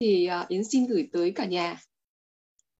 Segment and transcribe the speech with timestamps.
[0.00, 1.76] thì uh, Yến xin gửi tới cả nhà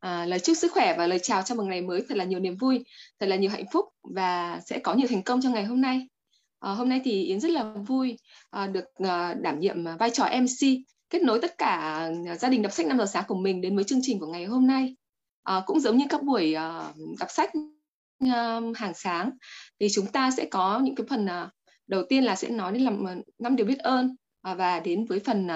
[0.01, 2.41] à, lời chúc sức khỏe và lời chào cho một ngày mới thật là nhiều
[2.41, 2.85] niềm vui,
[3.21, 6.09] thật là nhiều hạnh phúc và sẽ có nhiều thành công trong ngày hôm nay.
[6.61, 8.19] À, hôm nay thì Yến rất là vui
[8.51, 10.67] à, được à, đảm nhiệm vai trò MC
[11.11, 12.09] kết nối tất cả
[12.39, 14.45] gia đình đọc sách 5 giờ sáng của mình đến với chương trình của ngày
[14.45, 14.97] hôm nay.
[15.43, 17.51] À, cũng giống như các buổi à, đọc sách
[18.33, 19.31] à, hàng sáng
[19.81, 21.51] thì chúng ta sẽ có những cái phần à,
[21.87, 23.05] đầu tiên là sẽ nói đến làm
[23.39, 25.49] năm điều biết ơn và đến với phần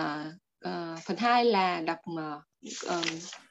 [0.68, 3.04] uh, phần hai là đọc uh,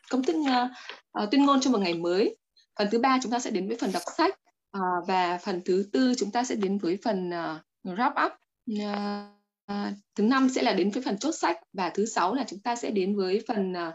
[0.09, 2.35] công thức uh, uh, tuyên ngôn cho một ngày mới.
[2.79, 4.39] Phần thứ ba chúng ta sẽ đến với phần đọc sách
[4.77, 7.61] uh, và phần thứ tư chúng ta sẽ đến với phần uh,
[7.97, 8.31] wrap up.
[8.71, 12.45] Uh, uh, thứ năm sẽ là đến với phần chốt sách và thứ sáu là
[12.47, 13.93] chúng ta sẽ đến với phần uh,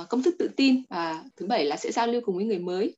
[0.00, 2.58] uh, công thức tự tin và thứ bảy là sẽ giao lưu cùng với người
[2.58, 2.96] mới.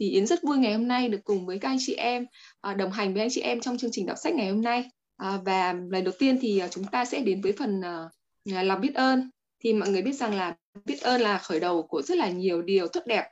[0.00, 2.26] Thì Yến rất vui ngày hôm nay được cùng với các anh chị em
[2.70, 4.90] uh, đồng hành với anh chị em trong chương trình đọc sách ngày hôm nay.
[5.22, 8.10] Uh, và lời đầu tiên thì uh, chúng ta sẽ đến với phần uh,
[8.44, 9.30] lòng biết ơn.
[9.64, 12.62] Thì mọi người biết rằng là biết ơn là khởi đầu của rất là nhiều
[12.62, 13.24] điều tốt đẹp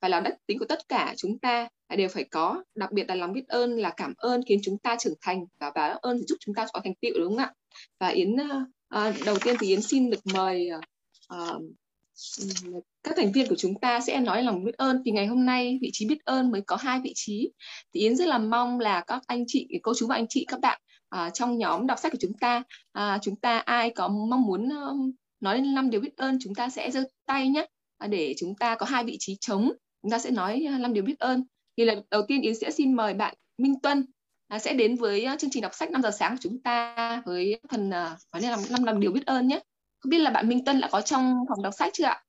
[0.00, 2.64] và là đất tính của tất cả chúng ta đều phải có.
[2.74, 5.70] Đặc biệt là lòng biết ơn là cảm ơn khiến chúng ta trưởng thành và
[5.70, 7.52] báo ơn thì giúp chúng ta có thành tựu đúng không ạ?
[8.00, 10.68] Và yến uh, đầu tiên thì yến xin được mời
[11.34, 11.62] uh,
[13.02, 15.02] các thành viên của chúng ta sẽ nói lòng biết ơn.
[15.04, 17.50] Thì ngày hôm nay vị trí biết ơn mới có hai vị trí.
[17.94, 20.60] Thì yến rất là mong là các anh chị cô chú và anh chị các
[20.60, 20.80] bạn
[21.16, 22.62] uh, trong nhóm đọc sách của chúng ta.
[22.98, 26.54] Uh, chúng ta ai có mong muốn uh, nói lên năm điều biết ơn chúng
[26.54, 27.66] ta sẽ giơ tay nhé
[27.98, 31.04] à, để chúng ta có hai vị trí trống chúng ta sẽ nói năm điều
[31.04, 31.44] biết ơn.
[31.76, 34.06] Thì là đầu tiên yến sẽ xin mời bạn minh tuân
[34.48, 37.60] à, sẽ đến với chương trình đọc sách 5 giờ sáng của chúng ta với
[37.70, 37.92] phần uh,
[38.32, 39.60] nói năm năm năm điều biết ơn nhé
[40.00, 42.22] không biết là bạn minh tuân đã có trong phòng đọc sách chưa ạ?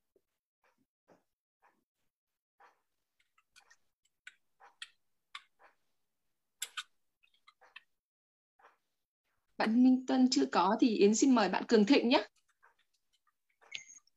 [9.62, 12.28] Bạn Minh Tuân chưa có thì Yến xin mời bạn Cường Thịnh nhé.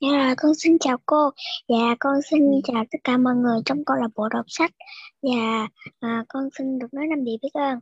[0.01, 1.29] Dạ, con xin chào cô.
[1.67, 2.59] Dạ, con xin ừ.
[2.63, 4.71] chào tất cả mọi người trong câu lạc bộ đọc sách.
[5.21, 5.67] Dạ,
[5.99, 7.79] à, con xin được nói năm điều biết ơn.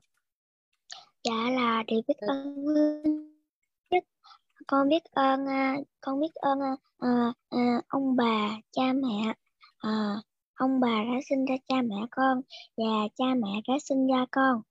[1.24, 2.66] Dạ là điều biết ơn
[3.90, 4.04] nhất.
[4.68, 9.34] Con biết ơn, à, con biết ơn à, à, à, ông bà, cha mẹ.
[9.78, 10.16] À,
[10.54, 12.42] ông bà đã sinh ra cha mẹ con
[12.78, 14.62] và cha mẹ đã sinh ra con.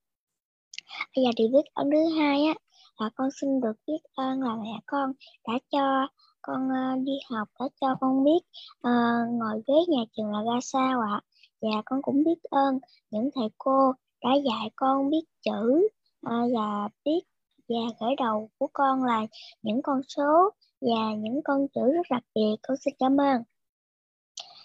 [1.16, 2.54] Bây giờ điều biết ơn thứ hai á
[3.02, 5.12] là con xin được biết ơn là mẹ con
[5.48, 6.06] đã cho
[6.42, 8.40] con uh, đi học đã cho con biết
[8.88, 11.20] uh, ngồi ghế nhà trường là ra sao ạ.
[11.62, 12.78] Và con cũng biết ơn
[13.10, 13.92] những thầy cô
[14.24, 15.88] đã dạy con biết chữ
[16.26, 17.20] uh, và biết
[17.68, 19.26] và khởi đầu của con là
[19.62, 22.56] những con số và những con chữ rất đặc biệt.
[22.62, 23.42] Con xin cảm ơn.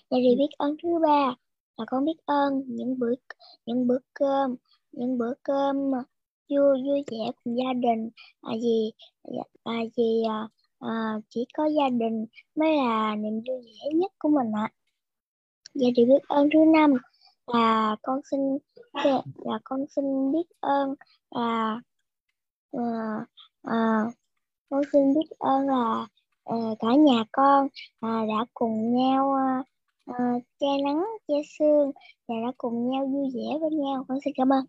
[0.10, 1.36] Và điều biết ơn thứ ba
[1.78, 3.14] là con biết ơn những bữa
[3.66, 4.56] những bữa cơm
[4.92, 5.92] những bữa cơm
[6.50, 8.10] vui vui vẻ cùng gia đình.
[8.42, 8.92] À, vì
[9.64, 10.48] à, vì à,
[10.80, 12.26] à, chỉ có gia đình
[12.56, 14.70] mới là niềm vui vẻ nhất của mình ạ.
[15.74, 16.94] Và điều biết ơn thứ năm.
[17.48, 18.40] Là con xin
[18.94, 20.98] dạ, dạ, là ờ, ờ, con xin biết ơn
[21.32, 21.80] là
[22.72, 23.26] à,
[23.64, 24.06] à,
[24.70, 26.08] con xin biết ơn là
[26.44, 27.68] à, cả nhà con
[28.00, 29.64] à, đã cùng nhau à,
[30.06, 30.16] à,
[30.60, 31.92] che nắng che sương
[32.28, 34.06] và đã cùng nhau vui vẻ với nhau.
[34.08, 34.66] Con xin cảm ơn.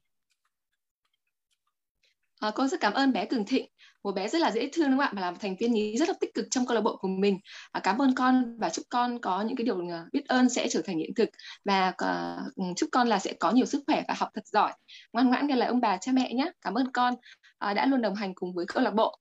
[2.41, 3.66] À, con rất cảm ơn bé Cường Thịnh,
[4.03, 5.97] một bé rất là dễ thương đúng không ạ, và là một thành viên ý
[5.97, 7.38] rất là tích cực trong câu lạc bộ của mình.
[7.72, 10.69] À, cảm ơn con và chúc con có những cái điều ờ, biết ơn sẽ
[10.69, 11.28] trở thành hiện thực
[11.65, 14.72] và uh, chúc con là sẽ có nhiều sức khỏe và học thật giỏi.
[15.12, 16.50] Ngoan ngoãn nghe lời ông bà cha mẹ nhé.
[16.60, 19.19] Cảm ơn con uh, đã luôn đồng hành cùng với câu lạc bộ.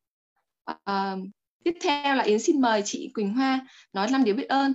[0.72, 1.20] Uh,
[1.64, 4.74] tiếp theo là Yến xin mời chị Quỳnh Hoa nói năm điều biết ơn.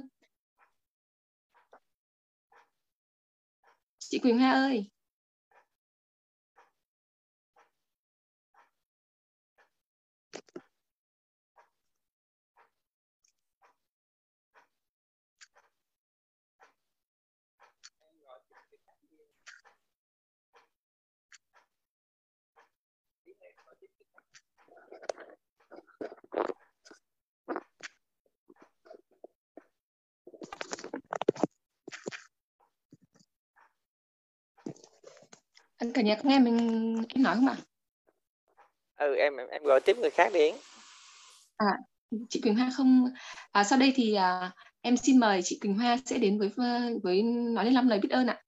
[3.99, 4.92] Chị Quỳnh Hoa ơi.
[35.83, 36.57] Anh cả nhà có nghe mình
[37.09, 37.57] em nói không ạ?
[38.97, 40.51] Ừ em em gọi tiếp người khác đi.
[41.57, 41.79] À
[42.29, 43.09] chị Quỳnh Hoa không
[43.53, 46.51] à, sau đây thì à, em xin mời chị Quỳnh Hoa sẽ đến với
[47.03, 48.43] với nói lên năm lời biết ơn ạ.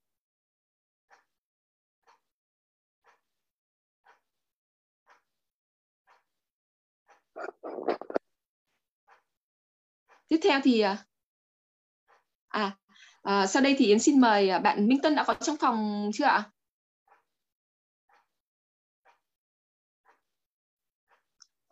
[10.28, 11.04] Tiếp theo thì à,
[12.48, 12.76] à,
[13.22, 16.10] à sau đây thì Yến xin mời à, bạn Minh Tân đã có trong phòng
[16.14, 16.50] chưa ạ?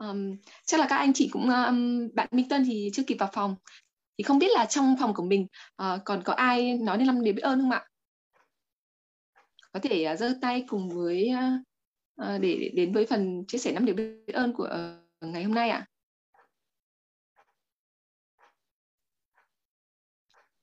[0.08, 3.30] Um, chắc là các anh chị cũng um, bạn Minh Tân thì chưa kịp vào
[3.32, 3.56] phòng.
[4.18, 5.46] Thì không biết là trong phòng của mình
[5.82, 7.86] uh, còn có ai nói đến năm điều biết ơn không ạ?
[9.72, 11.30] Có thể uh, giơ tay cùng với
[12.22, 14.68] uh, để, để đến với phần chia sẻ năm điều biết ơn của
[15.24, 15.86] uh, ngày hôm nay ạ.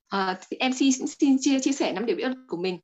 [0.08, 2.78] À, MC xin, xin chia chia sẻ năm điều biết ơn của mình.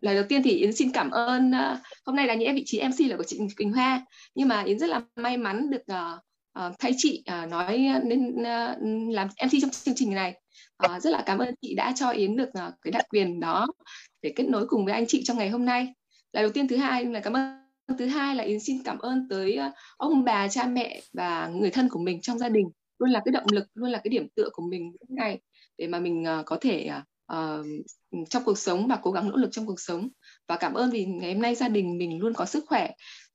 [0.00, 2.82] Lời đầu tiên thì Yến xin cảm ơn uh, hôm nay là những vị trí
[2.82, 6.18] MC là của chị Quỳnh Hoa nhưng mà Yến rất là may mắn được ờ,
[6.52, 10.40] ờ, uh, uh, thay chị uh, nói nên uh, làm MC trong chương trình này.
[10.86, 13.66] Uh, rất là cảm ơn chị đã cho Yến được uh, cái đặc quyền đó
[14.22, 15.94] để kết nối cùng với anh chị trong ngày hôm nay.
[16.32, 17.58] Lời đầu tiên thứ hai là cảm ơn
[17.98, 19.58] thứ hai là Yến xin cảm ơn tới
[19.96, 22.66] ông bà cha mẹ và người thân của mình trong gia đình
[22.98, 25.40] luôn là cái động lực luôn là cái điểm tựa của mình mỗi ngày
[25.78, 26.90] để mà mình có thể
[27.32, 27.66] uh,
[28.30, 30.08] trong cuộc sống và cố gắng nỗ lực trong cuộc sống.
[30.48, 32.90] Và cảm ơn vì ngày hôm nay gia đình mình luôn có sức khỏe.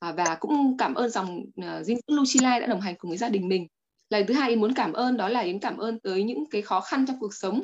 [0.10, 3.18] Uh, và cũng cảm ơn dòng uh, dinh dưỡng Lucilai đã đồng hành cùng với
[3.18, 3.68] gia đình mình.
[4.10, 6.62] Lời thứ hai Yến muốn cảm ơn đó là Yến cảm ơn tới những cái
[6.62, 7.64] khó khăn trong cuộc sống.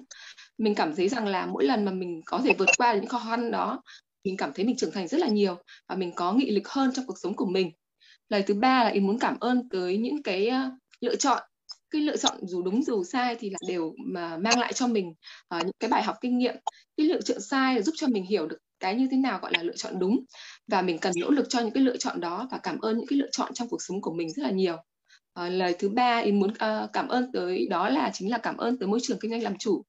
[0.57, 3.19] Mình cảm thấy rằng là mỗi lần mà mình có thể vượt qua những khó
[3.19, 3.81] khăn đó
[4.23, 5.57] mình cảm thấy mình trưởng thành rất là nhiều
[5.89, 7.71] và mình có nghị lực hơn trong cuộc sống của mình.
[8.29, 10.71] Lời thứ ba là Yến muốn cảm ơn tới những cái ờ,
[11.01, 11.43] lựa chọn
[11.93, 15.09] cái lựa chọn dù đúng dù sai thì là đều mà mang lại cho mình
[15.55, 16.55] uh, những cái bài học kinh nghiệm.
[16.97, 19.51] Cái lựa chọn sai là giúp cho mình hiểu được cái như thế nào gọi
[19.53, 20.19] là lựa chọn đúng
[20.67, 23.07] và mình cần nỗ lực cho những cái lựa chọn đó và cảm ơn những
[23.07, 24.75] cái lựa chọn trong cuộc sống của mình rất là nhiều.
[25.39, 28.57] Uh, lời thứ ba ý muốn uh, cảm ơn tới đó là chính là cảm
[28.57, 29.83] ơn tới môi trường kinh doanh làm chủ.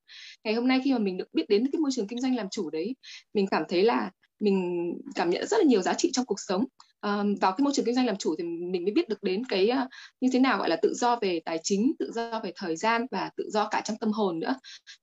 [0.45, 2.49] Ngày hôm nay khi mà mình được biết đến cái môi trường kinh doanh làm
[2.51, 2.97] chủ đấy
[3.35, 4.11] mình cảm thấy là
[4.41, 6.65] mình cảm nhận rất là nhiều giá trị trong cuộc sống
[7.05, 9.45] um, vào cái môi trường kinh doanh làm chủ thì mình mới biết được đến
[9.45, 9.89] cái uh,
[10.21, 13.06] như thế nào gọi là tự do về tài chính tự do về thời gian
[13.11, 14.55] và tự do cả trong tâm hồn nữa.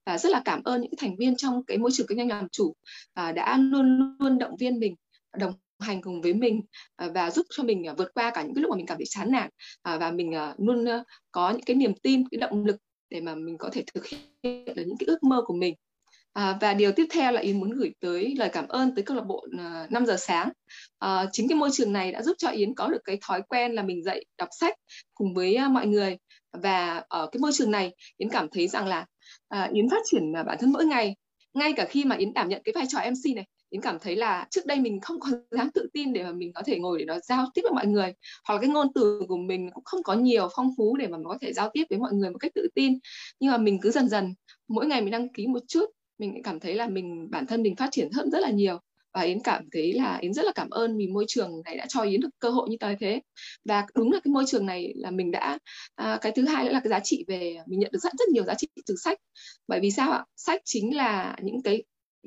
[0.05, 2.47] Và rất là cảm ơn những thành viên trong cái môi trường kinh doanh làm
[2.51, 4.95] chủ uh, đã luôn luôn động viên mình
[5.37, 6.61] đồng hành cùng với mình
[6.95, 8.97] à, và giúp cho mình à, vượt qua cả những cái lúc mà mình cảm
[8.97, 9.49] thấy chán nản
[9.83, 10.85] và mình luôn
[11.31, 12.75] có những cái niềm tin cái động lực
[13.09, 15.75] để mà mình có thể thực hiện được những cái ước mơ của mình.
[16.33, 19.17] À, và điều tiếp theo là Yến muốn gửi tới lời cảm ơn tới câu
[19.17, 20.49] lạc bộ à, uh, 5 giờ sáng.
[20.99, 23.71] À, chính cái môi trường này đã giúp cho Yến có được cái thói quen
[23.71, 24.75] là mình dậy đọc sách
[25.13, 26.17] cùng với uh, mọi người
[26.53, 29.05] và ở cái môi trường này Yến cảm thấy rằng là
[29.55, 31.15] uh, Yến phát triển bản thân mỗi ngày.
[31.53, 34.15] Ngay cả khi mà Yến đảm nhận cái vai trò MC này, Yến cảm thấy
[34.15, 36.99] là trước đây mình không còn dám tự tin để mà mình có thể ngồi
[36.99, 38.13] để nó giao tiếp với mọi người
[38.47, 41.17] hoặc là cái ngôn từ của mình cũng không có nhiều phong phú để mà
[41.17, 42.99] mình có thể giao tiếp với mọi người một cách tự tin
[43.39, 44.33] nhưng mà mình cứ dần dần
[44.67, 45.85] mỗi ngày mình đăng ký một chút
[46.21, 48.79] mình cảm thấy là mình bản thân mình phát triển hơn rất là nhiều.
[49.13, 51.85] Và yến cảm thấy là yến rất là cảm ơn vì môi trường này đã
[51.89, 53.21] cho yến được cơ hội như thế.
[53.65, 55.57] Và đúng là cái môi trường này là mình đã
[55.95, 58.29] à, cái thứ hai nữa là cái giá trị về mình nhận được rất rất
[58.29, 59.17] nhiều giá trị từ sách.
[59.67, 60.25] Bởi vì sao ạ?
[60.35, 61.83] Sách chính là những cái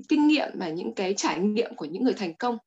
[0.09, 2.59] kinh nghiệm và những cái trải nghiệm của những người thành công.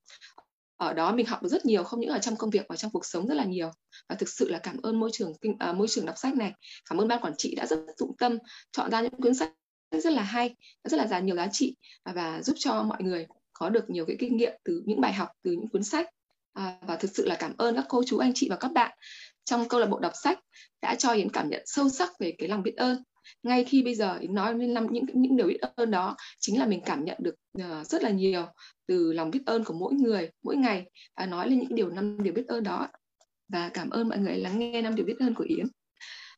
[0.78, 2.92] Ở đó mình học được rất nhiều không những ở trong công việc mà trong
[2.92, 3.72] cuộc sống rất là nhiều.
[4.10, 6.52] Và thực sự là cảm ơn môi trường kinh à, môi trường đọc sách này.
[6.90, 8.38] Cảm ơn ban quản trị đã rất dụng tâm
[8.72, 9.52] chọn ra những cuốn sách
[9.92, 11.76] rất là hay rất là giá nhiều giá trị
[12.16, 15.30] và giúp cho mọi người có được nhiều cái kinh nghiệm từ những bài học
[15.44, 16.10] từ những cuốn sách.
[16.54, 18.98] À, và thực sự là cảm ơn các cô chú anh chị và các bạn.
[19.46, 20.40] Trong câu lạc bộ đọc sách
[20.82, 23.04] đã cho Yến cảm nhận sâu sắc về cái lòng biết ơn.
[23.44, 26.66] Ngay khi bây giờ Yến nói lên những những điều biết ơn đó chính là
[26.66, 28.46] mình cảm nhận được uh, rất là nhiều
[28.88, 30.86] từ lòng biết ơn của mỗi người mỗi ngày
[31.18, 32.88] và nói lên những điều năm điều biết ơn đó.
[33.50, 35.66] Và cảm ơn mọi người lắng nghe năm điều biết ơn của Yến.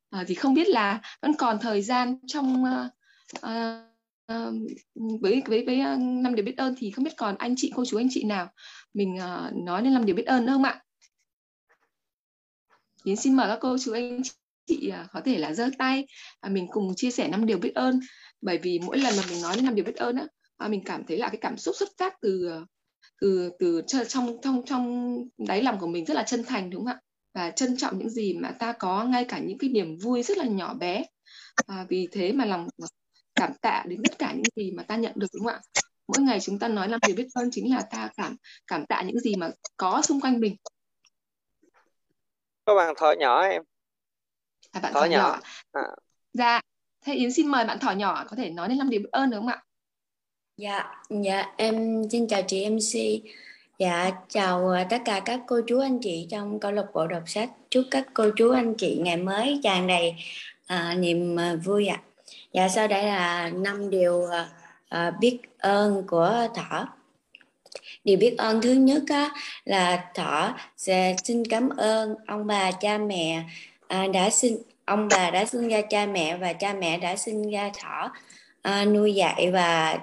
[0.09, 2.98] À, thì không biết là vẫn còn thời gian trong uh,
[3.41, 3.85] à,
[4.25, 4.51] à,
[5.21, 7.97] với với với năm điều biết ơn thì không biết còn anh chị cô chú
[7.97, 8.47] anh chị nào
[8.93, 10.83] mình uh, nói đến năm điều biết ơn nữa không ạ?
[13.03, 14.21] Yến xin mời các cô chú anh
[14.67, 16.05] chị uh, có thể là giơ tay
[16.45, 17.99] uh, mình cùng chia sẻ năm điều biết ơn.
[18.41, 20.27] Bởi vì mỗi lần mà mình nói đến năm điều biết ơn á
[20.65, 22.49] uh, mình cảm thấy là cái cảm xúc xuất phát từ
[23.21, 26.93] từ từ trong trong trong đáy lòng của mình rất là chân thành đúng không
[26.93, 27.01] ạ?
[27.33, 30.37] Và trân trọng những gì mà ta có ngay cả những cái niềm vui rất
[30.37, 31.05] là nhỏ bé.
[31.67, 32.67] À, vì thế mà lòng
[33.39, 35.61] cảm tạ đến tất cả những gì mà ta nhận được đúng không ạ?
[36.07, 38.35] Mỗi ngày chúng ta nói làm điều biết ơn chính là ta cảm
[38.67, 40.55] cảm tạ những gì mà có xung quanh mình.
[42.65, 43.61] Có bạn thỏ nhỏ em.
[44.71, 45.39] À, bạn thỏ, thỏ nhỏ, nhỏ.
[45.71, 45.81] À.
[46.33, 46.61] dạ
[47.05, 49.29] thế yến xin mời bạn thỏ nhỏ có thể nói đến làm điều biết ơn
[49.29, 49.63] được không ạ?
[50.57, 53.23] Dạ dạ em xin chào chị mc
[53.79, 57.23] dạ chào à, tất cả các cô chú anh chị trong câu lạc bộ đọc
[57.25, 57.49] sách.
[57.69, 60.15] Chúc các cô chú anh chị ngày mới tràn đầy
[60.67, 62.01] à, niềm à, vui ạ.
[62.03, 62.08] à.
[62.53, 66.87] Dạ sau đây là năm điều uh, biết ơn của thỏ.
[68.03, 69.29] Điều biết ơn thứ nhất á,
[69.65, 73.43] là thỏ sẽ xin cảm ơn ông bà cha mẹ
[73.87, 77.49] à, đã sinh ông bà đã sinh ra cha mẹ và cha mẹ đã sinh
[77.51, 78.11] ra thỏ
[78.61, 79.99] à, nuôi dạy và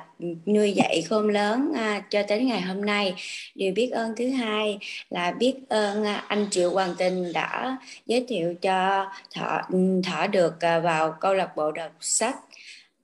[0.47, 3.15] nuôi dạy khôn lớn à, cho đến ngày hôm nay.
[3.55, 4.79] Điều biết ơn thứ hai
[5.11, 9.61] là biết ơn à, anh triệu hoàng tình đã giới thiệu cho thọ
[10.05, 12.37] thọ được à, vào câu lạc bộ đọc sách.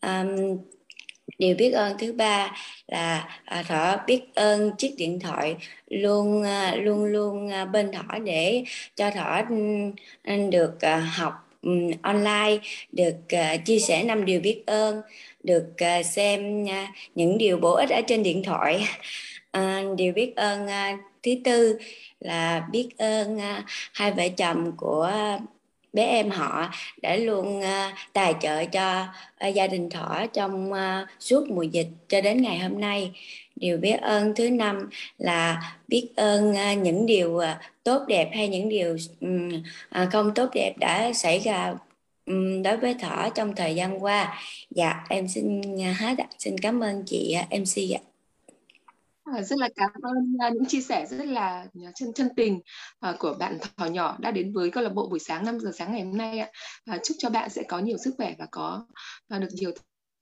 [0.00, 0.24] À,
[1.38, 2.52] điều biết ơn thứ ba
[2.86, 5.56] là à, thọ biết ơn chiếc điện thoại
[5.86, 8.64] luôn à, luôn luôn à, bên thọ để
[8.96, 9.42] cho thọ
[10.50, 12.58] được à, học um, online
[12.92, 15.00] được uh, chia sẻ năm điều biết ơn
[15.42, 16.70] được uh, xem uh,
[17.14, 18.86] những điều bổ ích ở trên điện thoại.
[19.58, 19.62] Uh,
[19.96, 21.78] điều biết ơn uh, thứ tư
[22.20, 25.10] là biết ơn uh, hai vợ chồng của
[25.92, 26.70] bé em họ
[27.02, 27.64] đã luôn uh,
[28.12, 29.06] tài trợ cho
[29.48, 33.10] uh, gia đình thỏ trong uh, suốt mùa dịch cho đến ngày hôm nay
[33.62, 38.48] điều biết ơn thứ năm là biết ơn à, những điều à, tốt đẹp hay
[38.48, 38.96] những điều
[39.90, 41.74] à, không tốt đẹp đã xảy ra
[42.64, 44.40] đối với thỏ trong thời gian qua.
[44.70, 46.26] Dạ em xin hết ạ.
[46.38, 48.02] Xin cảm ơn chị mc ạ.
[49.42, 52.60] Rất là cảm ơn những chia sẻ rất là chân chân tình
[53.18, 55.92] của bạn thỏ nhỏ đã đến với câu lạc bộ buổi sáng 5 giờ sáng
[55.92, 56.48] ngày hôm nay ạ.
[57.04, 58.86] Chúc cho bạn sẽ có nhiều sức khỏe và có
[59.28, 59.72] được nhiều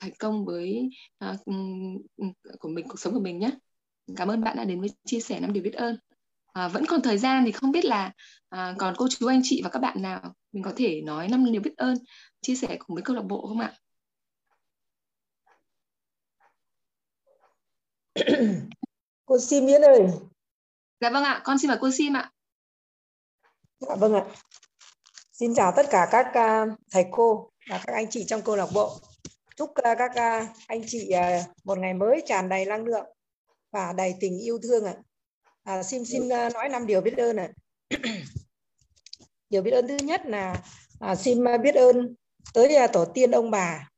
[0.00, 0.90] thành công với
[1.24, 1.36] uh,
[2.58, 3.50] của mình cuộc sống của mình nhé.
[4.16, 5.98] Cảm ơn bạn đã đến với chia sẻ năm điều biết ơn.
[6.52, 8.12] À, vẫn còn thời gian thì không biết là
[8.48, 11.52] à, còn cô chú anh chị và các bạn nào mình có thể nói năm
[11.52, 11.96] điều biết ơn
[12.40, 13.72] chia sẻ cùng với câu lạc bộ không ạ?
[19.24, 20.06] cô Sim Yến ơi
[21.00, 22.32] dạ vâng ạ con xin mời cô Sim ạ
[23.80, 24.24] dạ vâng ạ
[25.32, 28.66] xin chào tất cả các uh, thầy cô và các anh chị trong câu lạc
[28.74, 29.00] bộ
[29.60, 33.06] chúc ờ, các ờ, anh chị ờ, một ngày mới tràn đầy năng lượng
[33.70, 34.94] và đầy tình yêu thương ạ.
[35.62, 37.48] À, Sim xin nói năm điều biết ơn ạ.
[39.50, 40.62] Điều biết ơn thứ nhất là
[41.00, 42.14] à, xin biết ơn
[42.54, 43.88] tới tổ tiên ông bà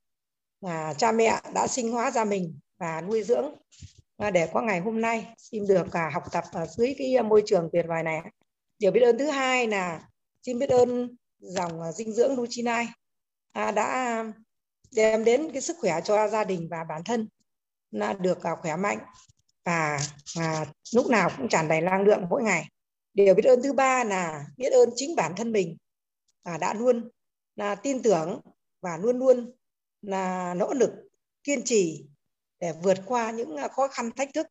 [0.60, 3.54] và cha mẹ đã sinh hóa ra mình và nuôi dưỡng.
[4.32, 7.68] Để có ngày hôm nay xin được cả học tập ở dưới cái môi trường
[7.72, 8.20] tuyệt vời này.
[8.78, 10.08] Điều biết ơn thứ hai là
[10.46, 12.86] xin biết ơn dòng dinh dưỡng Luchinai
[13.52, 14.24] à, đã
[14.94, 17.28] đem đến cái sức khỏe cho gia đình và bản thân
[17.90, 18.98] là được à, khỏe mạnh
[19.64, 19.98] và
[20.36, 22.68] và lúc nào cũng tràn đầy năng lượng mỗi ngày.
[23.14, 25.76] Điều biết ơn thứ ba là biết ơn chính bản thân mình
[26.42, 27.10] à, đã luôn
[27.56, 28.40] là tin tưởng
[28.80, 29.52] và luôn luôn
[30.02, 30.90] là nỗ lực
[31.44, 32.06] kiên trì
[32.60, 34.46] để vượt qua những à, khó khăn thách thức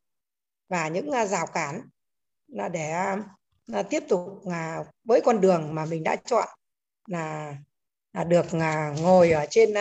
[0.68, 1.80] và những à, rào cản
[2.48, 2.92] là để
[3.66, 6.48] là tiếp tục là với con đường mà mình đã chọn
[7.06, 7.56] là,
[8.12, 9.74] là được là ngồi ở trên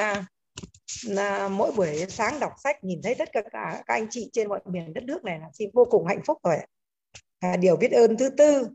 [1.06, 4.60] là mỗi buổi sáng đọc sách nhìn thấy tất cả các anh chị trên mọi
[4.66, 6.58] miền đất nước này là xin vô cùng hạnh phúc rồi
[7.40, 8.68] à, điều biết ơn thứ tư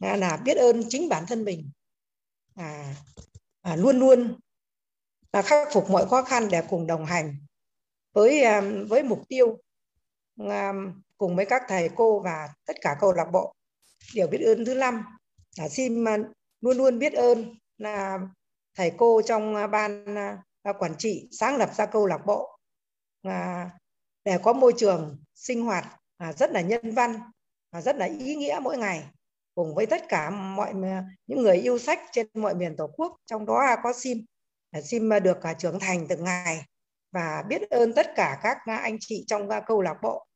[0.00, 1.70] là, là biết ơn chính bản thân mình.
[2.54, 2.94] À,
[3.62, 4.38] à, luôn luôn
[5.32, 7.36] là khắc phục mọi khó khăn để cùng đồng hành
[8.12, 9.58] với à, với mục tiêu
[10.48, 10.72] à,
[11.16, 13.54] cùng với các thầy cô và tất cả câu lạc bộ.
[14.14, 15.04] Điều biết ơn thứ năm
[15.58, 16.18] là xin à,
[16.60, 18.18] luôn luôn biết ơn là
[18.74, 20.42] thầy cô trong ban à,
[20.78, 22.58] quản trị sáng lập ra câu lạc bộ.
[24.24, 25.84] Để có môi trường sinh hoạt
[26.16, 27.20] à, rất là nhân văn
[27.72, 29.04] và rất là ý nghĩa mỗi ngày
[29.54, 33.16] cùng với tất cả mọi à, những người yêu sách trên mọi miền tổ quốc
[33.26, 34.24] trong đó có sim
[34.70, 36.64] à, sim được trưởng thành từng ngày.
[37.12, 40.26] Và biết ơn tất cả các anh chị trong câu lạc bộ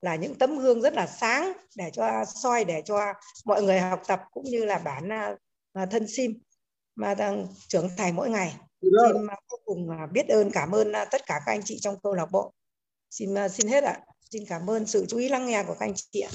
[0.00, 3.12] là những tấm gương rất là sáng để cho soi để cho
[3.44, 5.08] mọi người học tập cũng như là bản
[5.72, 6.38] à, thân sim
[6.96, 8.92] mà đang trưởng thành mỗi ngày xin
[9.50, 12.52] vô cùng biết ơn cảm ơn tất cả các anh chị trong câu lạc bộ
[13.10, 15.94] xin xin hết ạ xin cảm ơn sự chú ý lắng nghe của các anh
[15.94, 16.30] chị ạ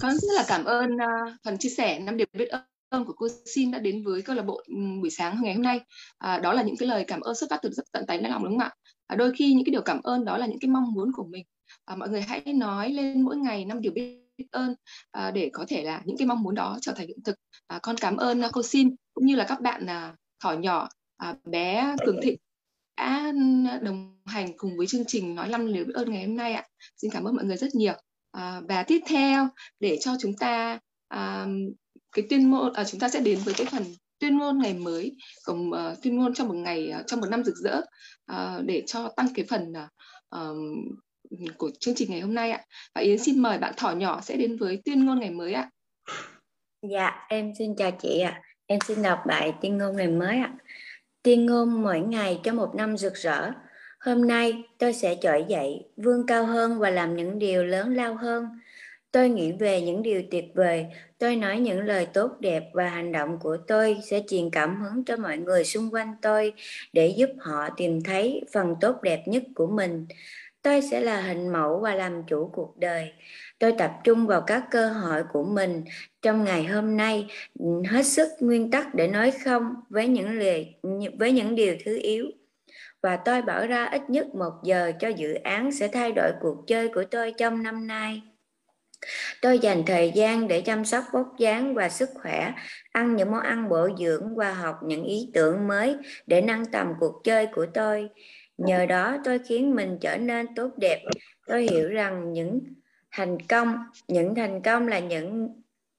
[0.00, 2.62] con rất là cảm ơn uh, phần chia sẻ năm điều biết ơn
[2.92, 4.62] ơn của cô Sim đã đến với câu lạc bộ
[5.00, 5.80] buổi sáng ngày hôm nay.
[6.18, 8.44] À, đó là những cái lời cảm ơn xuất phát từ rất tận đáy lòng
[8.44, 8.74] đúng không ạ?
[9.06, 11.24] À, đôi khi những cái điều cảm ơn đó là những cái mong muốn của
[11.24, 11.44] mình.
[11.84, 14.18] À, mọi người hãy nói lên mỗi ngày năm điều biết
[14.50, 14.74] ơn
[15.10, 17.36] à, để có thể là những cái mong muốn đó trở thành hiện thực.
[17.66, 21.34] À, con cảm ơn cô Sim cũng như là các bạn à, thỏ nhỏ, à,
[21.44, 22.36] bé Cường Thịnh
[22.96, 23.32] đã
[23.82, 26.66] đồng hành cùng với chương trình nói năm lời biết ơn ngày hôm nay ạ.
[26.96, 27.94] Xin cảm ơn mọi người rất nhiều.
[28.32, 29.48] À, và tiếp theo
[29.80, 31.46] để cho chúng ta à,
[32.12, 33.82] cái tuyên ngôn à, chúng ta sẽ đến với cái phần
[34.22, 37.20] tuyên ngôn ngày mới cùng uh, ờ, tuyên ngôn trong một ngày ờ, uh, trong
[37.20, 37.80] một năm rực rỡ
[38.32, 39.72] uh, để cho tăng cái phần
[40.36, 44.20] uh, của chương trình ngày hôm nay ạ và yến xin mời bạn thỏ nhỏ
[44.20, 45.70] sẽ đến với tuyên ngôn ngày mới ạ
[46.90, 50.52] dạ em xin chào chị ạ em xin đọc bài tiên ngôn ngày mới ạ
[51.22, 53.50] tiên ngôn mỗi ngày cho một năm rực rỡ
[54.00, 58.14] hôm nay tôi sẽ trỗi dậy vươn cao hơn và làm những điều lớn lao
[58.14, 58.46] hơn
[59.12, 60.86] Tôi nghĩ về những điều tuyệt vời,
[61.18, 65.04] tôi nói những lời tốt đẹp và hành động của tôi sẽ truyền cảm hứng
[65.04, 66.52] cho mọi người xung quanh tôi
[66.92, 70.06] để giúp họ tìm thấy phần tốt đẹp nhất của mình.
[70.62, 73.12] Tôi sẽ là hình mẫu và làm chủ cuộc đời.
[73.62, 75.84] Tôi tập trung vào các cơ hội của mình
[76.22, 77.26] trong ngày hôm nay,
[77.88, 80.66] hết sức nguyên tắc để nói không với những lề
[81.18, 82.26] với những điều thứ yếu
[83.02, 86.64] và tôi bỏ ra ít nhất một giờ cho dự án sẽ thay đổi cuộc
[86.66, 88.22] chơi của tôi trong năm nay.
[89.42, 92.52] Tôi dành thời gian để chăm sóc vóc dáng và sức khỏe,
[92.92, 96.92] ăn những món ăn bổ dưỡng và học những ý tưởng mới để nâng tầm
[97.00, 98.08] cuộc chơi của tôi.
[98.58, 101.04] Nhờ đó tôi khiến mình trở nên tốt đẹp.
[101.46, 102.60] Tôi hiểu rằng những
[103.12, 103.78] thành công,
[104.08, 105.48] những thành công là những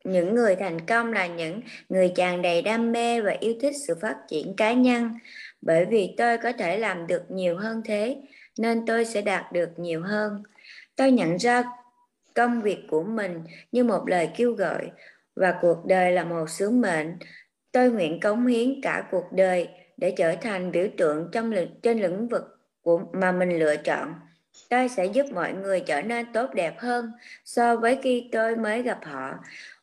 [0.04, 3.96] những người thành công là những người tràn đầy đam mê và yêu thích sự
[4.02, 5.12] phát triển cá nhân.
[5.62, 8.22] Bởi vì tôi có thể làm được nhiều hơn thế
[8.58, 10.44] nên tôi sẽ đạt được nhiều hơn.
[10.96, 11.64] Tôi nhận ra
[12.36, 14.92] công việc của mình như một lời kêu gọi
[15.36, 17.18] và cuộc đời là một sứ mệnh.
[17.72, 21.54] Tôi nguyện cống hiến cả cuộc đời để trở thành biểu tượng trong
[21.84, 22.44] trên lĩnh vực
[22.82, 24.14] của mà mình lựa chọn
[24.70, 27.12] tôi sẽ giúp mọi người trở nên tốt đẹp hơn
[27.46, 29.34] so với khi tôi mới gặp họ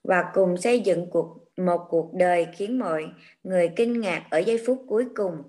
[0.05, 3.11] và cùng xây dựng cuộc, một cuộc đời khiến mọi
[3.43, 5.43] người kinh ngạc ở giây phút cuối cùng.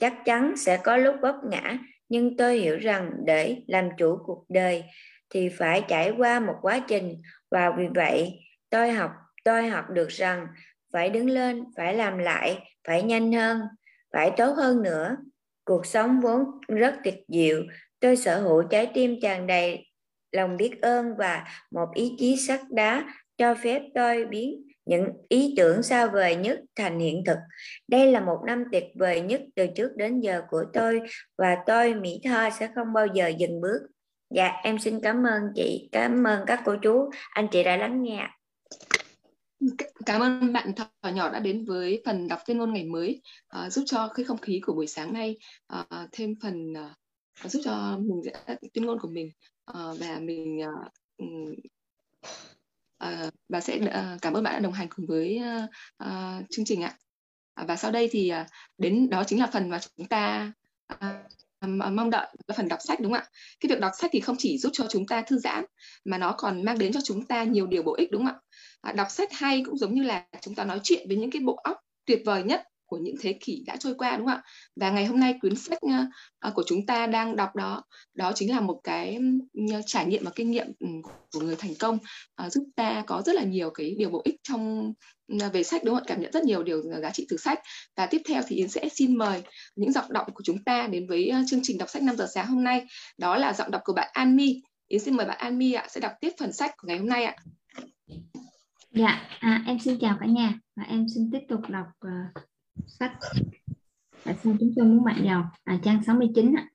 [0.00, 4.44] Chắc chắn sẽ có lúc vấp ngã, nhưng tôi hiểu rằng để làm chủ cuộc
[4.48, 4.84] đời
[5.30, 9.10] thì phải trải qua một quá trình và vì vậy tôi học
[9.44, 10.46] tôi học được rằng
[10.92, 13.60] phải đứng lên, phải làm lại, phải nhanh hơn,
[14.12, 15.16] phải tốt hơn nữa.
[15.64, 17.62] Cuộc sống vốn rất tuyệt diệu
[18.00, 19.86] tôi sở hữu trái tim tràn đầy
[20.32, 23.04] lòng biết ơn và một ý chí sắt đá
[23.36, 27.38] cho phép tôi biến những ý tưởng xa vời nhất thành hiện thực.
[27.88, 31.00] Đây là một năm tuyệt vời nhất từ trước đến giờ của tôi
[31.38, 33.80] và tôi Mỹ Tho sẽ không bao giờ dừng bước.
[34.30, 38.02] Dạ, em xin cảm ơn chị, cảm ơn các cô chú, anh chị đã lắng
[38.02, 38.28] nghe.
[40.06, 43.22] Cảm ơn bạn thỏ nhỏ đã đến với phần đọc tuyên ngôn ngày mới,
[43.66, 45.36] uh, giúp cho cái không khí của buổi sáng nay
[45.72, 46.92] uh, thêm phần uh,
[47.44, 48.22] giúp cho mình
[48.74, 49.30] tuyên ngôn của mình.
[49.70, 50.60] Uh, và mình
[51.22, 51.28] uh,
[53.04, 55.70] uh, và sẽ uh, cảm ơn bạn đã đồng hành cùng với uh,
[56.04, 56.98] uh, chương trình ạ.
[57.66, 58.46] Và sau đây thì uh,
[58.78, 60.52] đến đó chính là phần mà chúng ta
[60.94, 60.98] uh,
[61.92, 63.28] mong đợi là phần đọc sách đúng không ạ?
[63.60, 65.64] Cái việc đọc sách thì không chỉ giúp cho chúng ta thư giãn
[66.04, 68.40] mà nó còn mang đến cho chúng ta nhiều điều bổ ích đúng không ạ?
[68.80, 71.42] À, đọc sách hay cũng giống như là chúng ta nói chuyện với những cái
[71.42, 74.42] bộ óc tuyệt vời nhất của những thế kỷ đã trôi qua đúng không ạ?
[74.76, 76.06] Và ngày hôm nay quyển sách ờ,
[76.38, 77.82] ờ, của chúng ta đang đọc đó
[78.14, 79.18] đó chính là một cái
[79.52, 80.86] ừ, trải nghiệm và kinh nghiệm ừ,
[81.32, 81.98] của người thành công
[82.34, 84.92] ờ, giúp ta có rất là nhiều cái điều bổ ích trong
[85.26, 86.08] ừ, về sách đúng không ạ?
[86.08, 87.58] Cảm nhận rất nhiều điều giá trị từ sách.
[87.96, 89.42] Và tiếp theo thì yến sẽ xin mời
[89.76, 92.46] những giọng đọc của chúng ta đến với chương trình đọc sách 5 giờ sáng
[92.46, 92.86] hôm nay.
[93.18, 95.86] Đó là giọng đọc của bạn An Mi yến xin mời bạn An Mi ạ
[95.90, 97.36] sẽ đọc tiếp phần sách của ngày hôm nay ạ.
[98.90, 102.42] Dạ, à, em xin chào cả nhà và em xin tiếp tục đọc uh,
[102.86, 103.12] sách.
[104.24, 106.68] Tại sao chúng tôi muốn bạn giàu à, trang 69 ạ.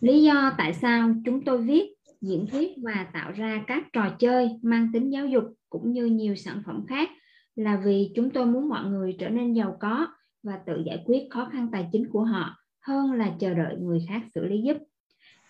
[0.00, 4.48] lý do tại sao chúng tôi viết diễn thuyết và tạo ra các trò chơi
[4.62, 7.10] mang tính giáo dục cũng như nhiều sản phẩm khác
[7.56, 10.06] là vì chúng tôi muốn mọi người trở nên giàu có
[10.42, 12.56] và tự giải quyết khó khăn tài chính của họ
[12.86, 14.76] hơn là chờ đợi người khác xử lý giúp.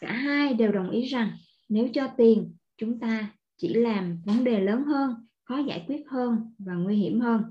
[0.00, 1.30] Cả hai đều đồng ý rằng
[1.68, 6.54] nếu cho tiền chúng ta chỉ làm vấn đề lớn hơn khó giải quyết hơn
[6.58, 7.42] và nguy hiểm hơn.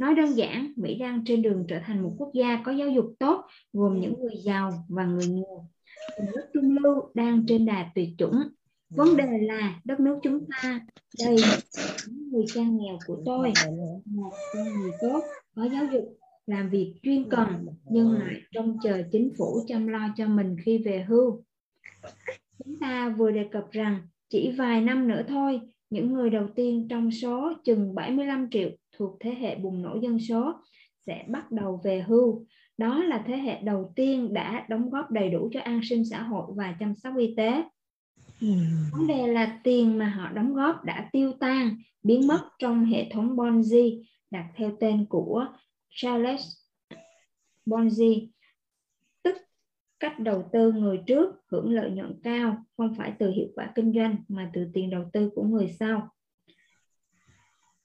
[0.00, 3.14] Nói đơn giản, Mỹ đang trên đường trở thành một quốc gia có giáo dục
[3.18, 5.68] tốt, gồm những người giàu và người nghèo.
[6.20, 8.42] Nước trung lưu đang trên đà tuyệt chủng.
[8.90, 10.80] Vấn đề là đất nước chúng ta
[11.24, 11.36] đây
[12.08, 13.52] những người cha nghèo của tôi
[14.04, 15.20] một con người tốt
[15.56, 20.08] có giáo dục làm việc chuyên cần nhưng lại trông chờ chính phủ chăm lo
[20.16, 21.42] cho mình khi về hưu
[22.64, 25.60] chúng ta vừa đề cập rằng chỉ vài năm nữa thôi
[25.90, 30.18] những người đầu tiên trong số chừng 75 triệu thuộc thế hệ bùng nổ dân
[30.28, 30.52] số
[31.06, 32.46] sẽ bắt đầu về hưu.
[32.78, 36.22] Đó là thế hệ đầu tiên đã đóng góp đầy đủ cho an sinh xã
[36.22, 37.62] hội và chăm sóc y tế.
[38.92, 43.10] Vấn đề là tiền mà họ đóng góp đã tiêu tan, biến mất trong hệ
[43.12, 45.46] thống Ponzi đặt theo tên của
[45.90, 46.42] Charles
[47.66, 48.28] Ponzi,
[49.22, 49.36] tức
[50.00, 53.92] cách đầu tư người trước hưởng lợi nhuận cao không phải từ hiệu quả kinh
[53.92, 56.08] doanh mà từ tiền đầu tư của người sau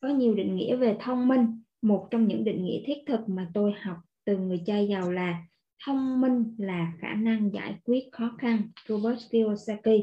[0.05, 1.61] có nhiều định nghĩa về thông minh.
[1.81, 5.43] Một trong những định nghĩa thiết thực mà tôi học từ người cha giàu là
[5.85, 10.01] thông minh là khả năng giải quyết khó khăn Robert Kiyosaki.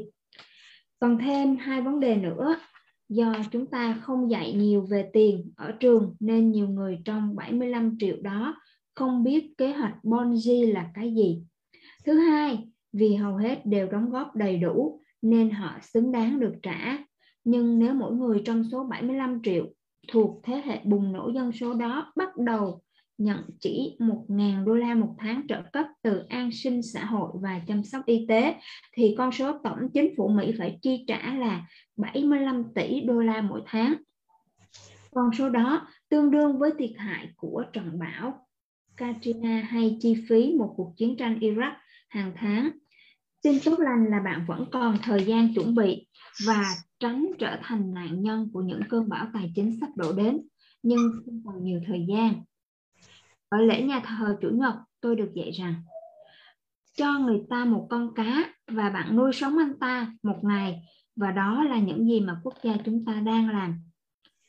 [0.99, 2.57] Còn thêm hai vấn đề nữa.
[3.09, 7.97] Do chúng ta không dạy nhiều về tiền ở trường nên nhiều người trong 75
[7.99, 8.57] triệu đó
[8.95, 11.43] không biết kế hoạch Ponzi là cái gì.
[12.05, 12.59] Thứ hai,
[12.93, 16.99] vì hầu hết đều đóng góp đầy đủ nên họ xứng đáng được trả.
[17.45, 19.67] Nhưng nếu mỗi người trong số 75 triệu
[20.09, 22.83] thuộc thế hệ bùng nổ dân số đó bắt đầu
[23.19, 27.61] nhận chỉ 1.000 đô la một tháng trợ cấp từ an sinh xã hội và
[27.67, 28.55] chăm sóc y tế,
[28.93, 33.41] thì con số tổng chính phủ Mỹ phải chi trả là 75 tỷ đô la
[33.41, 33.95] mỗi tháng.
[35.11, 38.47] Con số đó tương đương với thiệt hại của trận bão
[38.97, 41.73] Katrina hay chi phí một cuộc chiến tranh Iraq
[42.09, 42.71] hàng tháng.
[43.43, 46.07] Tin tốt lành là bạn vẫn còn thời gian chuẩn bị
[46.47, 46.65] và
[47.01, 50.41] tránh trở thành nạn nhân của những cơn bão tài chính sắp đổ đến,
[50.83, 52.43] nhưng không còn nhiều thời gian.
[53.49, 55.75] Ở lễ nhà thờ Chủ nhật, tôi được dạy rằng
[56.97, 60.83] cho người ta một con cá và bạn nuôi sống anh ta một ngày
[61.17, 63.81] và đó là những gì mà quốc gia chúng ta đang làm.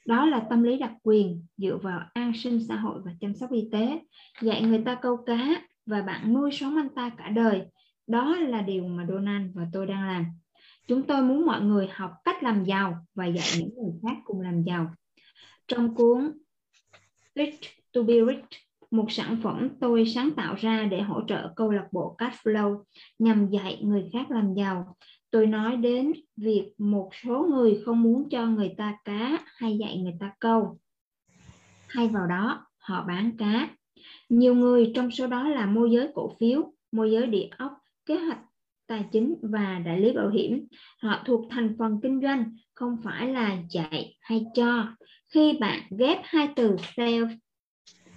[0.05, 3.51] Đó là tâm lý đặc quyền dựa vào an sinh xã hội và chăm sóc
[3.51, 3.99] y tế.
[4.41, 7.61] Dạy người ta câu cá và bạn nuôi sống anh ta cả đời.
[8.07, 10.25] Đó là điều mà Donald và tôi đang làm.
[10.87, 14.41] Chúng tôi muốn mọi người học cách làm giàu và dạy những người khác cùng
[14.41, 14.93] làm giàu.
[15.67, 16.31] Trong cuốn
[17.35, 17.59] Rich
[17.93, 18.63] to be Rich
[18.93, 22.83] một sản phẩm tôi sáng tạo ra để hỗ trợ câu lạc bộ Cashflow
[23.19, 24.95] nhằm dạy người khác làm giàu.
[25.31, 29.97] Tôi nói đến việc một số người không muốn cho người ta cá hay dạy
[29.97, 30.77] người ta câu.
[31.87, 33.69] Hay vào đó, họ bán cá.
[34.29, 37.71] Nhiều người trong số đó là môi giới cổ phiếu, môi giới địa ốc,
[38.05, 38.39] kế hoạch
[38.87, 40.67] tài chính và đại lý bảo hiểm.
[41.01, 44.85] Họ thuộc thành phần kinh doanh, không phải là dạy hay cho.
[45.33, 47.25] Khi bạn ghép hai từ sell,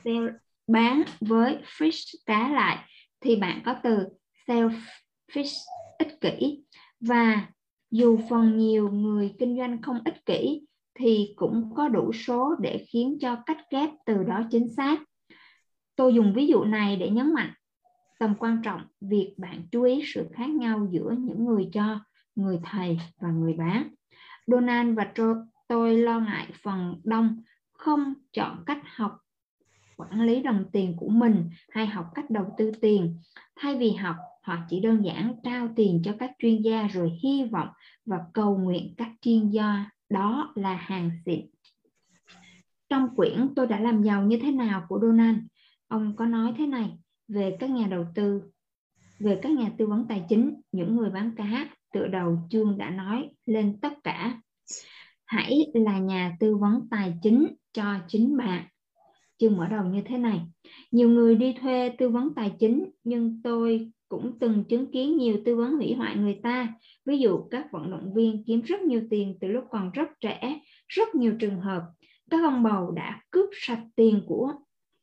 [0.05, 0.29] sell
[0.67, 2.79] bán với fish cá lại
[3.21, 4.07] thì bạn có từ
[4.47, 5.65] selfish
[5.99, 6.63] ích kỷ
[7.01, 7.47] và
[7.91, 10.63] dù phần nhiều người kinh doanh không ích kỷ
[10.99, 14.99] thì cũng có đủ số để khiến cho cách ghép từ đó chính xác.
[15.97, 17.53] Tôi dùng ví dụ này để nhấn mạnh
[18.19, 22.01] tầm quan trọng việc bạn chú ý sự khác nhau giữa những người cho,
[22.35, 23.89] người thầy và người bán.
[24.47, 25.13] Donald và
[25.69, 29.19] tôi lo ngại phần đông không chọn cách học
[29.97, 33.19] quản lý đồng tiền của mình hay học cách đầu tư tiền.
[33.57, 37.45] Thay vì học, họ chỉ đơn giản trao tiền cho các chuyên gia rồi hy
[37.45, 37.69] vọng
[38.07, 41.47] và cầu nguyện các chuyên gia đó là hàng xịn.
[42.89, 45.39] Trong quyển tôi đã làm giàu như thế nào của Donald,
[45.89, 46.99] ông có nói thế này
[47.29, 48.43] về các nhà đầu tư,
[49.19, 52.91] về các nhà tư vấn tài chính, những người bán cá, tựa đầu chương đã
[52.91, 54.41] nói lên tất cả.
[55.25, 58.65] Hãy là nhà tư vấn tài chính cho chính bạn
[59.39, 60.41] chương mở đầu như thế này.
[60.91, 65.43] Nhiều người đi thuê tư vấn tài chính nhưng tôi cũng từng chứng kiến nhiều
[65.45, 66.75] tư vấn hủy hoại người ta.
[67.05, 70.61] Ví dụ các vận động viên kiếm rất nhiều tiền từ lúc còn rất trẻ,
[70.89, 71.83] rất nhiều trường hợp
[72.31, 74.53] các ông bầu đã cướp sạch tiền của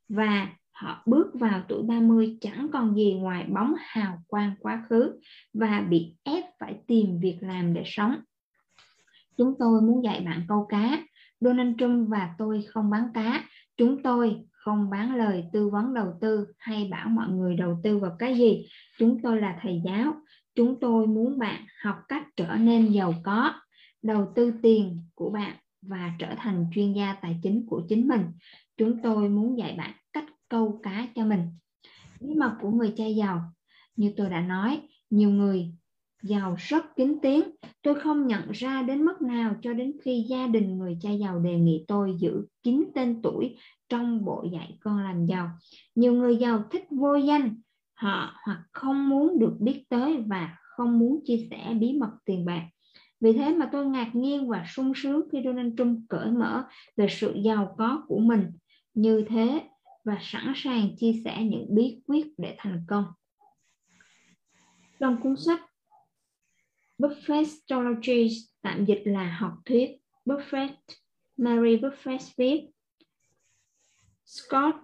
[0.10, 5.20] và họ bước vào tuổi 30 chẳng còn gì ngoài bóng hào quang quá khứ
[5.54, 8.16] và bị ép phải tìm việc làm để sống.
[9.38, 11.04] Chúng tôi muốn dạy bạn câu cá.
[11.40, 13.44] Donald Trump và tôi không bán cá,
[13.78, 17.98] Chúng tôi không bán lời tư vấn đầu tư hay bảo mọi người đầu tư
[17.98, 18.68] vào cái gì.
[19.00, 20.14] Chúng tôi là thầy giáo.
[20.56, 23.54] Chúng tôi muốn bạn học cách trở nên giàu có,
[24.02, 28.26] đầu tư tiền của bạn và trở thành chuyên gia tài chính của chính mình.
[28.78, 29.92] Chúng tôi muốn dạy bạn
[30.54, 31.42] câu cá cho mình.
[32.22, 33.42] Bí mật của người cha giàu,
[33.96, 35.72] như tôi đã nói, nhiều người
[36.24, 37.44] giàu rất kín tiếng.
[37.82, 41.39] Tôi không nhận ra đến mức nào cho đến khi gia đình người cha giàu
[41.39, 43.58] đề nghị tôi giữ kín tên tuổi
[43.89, 45.50] trong bộ dạy con làm giàu.
[45.96, 47.62] Nhiều người giàu thích vô danh,
[47.94, 52.46] họ hoặc không muốn được biết tới và không muốn chia sẻ bí mật tiền
[52.46, 52.68] bạc.
[53.22, 56.63] Vì thế mà tôi ngạc nhiên và sung sướng khi Donald Trump cởi mở
[56.98, 58.52] về sự giàu có của mình
[58.94, 59.62] như thế
[60.04, 63.06] và sẵn sàng chia sẻ những bí quyết để thành công.
[65.00, 65.62] Trong cuốn sách
[66.98, 68.28] Buffett Strategy
[68.62, 69.89] tạm dịch là học thuyết
[70.26, 70.74] Buffett,
[71.38, 72.70] Mary Buffett viết
[74.26, 74.76] Scott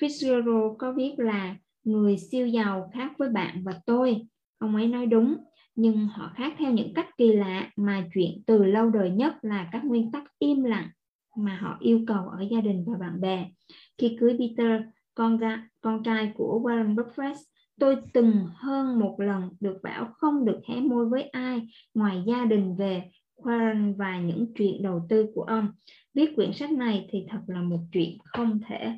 [0.00, 4.26] Fitzgerald có viết là người siêu giàu khác với bạn và tôi.
[4.58, 5.36] Ông ấy nói đúng,
[5.74, 9.68] nhưng họ khác theo những cách kỳ lạ mà chuyện từ lâu đời nhất là
[9.72, 10.88] các nguyên tắc im lặng
[11.36, 13.50] mà họ yêu cầu ở gia đình và bạn bè.
[13.98, 14.80] Khi cưới Peter,
[15.14, 17.34] con, ra, con trai của Warren Buffett,
[17.80, 22.44] tôi từng hơn một lần được bảo không được hé môi với ai ngoài gia
[22.44, 23.02] đình về
[23.36, 25.68] Warren và những chuyện đầu tư của ông.
[26.14, 28.92] Viết quyển sách này thì thật là một chuyện không thể.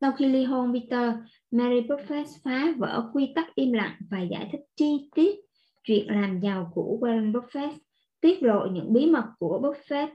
[0.00, 1.14] Sau khi ly hôn Peter,
[1.50, 5.36] Mary Buffett phá vỡ quy tắc im lặng và giải thích chi tiết
[5.84, 7.72] chuyện làm giàu của Warren Buffett,
[8.20, 10.08] tiết lộ những bí mật của Buffett.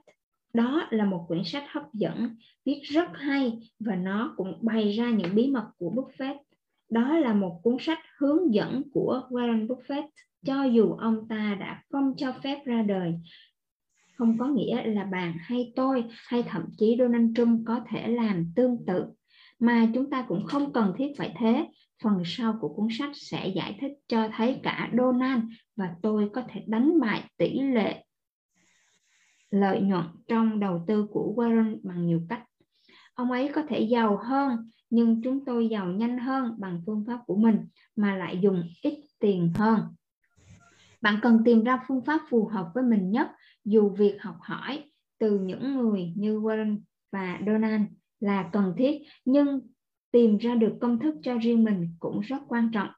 [0.54, 5.10] Đó là một quyển sách hấp dẫn, viết rất hay và nó cũng bày ra
[5.10, 6.38] những bí mật của Buffett.
[6.90, 10.08] Đó là một cuốn sách hướng dẫn của Warren Buffett
[10.46, 13.14] cho dù ông ta đã không cho phép ra đời.
[14.18, 18.52] Không có nghĩa là bạn hay tôi hay thậm chí Donald Trump có thể làm
[18.56, 19.06] tương tự
[19.60, 21.68] mà chúng ta cũng không cần thiết phải thế.
[22.04, 25.44] Phần sau của cuốn sách sẽ giải thích cho thấy cả Donald
[25.76, 28.04] và tôi có thể đánh bại tỷ lệ
[29.52, 32.44] lợi nhuận trong đầu tư của Warren bằng nhiều cách.
[33.14, 37.20] Ông ấy có thể giàu hơn, nhưng chúng tôi giàu nhanh hơn bằng phương pháp
[37.26, 39.80] của mình mà lại dùng ít tiền hơn.
[41.02, 43.28] Bạn cần tìm ra phương pháp phù hợp với mình nhất
[43.66, 44.84] dù việc học hỏi
[45.20, 46.78] từ những người như Warren
[47.12, 47.82] và Donald
[48.20, 49.60] là cần thiết nhưng
[50.12, 52.90] tìm ra được công thức cho riêng mình cũng rất quan trọng.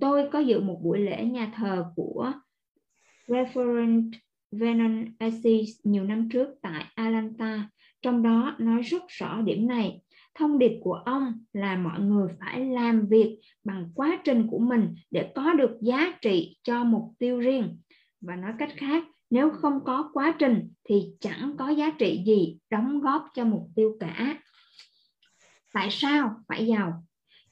[0.00, 2.32] Tôi có dự một buổi lễ nhà thờ của
[3.28, 4.14] Reverend
[4.52, 7.68] Vernon Assis nhiều năm trước tại Atlanta,
[8.02, 10.00] trong đó nói rất rõ điểm này.
[10.34, 14.94] Thông điệp của ông là mọi người phải làm việc bằng quá trình của mình
[15.10, 17.78] để có được giá trị cho mục tiêu riêng.
[18.20, 22.58] Và nói cách khác, nếu không có quá trình thì chẳng có giá trị gì
[22.70, 24.40] đóng góp cho mục tiêu cả.
[25.72, 27.04] Tại sao phải giàu?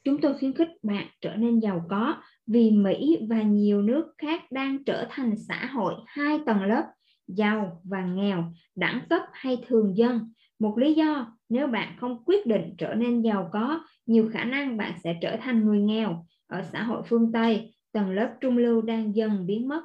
[0.03, 2.15] Chúng tôi khuyến khích bạn trở nên giàu có
[2.47, 6.83] vì Mỹ và nhiều nước khác đang trở thành xã hội hai tầng lớp,
[7.27, 10.33] giàu và nghèo, đẳng cấp hay thường dân.
[10.59, 14.77] Một lý do nếu bạn không quyết định trở nên giàu có, nhiều khả năng
[14.77, 16.25] bạn sẽ trở thành người nghèo.
[16.47, 19.83] Ở xã hội phương Tây, tầng lớp trung lưu đang dần biến mất,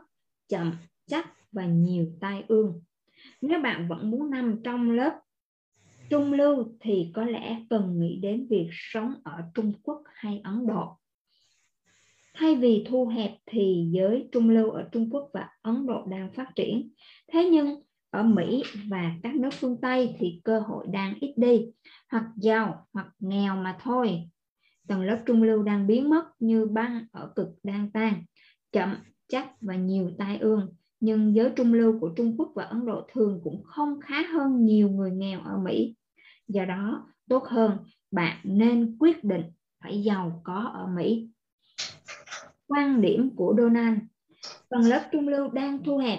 [0.48, 0.72] chậm,
[1.06, 2.82] chắc và nhiều tai ương.
[3.40, 5.20] Nếu bạn vẫn muốn nằm trong lớp
[6.10, 10.66] trung lưu thì có lẽ cần nghĩ đến việc sống ở Trung Quốc hay Ấn
[10.66, 10.99] Độ.
[12.34, 16.32] Thay vì thu hẹp thì giới trung lưu ở Trung Quốc và Ấn Độ đang
[16.32, 16.90] phát triển.
[17.32, 21.66] Thế nhưng ở Mỹ và các nước phương Tây thì cơ hội đang ít đi,
[22.10, 24.22] hoặc giàu hoặc nghèo mà thôi.
[24.88, 28.22] Tầng lớp trung lưu đang biến mất như băng ở cực đang tan,
[28.72, 28.96] chậm,
[29.28, 30.74] chắc và nhiều tai ương.
[31.00, 34.64] Nhưng giới trung lưu của Trung Quốc và Ấn Độ thường cũng không khá hơn
[34.64, 35.96] nhiều người nghèo ở Mỹ.
[36.48, 37.76] Do đó, tốt hơn
[38.10, 39.44] bạn nên quyết định
[39.82, 41.29] phải giàu có ở Mỹ.
[42.70, 43.98] Quan điểm của Donald
[44.70, 46.18] phần lớp trung lưu đang thu hẹp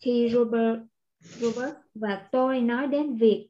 [0.00, 0.78] khi Robert,
[1.20, 3.48] Robert và tôi nói đến việc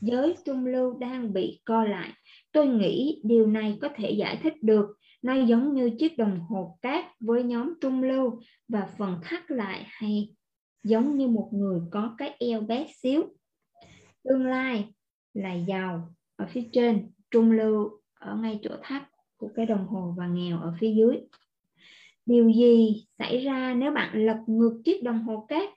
[0.00, 2.12] giới trung lưu đang bị co lại.
[2.52, 4.86] Tôi nghĩ điều này có thể giải thích được.
[5.22, 9.84] Nó giống như chiếc đồng hồ cát với nhóm trung lưu và phần thắt lại
[9.86, 10.34] hay
[10.84, 13.24] giống như một người có cái eo bé xíu.
[14.24, 14.84] Tương lai
[15.34, 19.02] là giàu ở phía trên trung lưu ở ngay chỗ thắt
[19.36, 21.16] của cái đồng hồ và nghèo ở phía dưới
[22.26, 25.68] điều gì xảy ra nếu bạn lật ngược chiếc đồng hồ cát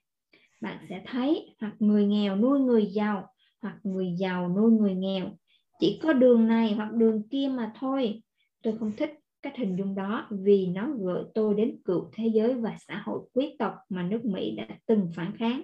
[0.62, 3.28] bạn sẽ thấy hoặc người nghèo nuôi người giàu,
[3.62, 5.30] hoặc người giàu nuôi người nghèo
[5.80, 8.22] chỉ có đường này hoặc đường kia mà thôi
[8.64, 12.54] tôi không thích cách hình dung đó vì nó gợi tôi đến cựu thế giới
[12.54, 15.64] và xã hội quý tộc mà nước Mỹ đã từng phản kháng.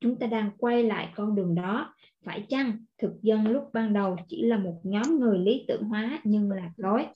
[0.00, 4.16] Chúng ta đang quay lại con đường đó phải chăng thực dân lúc ban đầu
[4.28, 7.06] chỉ là một nhóm người lý tưởng hóa nhưng lạc lối?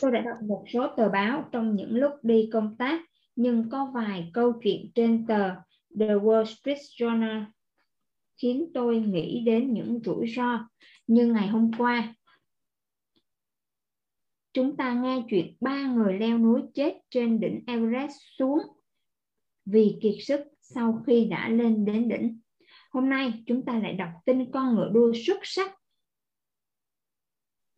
[0.00, 3.00] Tôi đã đọc một số tờ báo trong những lúc đi công tác,
[3.36, 5.48] nhưng có vài câu chuyện trên tờ
[6.00, 7.44] The Wall Street Journal
[8.36, 10.68] khiến tôi nghĩ đến những rủi ro
[11.06, 12.14] như ngày hôm qua.
[14.52, 18.58] Chúng ta nghe chuyện ba người leo núi chết trên đỉnh Everest xuống
[19.64, 22.40] vì kiệt sức sau khi đã lên đến đỉnh.
[22.90, 25.81] Hôm nay chúng ta lại đọc tin con ngựa đua xuất sắc.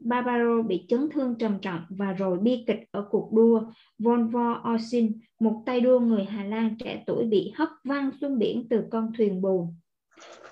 [0.00, 3.62] Barbaro bị chấn thương trầm trọng và rồi bi kịch ở cuộc đua
[3.98, 8.66] Volvo Oisin, một tay đua người Hà Lan trẻ tuổi bị hất văng xuống biển
[8.70, 9.68] từ con thuyền buồm.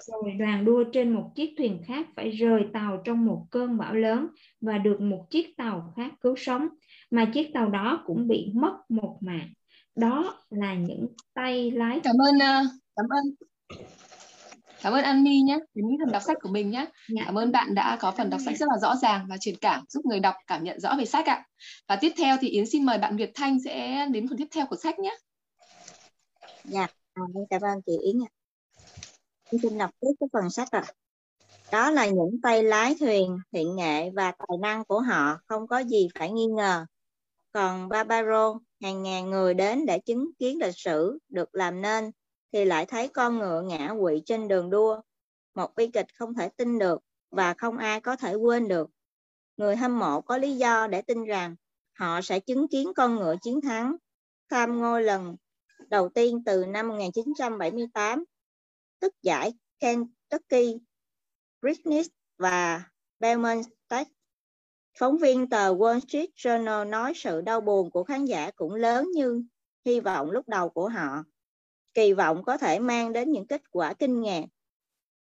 [0.00, 3.94] Rồi đoàn đua trên một chiếc thuyền khác phải rời tàu trong một cơn bão
[3.94, 4.26] lớn
[4.60, 6.68] và được một chiếc tàu khác cứu sống,
[7.10, 9.48] mà chiếc tàu đó cũng bị mất một mạng.
[9.96, 12.00] Đó là những tay lái.
[12.00, 12.62] Cảm ơn, ờ,
[12.96, 13.34] cảm ơn
[14.82, 16.86] Cảm ơn An My nhé, đến những phần đọc sách của mình nhé.
[17.08, 17.22] Dạ.
[17.24, 19.84] Cảm ơn bạn đã có phần đọc sách rất là rõ ràng và truyền cảm,
[19.88, 21.46] giúp người đọc cảm nhận rõ về sách ạ.
[21.88, 24.66] Và tiếp theo thì Yến xin mời bạn Việt Thanh sẽ đến phần tiếp theo
[24.66, 25.16] của sách nhé.
[26.64, 28.30] Dạ, à, cảm ơn chị Yến ạ.
[29.52, 30.84] Em xin đọc tiếp cái phần sách ạ.
[31.72, 35.78] Đó là những tay lái thuyền, thiện nghệ và tài năng của họ không có
[35.78, 36.86] gì phải nghi ngờ.
[37.52, 42.10] Còn Barbaro, hàng ngàn người đến để chứng kiến lịch sử được làm nên
[42.52, 45.00] thì lại thấy con ngựa ngã quỵ trên đường đua.
[45.54, 48.90] Một bi kịch không thể tin được và không ai có thể quên được.
[49.56, 51.56] Người hâm mộ có lý do để tin rằng
[51.98, 53.96] họ sẽ chứng kiến con ngựa chiến thắng,
[54.50, 55.36] tham ngôi lần
[55.88, 58.24] đầu tiên từ năm 1978,
[59.00, 60.78] tức giải Kentucky,
[61.60, 62.82] British và
[63.20, 64.12] Belmont Stakes.
[64.98, 69.08] Phóng viên tờ Wall Street Journal nói sự đau buồn của khán giả cũng lớn
[69.14, 69.44] như
[69.84, 71.24] hy vọng lúc đầu của họ.
[71.94, 74.44] Kỳ vọng có thể mang đến những kết quả kinh ngạc.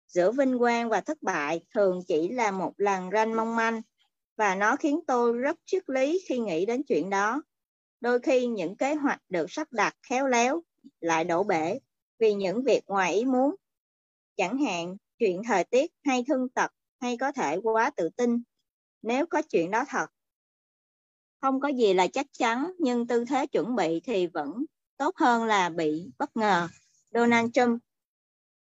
[0.08, 3.82] Giữa vinh quang và thất bại thường chỉ là một làn ranh mong manh,
[4.38, 7.44] và nó khiến tôi rất triết lý khi nghĩ đến chuyện đó.
[8.02, 10.62] Đôi khi những kế hoạch được sắp đặt khéo léo
[11.00, 11.80] lại đổ bể
[12.20, 13.56] vì những việc ngoài ý muốn.
[14.38, 18.44] Chẳng hạn, chuyện thời tiết hay thương tật hay có thể quá tự tin,
[19.02, 20.08] nếu có chuyện đó thật.
[21.42, 24.66] Không có gì là chắc chắn, nhưng tư thế chuẩn bị thì vẫn
[25.00, 26.68] tốt hơn là bị bất ngờ.
[27.14, 27.82] Donald Trump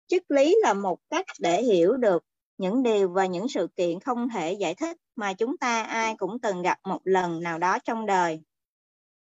[0.07, 2.25] triết lý là một cách để hiểu được
[2.59, 6.39] những điều và những sự kiện không thể giải thích mà chúng ta ai cũng
[6.39, 8.41] từng gặp một lần nào đó trong đời.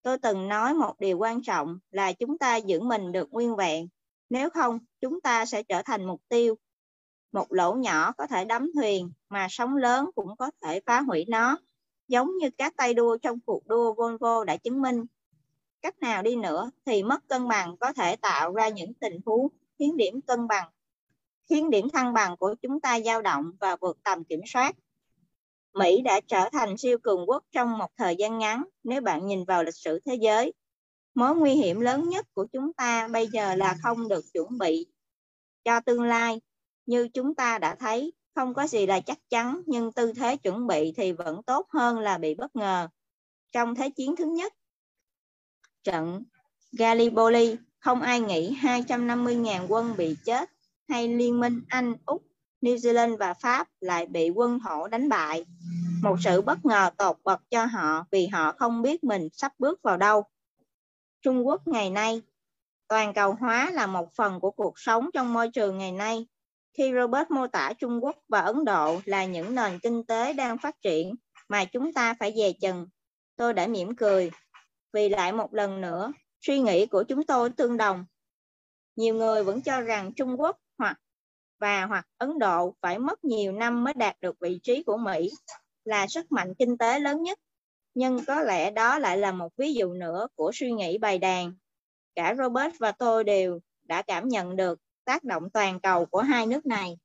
[0.02, 3.88] Tôi từng nói một điều quan trọng là chúng ta giữ mình được nguyên vẹn,
[4.30, 6.54] nếu không chúng ta sẽ trở thành mục tiêu.
[7.32, 11.24] Một lỗ nhỏ có thể đắm thuyền mà sóng lớn cũng có thể phá hủy
[11.28, 11.58] nó,
[12.08, 15.04] giống như các tay đua trong cuộc đua Volvo đã chứng minh.
[15.82, 19.48] Cách nào đi nữa thì mất cân bằng có thể tạo ra những tình huống
[19.78, 20.68] khiến điểm cân bằng,
[21.48, 24.76] khiến điểm thăng bằng của chúng ta dao động và vượt tầm kiểm soát.
[25.74, 29.44] Mỹ đã trở thành siêu cường quốc trong một thời gian ngắn nếu bạn nhìn
[29.44, 30.52] vào lịch sử thế giới.
[31.14, 34.86] Mối nguy hiểm lớn nhất của chúng ta bây giờ là không được chuẩn bị
[35.64, 36.40] cho tương lai.
[36.86, 40.66] Như chúng ta đã thấy, không có gì là chắc chắn, nhưng tư thế chuẩn
[40.66, 42.88] bị thì vẫn tốt hơn là bị bất ngờ.
[43.52, 44.52] Trong Thế chiến thứ nhất,
[45.84, 46.24] trận
[46.72, 50.50] Gallipoli, không ai nghĩ 250.000 quân bị chết
[50.88, 52.22] hay liên minh Anh, Úc
[52.62, 55.44] New Zealand và Pháp lại bị quân thổ đánh bại.
[56.02, 59.82] Một sự bất ngờ tột bậc cho họ vì họ không biết mình sắp bước
[59.82, 60.24] vào đâu.
[61.22, 62.22] Trung Quốc ngày nay,
[62.88, 66.26] toàn cầu hóa là một phần của cuộc sống trong môi trường ngày nay.
[66.78, 70.58] Khi Robert mô tả Trung Quốc và Ấn Độ là những nền kinh tế đang
[70.58, 71.14] phát triển
[71.48, 72.86] mà chúng ta phải dè chừng,
[73.36, 74.30] tôi đã mỉm cười.
[74.92, 78.04] Vì lại một lần nữa, suy nghĩ của chúng tôi tương đồng.
[78.96, 81.00] Nhiều người vẫn cho rằng Trung Quốc hoặc
[81.58, 85.30] và hoặc Ấn Độ phải mất nhiều năm mới đạt được vị trí của Mỹ
[85.84, 87.38] là sức mạnh kinh tế lớn nhất.
[87.94, 91.54] Nhưng có lẽ đó lại là một ví dụ nữa của suy nghĩ bày đàn.
[92.14, 96.46] Cả Robert và tôi đều đã cảm nhận được tác động toàn cầu của hai
[96.46, 96.98] nước này.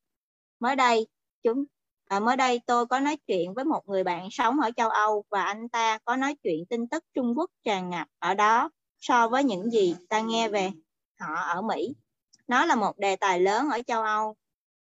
[0.60, 1.08] Mới đây,
[1.44, 1.66] chúng
[2.06, 5.26] à, mới đây tôi có nói chuyện với một người bạn sống ở châu Âu
[5.30, 9.28] và anh ta có nói chuyện tin tức Trung Quốc tràn ngập ở đó so
[9.28, 10.72] với những gì ta nghe về
[11.20, 11.96] họ ở Mỹ.
[12.48, 14.36] Nó là một đề tài lớn ở châu Âu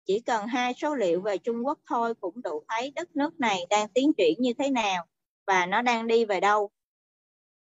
[0.05, 3.65] chỉ cần hai số liệu về Trung Quốc thôi cũng đủ thấy đất nước này
[3.69, 5.05] đang tiến triển như thế nào
[5.47, 6.69] và nó đang đi về đâu.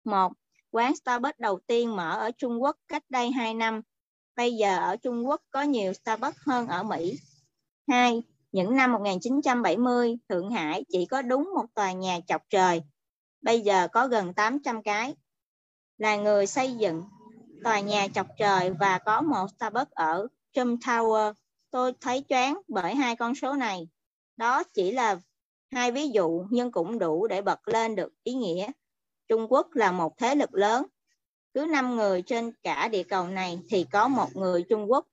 [0.05, 0.33] Một,
[0.71, 3.81] quán Starbucks đầu tiên mở ở Trung Quốc cách đây 2 năm.
[4.37, 7.19] Bây giờ ở Trung Quốc có nhiều Starbucks hơn ở Mỹ.
[7.89, 12.83] Hai, những năm 1970, Thượng Hải chỉ có đúng một tòa nhà chọc trời.
[13.41, 15.15] Bây giờ có gần 800 cái.
[15.99, 17.03] Là người xây dựng
[17.65, 21.33] tòa nhà chọc trời và có một Starbucks ở Trump Tower
[21.71, 23.89] Tôi thấy choáng bởi hai con số này.
[24.37, 25.21] Đó chỉ là
[25.71, 28.71] hai ví dụ nhưng cũng đủ để bật lên được ý nghĩa.
[29.29, 30.87] Trung Quốc là một thế lực lớn.
[31.55, 35.07] Cứ 5 người trên cả địa cầu này thì có một người Trung Quốc.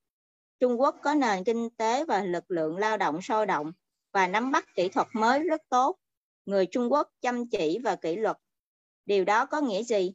[0.60, 3.72] Trung Quốc có nền kinh tế và lực lượng lao động sôi động
[4.12, 5.98] và nắm bắt kỹ thuật mới rất tốt.
[6.46, 8.38] Người Trung Quốc chăm chỉ và kỷ luật.
[9.06, 10.14] Điều đó có nghĩa gì?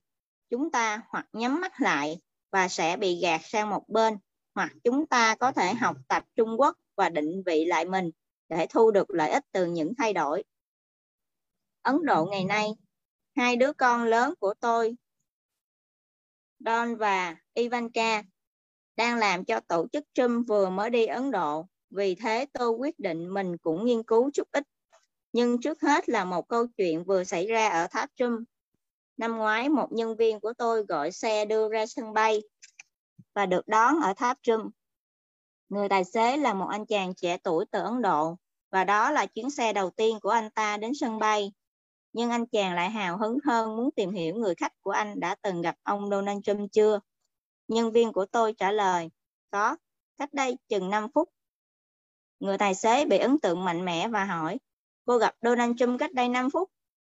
[0.51, 4.19] Chúng ta hoặc nhắm mắt lại và sẽ bị gạt sang một bên
[4.55, 8.11] hoặc chúng ta có thể học tập Trung Quốc và định vị lại mình
[8.49, 10.45] để thu được lợi ích từ những thay đổi.
[11.83, 12.69] Ấn Độ ngày nay,
[13.37, 14.97] hai đứa con lớn của tôi,
[16.59, 18.23] Don và Ivanka,
[19.01, 21.67] đang làm cho tổ chức Trump vừa mới đi Ấn Độ.
[21.91, 24.65] Vì thế tôi quyết định mình cũng nghiên cứu chút ít.
[25.33, 28.49] Nhưng trước hết là một câu chuyện vừa xảy ra ở tháp Trump.
[29.17, 32.43] Năm ngoái, một nhân viên của tôi gọi xe đưa ra sân bay
[33.35, 34.73] và được đón ở tháp Trump.
[35.69, 38.37] Người tài xế là một anh chàng trẻ tuổi từ Ấn Độ
[38.71, 41.53] và đó là chuyến xe đầu tiên của anh ta đến sân bay.
[42.13, 45.37] Nhưng anh chàng lại hào hứng hơn muốn tìm hiểu người khách của anh đã
[45.43, 47.01] từng gặp ông Donald Trump chưa.
[47.71, 49.11] Nhân viên của tôi trả lời,
[49.51, 49.77] có,
[50.17, 51.29] cách đây chừng 5 phút.
[52.41, 54.59] Người tài xế bị ấn tượng mạnh mẽ và hỏi,
[55.05, 56.71] cô gặp Donald Trump cách đây 5 phút?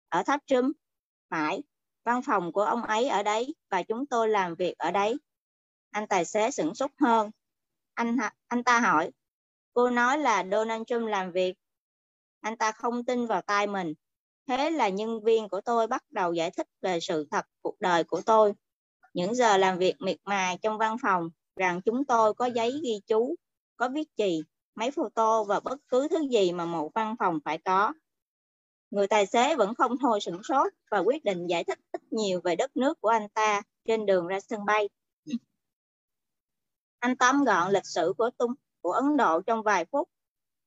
[0.10, 0.78] Ở tháp Trump?
[1.30, 1.63] Phải,
[2.04, 5.18] văn phòng của ông ấy ở đấy và chúng tôi làm việc ở đấy.
[5.91, 7.32] Anh tài xế sửng sốt hơn.
[7.94, 9.12] Anh anh ta hỏi,
[9.74, 11.56] cô nói là Donald Trump làm việc.
[12.41, 13.93] Anh ta không tin vào tai mình.
[14.47, 18.03] Thế là nhân viên của tôi bắt đầu giải thích về sự thật cuộc đời
[18.03, 18.53] của tôi.
[19.16, 23.01] Những giờ làm việc miệt mài trong văn phòng rằng chúng tôi có giấy ghi
[23.07, 23.36] chú,
[23.78, 24.43] có viết chì,
[24.76, 27.93] máy photo và bất cứ thứ gì mà một văn phòng phải có.
[28.89, 32.41] Người tài xế vẫn không thôi sửng sốt và quyết định giải thích ít nhiều
[32.43, 34.89] về đất nước của anh ta trên đường ra sân bay.
[36.99, 40.09] Anh tóm gọn lịch sử của tung của Ấn Độ trong vài phút.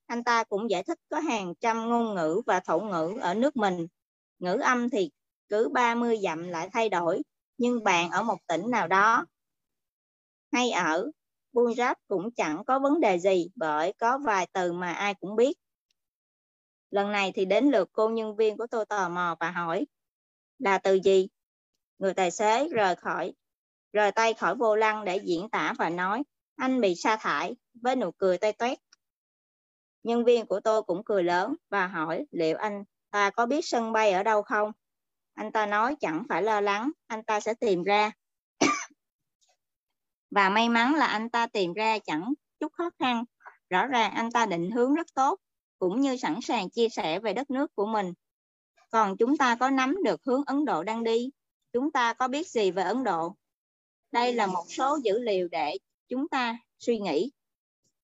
[0.07, 3.57] Anh ta cũng giải thích có hàng trăm ngôn ngữ và thổ ngữ ở nước
[3.57, 3.87] mình.
[4.39, 5.11] Ngữ âm thì
[5.49, 7.23] cứ 30 dặm lại thay đổi,
[7.59, 9.27] nhưng bạn ở một tỉnh nào đó,
[10.53, 11.11] hay ở
[11.53, 15.59] Punjab cũng chẳng có vấn đề gì bởi có vài từ mà ai cũng biết.
[16.91, 19.87] Lần này thì đến lượt cô nhân viên của tôi tò mò và hỏi,
[20.59, 21.29] là từ gì?
[21.99, 23.33] Người tài xế rời khỏi,
[23.93, 26.23] rời tay khỏi vô lăng để diễn tả và nói,
[26.57, 28.79] anh bị sa thải, với nụ cười tay toét.
[30.03, 33.93] Nhân viên của tôi cũng cười lớn và hỏi, liệu anh, ta có biết sân
[33.93, 34.73] bay ở đâu không?
[35.39, 38.13] Anh ta nói chẳng phải lo lắng, anh ta sẽ tìm ra.
[40.31, 43.25] và may mắn là anh ta tìm ra chẳng chút khó khăn.
[43.71, 45.41] Rõ ràng anh ta định hướng rất tốt,
[45.79, 48.13] cũng như sẵn sàng chia sẻ về đất nước của mình.
[48.91, 51.31] Còn chúng ta có nắm được hướng Ấn Độ đang đi?
[51.73, 53.35] Chúng ta có biết gì về Ấn Độ?
[54.13, 55.79] Đây là một số dữ liệu để
[56.09, 57.31] chúng ta suy nghĩ.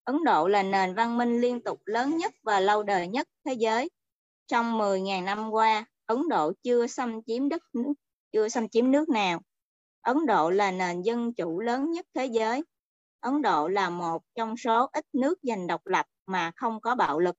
[0.05, 3.55] Ấn Độ là nền văn minh liên tục lớn nhất và lâu đời nhất thế
[3.55, 3.91] giới.
[4.47, 7.93] Trong 10.000 năm qua, Ấn Độ chưa xâm chiếm đất nước,
[8.33, 9.41] chưa xâm chiếm nước nào.
[10.01, 12.63] Ấn Độ là nền dân chủ lớn nhất thế giới.
[13.21, 17.21] Ấn Độ là một trong số ít nước giành độc lập mà không có bạo
[17.21, 17.37] lực.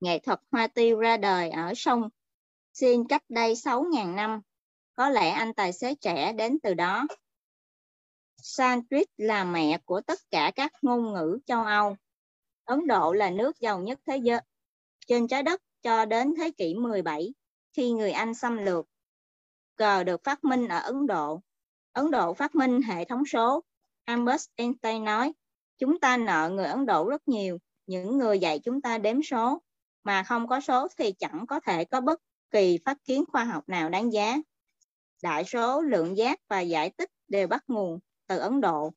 [0.00, 2.08] Nghệ thuật hoa tiêu ra đời ở sông
[2.74, 4.40] Xin cách đây 6.000 năm.
[4.94, 7.06] Có lẽ anh tài xế trẻ đến từ đó.
[8.36, 11.96] Sanskrit là mẹ của tất cả các ngôn ngữ châu Âu.
[12.64, 14.40] Ấn Độ là nước giàu nhất thế giới
[15.06, 17.34] trên trái đất cho đến thế kỷ 17
[17.72, 18.86] khi người Anh xâm lược.
[19.76, 21.42] Cờ được phát minh ở Ấn Độ.
[21.92, 23.64] Ấn Độ phát minh hệ thống số.
[24.04, 25.32] Albert Einstein nói,
[25.78, 29.62] chúng ta nợ người Ấn Độ rất nhiều, những người dạy chúng ta đếm số,
[30.04, 32.20] mà không có số thì chẳng có thể có bất
[32.50, 34.36] kỳ phát kiến khoa học nào đáng giá.
[35.22, 38.92] Đại số, lượng giác và giải tích đều bắt nguồn từ Ấn Độ.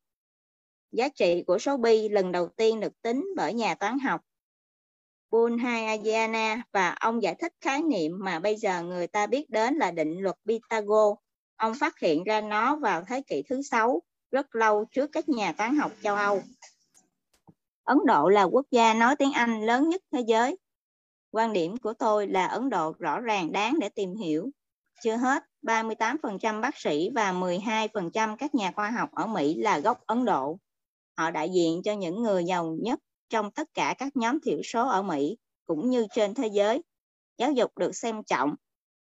[0.91, 4.21] Giá trị của số pi lần đầu tiên được tính bởi nhà toán học
[5.31, 9.91] Bunhayana và ông giải thích khái niệm mà bây giờ người ta biết đến là
[9.91, 11.15] định luật Pythagore.
[11.55, 14.01] Ông phát hiện ra nó vào thế kỷ thứ sáu,
[14.31, 16.41] rất lâu trước các nhà toán học châu Âu.
[17.83, 20.57] Ấn Độ là quốc gia nói tiếng Anh lớn nhất thế giới.
[21.31, 24.49] Quan điểm của tôi là Ấn Độ rõ ràng đáng để tìm hiểu.
[25.03, 29.99] Chưa hết, 38% bác sĩ và 12% các nhà khoa học ở Mỹ là gốc
[30.05, 30.59] Ấn Độ.
[31.17, 32.99] Họ đại diện cho những người giàu nhất
[33.29, 36.83] trong tất cả các nhóm thiểu số ở Mỹ cũng như trên thế giới.
[37.37, 38.55] Giáo dục được xem trọng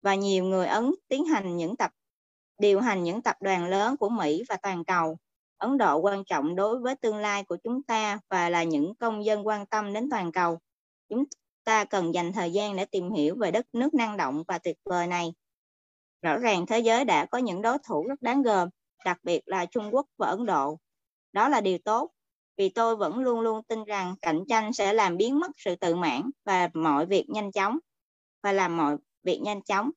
[0.02, 1.92] và nhiều người Ấn tiến hành những tập
[2.60, 5.18] điều hành những tập đoàn lớn của Mỹ và toàn cầu.
[5.58, 9.26] Ấn Độ quan trọng đối với tương lai của chúng ta và là những công
[9.26, 10.60] dân quan tâm đến toàn cầu.
[11.10, 11.24] Chúng
[11.64, 14.78] ta cần dành thời gian để tìm hiểu về đất nước năng động và tuyệt
[14.86, 15.34] vời này.
[16.22, 18.70] Rõ ràng thế giới đã có những đối thủ rất đáng gờm,
[19.06, 20.80] đặc biệt là Trung Quốc và Ấn Độ.
[21.34, 22.12] Đó là điều tốt
[22.60, 25.96] vì tôi vẫn luôn luôn tin rằng cạnh tranh sẽ làm biến mất sự tự
[25.96, 27.78] mãn và mọi việc nhanh chóng
[28.44, 29.90] và làm mọi việc nhanh chóng.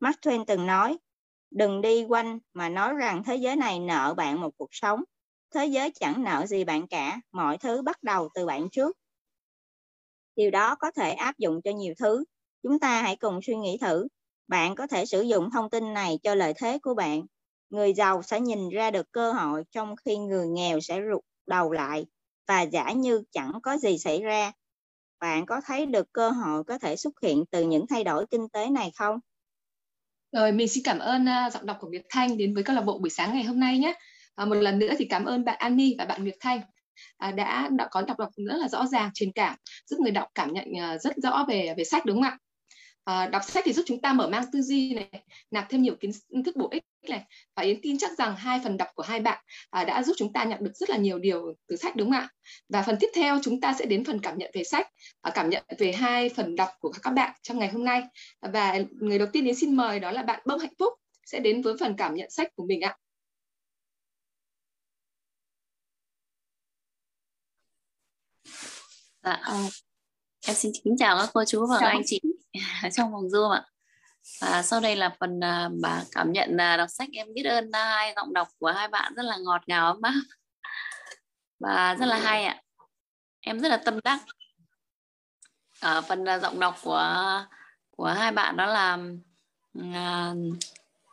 [0.00, 0.98] Mark Twain từng nói,
[1.50, 5.04] đừng đi quanh mà nói rằng thế giới này nợ bạn một cuộc sống.
[5.54, 8.96] Thế giới chẳng nợ gì bạn cả, mọi thứ bắt đầu từ bạn trước.
[10.36, 12.24] Điều đó có thể áp dụng cho nhiều thứ.
[12.62, 14.08] Chúng ta hãy cùng suy nghĩ thử.
[14.48, 17.22] Bạn có thể sử dụng thông tin này cho lợi thế của bạn.
[17.70, 21.72] Người giàu sẽ nhìn ra được cơ hội trong khi người nghèo sẽ rụt đầu
[21.72, 22.06] lại
[22.48, 24.52] và giả như chẳng có gì xảy ra.
[25.20, 28.48] Bạn có thấy được cơ hội có thể xuất hiện từ những thay đổi kinh
[28.48, 29.18] tế này không?
[30.32, 32.82] Rồi, mình xin cảm ơn uh, giọng đọc của Việt Thanh đến với câu lạc
[32.82, 33.94] bộ buổi sáng ngày hôm nay nhé.
[34.34, 36.60] À, một lần nữa thì cảm ơn bạn Annie và bạn Việt Thanh
[37.16, 40.28] à, đã đã có đọc đọc rất là rõ ràng, truyền cảm, giúp người đọc
[40.34, 42.38] cảm nhận uh, rất rõ về về sách đúng không ạ?
[43.04, 45.94] À, đọc sách thì giúp chúng ta mở mang tư duy này, nạp thêm nhiều
[46.00, 46.10] kiến
[46.44, 47.24] thức bổ ích này
[47.56, 50.32] và Yến tin chắc rằng hai phần đọc của hai bạn à, đã giúp chúng
[50.32, 52.28] ta nhận được rất là nhiều điều từ sách đúng không ạ?
[52.68, 54.88] Và phần tiếp theo chúng ta sẽ đến phần cảm nhận về sách,
[55.20, 58.02] à, cảm nhận về hai phần đọc của các bạn trong ngày hôm nay.
[58.40, 60.92] Và người đầu tiên Yến xin mời đó là bạn Bông Hạnh Phúc
[61.26, 62.96] sẽ đến với phần cảm nhận sách của mình ạ.
[69.22, 69.42] Dạ,
[70.46, 72.20] em xin kính chào các cô chú và các anh chị
[72.92, 73.64] trong vòng Zoom ạ.
[74.40, 77.70] Và sau đây là phần à, bà cảm nhận à, đọc sách em biết ơn
[77.72, 80.14] à, hai giọng đọc của hai bạn rất là ngọt ngào ấm áp
[81.60, 82.62] và rất là hay ạ.
[83.40, 84.20] Em rất là tâm đắc.
[85.80, 87.44] Ở phần giọng đọc của
[87.90, 88.98] của hai bạn đó là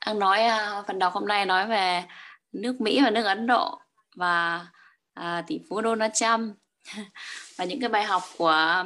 [0.06, 0.42] đang nói
[0.88, 2.04] phần đọc hôm nay nói về
[2.52, 3.82] nước Mỹ và nước Ấn Độ
[4.16, 4.68] và
[5.14, 6.58] à, tỷ phú Donald Trump
[7.58, 8.84] và những cái bài học của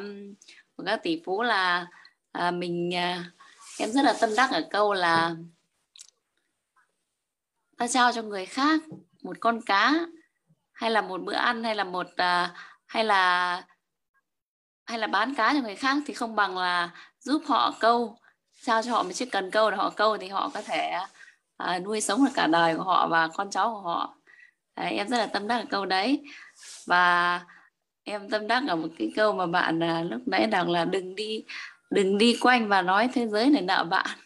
[0.75, 1.87] của các tỷ phú là
[2.38, 3.25] à, mình à,
[3.79, 5.36] em rất là tâm đắc ở câu là
[7.77, 8.81] ta trao cho người khác
[9.23, 9.93] một con cá
[10.71, 12.53] hay là một bữa ăn hay là một à,
[12.86, 13.63] hay là
[14.86, 18.17] hay là bán cá cho người khác thì không bằng là giúp họ câu
[18.61, 20.91] trao cho họ một chiếc cần câu để họ câu thì họ có thể
[21.57, 24.15] à, nuôi sống được cả đời của họ và con cháu của họ.
[24.75, 26.23] Đấy, em rất là tâm đắc ở câu đấy.
[26.86, 27.41] Và
[28.03, 31.15] em tâm đắc ở một cái câu mà bạn à, lúc nãy đọc là đừng
[31.15, 31.43] đi
[31.95, 34.17] đừng đi quanh và nói thế giới này nợ bạn.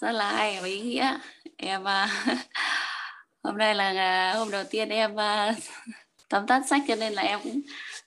[0.00, 1.18] Rất là hay và ý nghĩa.
[1.56, 2.08] Em à,
[3.42, 5.54] hôm nay là à, hôm đầu tiên em à,
[6.28, 7.60] tóm tắt sách cho nên là em cũng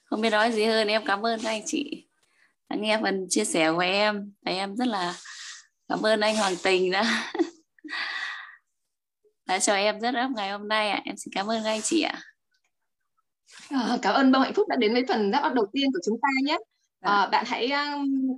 [0.04, 0.88] không biết nói gì hơn.
[0.88, 2.06] Em cảm ơn anh chị
[2.68, 4.32] đã nghe phần chia sẻ của em.
[4.42, 5.14] Và em rất là
[5.88, 7.32] cảm ơn anh Hoàng Tình đã
[9.46, 11.02] đã cho em rất ấp ngày hôm nay ạ.
[11.04, 12.20] Em xin cảm ơn anh chị ạ.
[13.70, 16.20] À, cảm ơn bông hạnh phúc đã đến với phần đáp đầu tiên của chúng
[16.22, 16.58] ta nhé
[17.06, 17.70] à, bạn hãy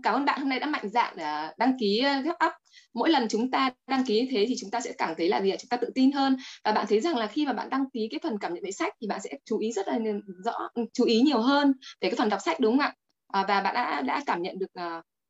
[0.02, 2.52] cảm ơn bạn hôm nay đã mạnh dạn để đăng ký ờ, ghép up.
[2.94, 5.42] Mỗi lần chúng ta đăng ký như thế thì chúng ta sẽ cảm thấy là
[5.42, 6.36] gì chúng ta tự tin hơn.
[6.64, 8.70] Và bạn thấy rằng là khi mà bạn đăng ký cái phần cảm nhận về
[8.72, 9.98] sách thì bạn sẽ chú ý rất là
[10.44, 12.94] rõ ừ, chú ý nhiều hơn về cái phần đọc sách đúng không ạ?
[13.32, 14.72] À, và bạn đã đã cảm nhận được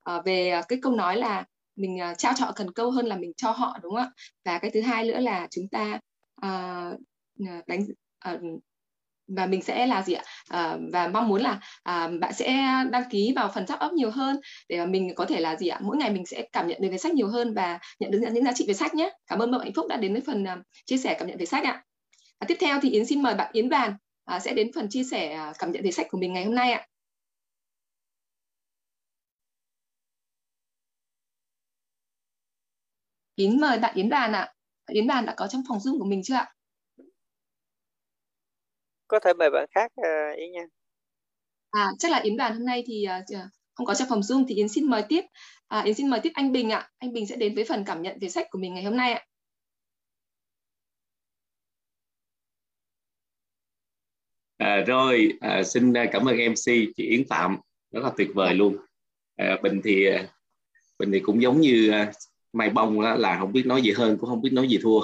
[0.04, 1.44] à, về cái câu nói là
[1.76, 4.10] mình trao cho họ cần câu hơn là mình cho họ đúng không ạ?
[4.44, 6.00] Và cái thứ hai nữa là chúng ta
[6.40, 6.90] à,
[7.66, 7.86] đánh
[8.18, 8.38] à,
[9.36, 10.22] và mình sẽ là gì ạ?
[10.48, 12.46] À, và mong muốn là à, bạn sẽ
[12.90, 15.68] đăng ký vào phần top up nhiều hơn để mà mình có thể là gì
[15.68, 15.78] ạ?
[15.82, 18.44] Mỗi ngày mình sẽ cảm nhận được về sách nhiều hơn và nhận được những
[18.44, 19.10] giá trị về sách nhé.
[19.26, 20.48] Cảm ơn bạn hạnh phúc đã đến với phần uh,
[20.86, 21.82] chia sẻ cảm nhận về sách ạ.
[22.38, 24.86] À, tiếp theo thì yến xin mời bạn yến bàn uh, à, sẽ đến phần
[24.90, 26.86] chia sẻ uh, cảm nhận về sách của mình ngày hôm nay ạ.
[33.36, 34.52] Yến mời bạn Yến Bàn ạ.
[34.90, 36.52] Yến Bàn đã có trong phòng Zoom của mình chưa ạ?
[39.08, 40.66] Có thể mời bạn khác uh, Yến nha.
[41.70, 43.38] À chắc là Yến đoàn hôm nay thì uh,
[43.74, 45.24] không có trong phòng Zoom thì Yến xin mời tiếp.
[45.68, 46.90] À, Yến xin mời tiếp anh Bình ạ.
[46.98, 49.12] Anh Bình sẽ đến với phần cảm nhận về sách của mình ngày hôm nay
[49.12, 49.24] ạ.
[54.56, 56.64] À, rồi à, xin cảm ơn MC
[56.96, 57.58] chị Yến Phạm.
[57.90, 58.76] Rất là tuyệt vời luôn.
[59.36, 60.06] À, Bình thì
[60.98, 62.14] Bình thì cũng giống như uh,
[62.52, 65.00] Mai Bông đó, là không biết nói gì hơn cũng không biết nói gì thua.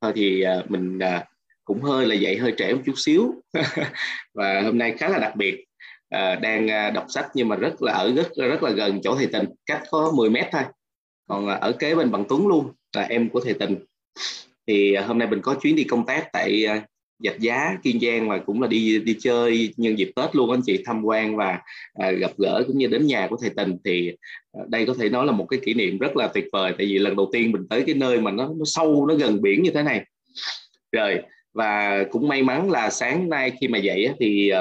[0.00, 1.31] Thôi thì uh, mình uh,
[1.72, 3.34] cũng hơi là dậy hơi trễ một chút xíu.
[4.34, 5.64] Và hôm nay khá là đặc biệt.
[6.08, 9.16] À, đang à, đọc sách nhưng mà rất là ở rất rất là gần chỗ
[9.16, 10.62] thầy tình cách có 10 mét thôi.
[11.28, 13.76] Còn à, ở kế bên bằng Tuấn luôn là em của thầy tình.
[14.66, 16.66] Thì à, hôm nay mình có chuyến đi công tác tại
[17.24, 20.50] Dạch Giá Kiên Giang và cũng là đi đi chơi nhân dịp Tết luôn.
[20.50, 21.58] Anh chị tham quan và
[21.94, 24.12] à, gặp gỡ cũng như đến nhà của thầy Tình thì
[24.52, 26.74] à, đây có thể nói là một cái kỷ niệm rất là tuyệt vời.
[26.78, 29.42] Tại vì lần đầu tiên mình tới cái nơi mà nó nó sâu nó gần
[29.42, 30.04] biển như thế này.
[30.92, 31.22] Rồi
[31.54, 34.52] và cũng may mắn là sáng nay khi mà dậy thì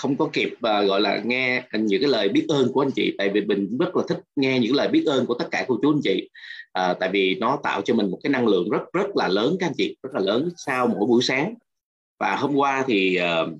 [0.00, 3.14] không có kịp ờ, gọi là nghe những cái lời biết ơn của anh chị.
[3.18, 5.78] Tại vì mình rất là thích nghe những lời biết ơn của tất cả cô
[5.82, 6.28] chú anh chị.
[6.72, 9.56] À, tại vì nó tạo cho mình một cái năng lượng rất rất là lớn
[9.60, 11.54] các anh chị rất là lớn sau mỗi buổi sáng.
[12.20, 13.52] Và hôm qua thì uh,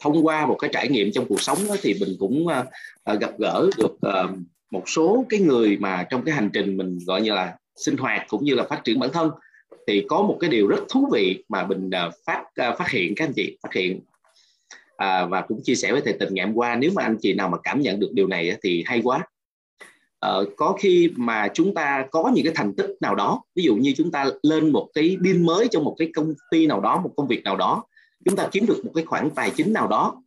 [0.00, 3.38] thông qua một cái trải nghiệm trong cuộc sống đó, thì mình cũng uh, gặp
[3.38, 4.30] gỡ được uh,
[4.70, 8.24] một số cái người mà trong cái hành trình mình gọi như là sinh hoạt
[8.28, 9.30] cũng như là phát triển bản thân
[9.86, 13.14] thì có một cái điều rất thú vị mà mình à, phát à, phát hiện
[13.16, 14.00] các anh chị phát hiện
[14.96, 16.76] à, và cũng chia sẻ với thầy tình ngày hôm qua.
[16.76, 19.26] Nếu mà anh chị nào mà cảm nhận được điều này thì hay quá.
[20.20, 23.76] À, có khi mà chúng ta có những cái thành tích nào đó ví dụ
[23.76, 27.00] như chúng ta lên một cái biên mới trong một cái công ty nào đó
[27.00, 27.84] một công việc nào đó
[28.24, 30.22] chúng ta kiếm được một cái khoản tài chính nào đó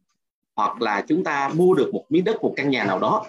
[0.55, 3.25] hoặc là chúng ta mua được một miếng đất một căn nhà nào đó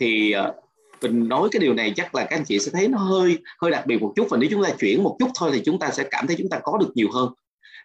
[0.00, 0.54] thì ờ,
[1.02, 3.70] mình nói cái điều này chắc là các anh chị sẽ thấy nó hơi hơi
[3.70, 4.26] đặc biệt một chút.
[4.30, 6.48] Và nếu chúng ta chuyển một chút thôi thì chúng ta sẽ cảm thấy chúng
[6.48, 7.32] ta có được nhiều hơn.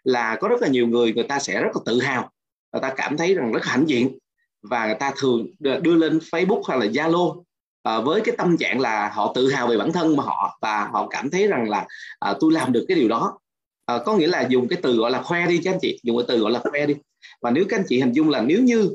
[0.03, 2.31] Là có rất là nhiều người người ta sẽ rất là tự hào.
[2.73, 4.17] Người ta cảm thấy rằng rất hãnh diện.
[4.61, 7.43] Và người ta thường đưa lên Facebook hay là Zalo
[7.83, 10.89] à, với cái tâm trạng là họ tự hào về bản thân mà họ và
[10.91, 11.85] họ cảm thấy rằng là
[12.19, 13.39] à, tôi làm được cái điều đó.
[13.85, 15.99] À, có nghĩa là dùng cái từ gọi là khoe đi các anh chị.
[16.03, 16.95] Dùng cái từ gọi là khoe đi.
[17.41, 18.89] Và nếu các anh chị hình dung là nếu như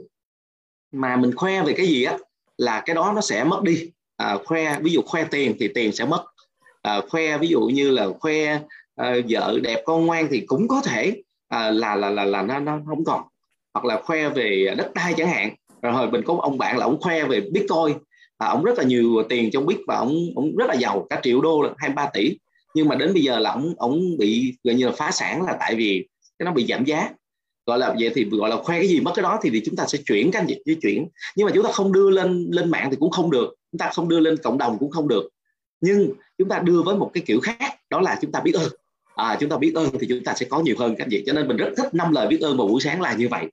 [0.92, 2.18] mà mình khoe về cái gì á
[2.58, 3.90] là cái đó nó sẽ mất đi
[4.22, 6.24] à, khoe ví dụ khoe tiền thì tiền sẽ mất.
[6.82, 8.58] À, khoe ví dụ như là khoe
[8.96, 12.58] à, vợ đẹp con ngoan thì cũng có thể à, là là là là nó,
[12.58, 13.22] nó không còn.
[13.74, 15.54] Hoặc là khoe về đất đai chẳng hạn.
[15.82, 17.96] Rồi hồi mình có ông bạn là ông khoe về bitcoin.
[18.38, 21.20] À, ông rất là nhiều tiền trong bit và ông ông rất là giàu cả
[21.22, 22.38] triệu đô hai ba tỷ.
[22.74, 25.56] Nhưng mà đến bây giờ là ông ông bị gần như là phá sản là
[25.60, 26.08] tại vì
[26.38, 27.08] cái nó bị giảm giá.
[27.66, 29.76] Gọi là vậy thì gọi là khoe cái gì mất cái đó thì, thì chúng
[29.76, 31.08] ta sẽ chuyển cái gì di chuyển.
[31.36, 33.90] Nhưng mà chúng ta không đưa lên lên mạng thì cũng không được chúng ta
[33.94, 35.28] không đưa lên cộng đồng cũng không được.
[35.80, 38.68] Nhưng chúng ta đưa với một cái kiểu khác đó là chúng ta biết ơn.
[39.14, 41.32] À, chúng ta biết ơn thì chúng ta sẽ có nhiều hơn các vị cho
[41.32, 43.46] nên mình rất thích năm lời biết ơn vào buổi sáng là như vậy.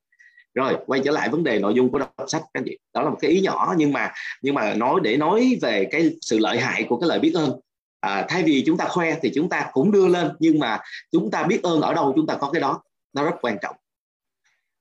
[0.53, 2.77] Rồi quay trở lại vấn đề nội dung của đọc sách các anh chị.
[2.93, 4.11] Đó là một cái ý nhỏ nhưng mà
[4.41, 7.59] nhưng mà nói để nói về cái sự lợi hại của cái lời biết ơn.
[7.99, 10.79] À, thay vì chúng ta khoe thì chúng ta cũng đưa lên nhưng mà
[11.11, 12.81] chúng ta biết ơn ở đâu chúng ta có cái đó.
[13.13, 13.75] Nó rất quan trọng.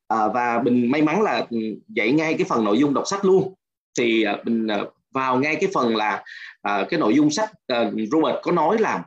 [0.09, 1.59] À, và mình may mắn là ừ,
[1.89, 3.55] dạy ngay cái phần nội dung đọc sách luôn.
[3.99, 4.79] Thì à, mình à,
[5.11, 6.25] vào ngay cái phần là
[6.63, 9.05] à, cái nội dung sách à, Robert có nói là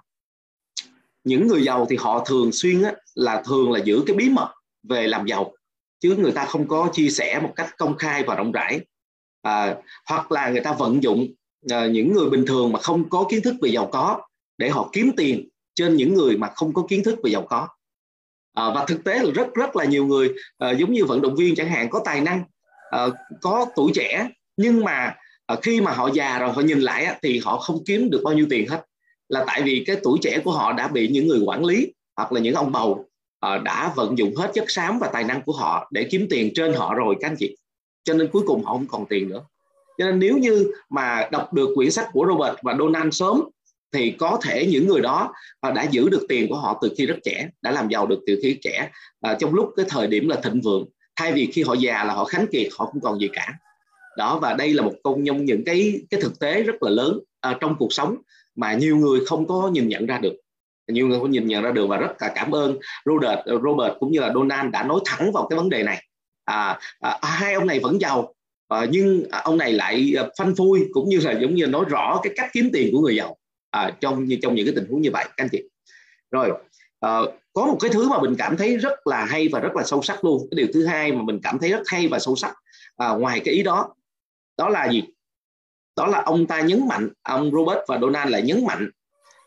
[1.24, 4.50] những người giàu thì họ thường xuyên á, là thường là giữ cái bí mật
[4.84, 5.54] về làm giàu
[6.02, 8.80] chứ người ta không có chia sẻ một cách công khai và rộng rãi.
[9.42, 9.76] À,
[10.10, 11.28] hoặc là người ta vận dụng
[11.70, 14.22] à, những người bình thường mà không có kiến thức về giàu có
[14.58, 17.68] để họ kiếm tiền trên những người mà không có kiến thức về giàu có.
[18.54, 21.36] À, và thực tế là rất rất là nhiều người à, giống như vận động
[21.36, 22.44] viên chẳng hạn có tài năng
[22.90, 23.08] à,
[23.42, 25.16] có tuổi trẻ nhưng mà
[25.52, 28.22] à, khi mà họ già rồi họ nhìn lại á, thì họ không kiếm được
[28.24, 28.86] bao nhiêu tiền hết.
[29.30, 32.32] Là tại vì cái tuổi trẻ của họ đã bị những người quản lý hoặc
[32.32, 33.06] là những ông bầu
[33.40, 36.52] ờ, đã vận dụng hết chất xám và tài năng của họ để kiếm tiền
[36.56, 37.58] trên họ rồi các anh chị.
[38.04, 39.42] Cho nên cuối cùng họ không còn tiền nữa.
[39.98, 43.42] Cho nên nếu như mà đọc được quyển sách của Robert và Donald sớm
[43.94, 47.06] thì có thể những người đó ờ, đã giữ được tiền của họ từ khi
[47.06, 48.90] rất trẻ đã làm giàu được từ khi trẻ.
[49.32, 50.86] Uh, trong lúc cái thời điểm là thịnh vượng
[51.16, 53.54] thay vì khi họ già là họ khánh kiệt họ không còn gì cả
[54.18, 57.20] đó và đây là một công nhông những cái cái thực tế rất là lớn
[57.42, 58.16] à, trong cuộc sống
[58.56, 60.34] mà nhiều người không có nhìn nhận ra được.
[60.88, 63.94] Nhiều người không nhìn nhận ra được và rất là cảm ơn Robert ờ, Robert
[64.00, 66.04] cũng như là Donald đã nói thẳng vào cái vấn đề này.
[66.46, 68.34] À, à, à hai ông này vẫn giàu
[68.68, 71.86] ờ, à, nhưng ông này lại ờ, phanh phui cũng như là giống như nói
[71.90, 73.38] rõ cái cách kiếm tiền của người giàu.
[73.72, 75.64] À, trong như trong những cái tình huống như vậy các anh chị.
[76.32, 76.52] Rồi
[77.00, 77.20] à,
[77.54, 80.02] có một cái thứ mà mình cảm thấy rất là hay và rất là sâu
[80.02, 80.48] sắc luôn.
[80.52, 82.56] Cái điều thứ hai mà mình cảm thấy rất hay và sâu sắc
[82.98, 83.96] à, ngoài cái ý đó
[84.62, 85.04] đó là gì?
[85.98, 88.90] Đó là ông ta nhấn mạnh ông Robert và Donald lại nhấn mạnh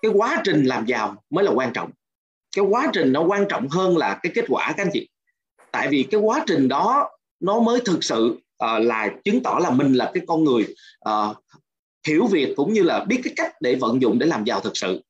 [0.02, 1.90] cái quá trình làm giàu mới là quan trọng.
[2.56, 5.08] Cái quá trình nó quan trọng hơn là cái kết quả các anh chị.
[5.72, 7.10] Tại vì cái quá trình đó
[7.40, 10.74] nó mới thực sự uh, là chứng tỏ là mình là cái con người
[11.08, 11.36] uh,
[12.06, 14.76] hiểu việc cũng như là biết cái cách để vận dụng để làm giàu thực
[14.76, 15.02] sự.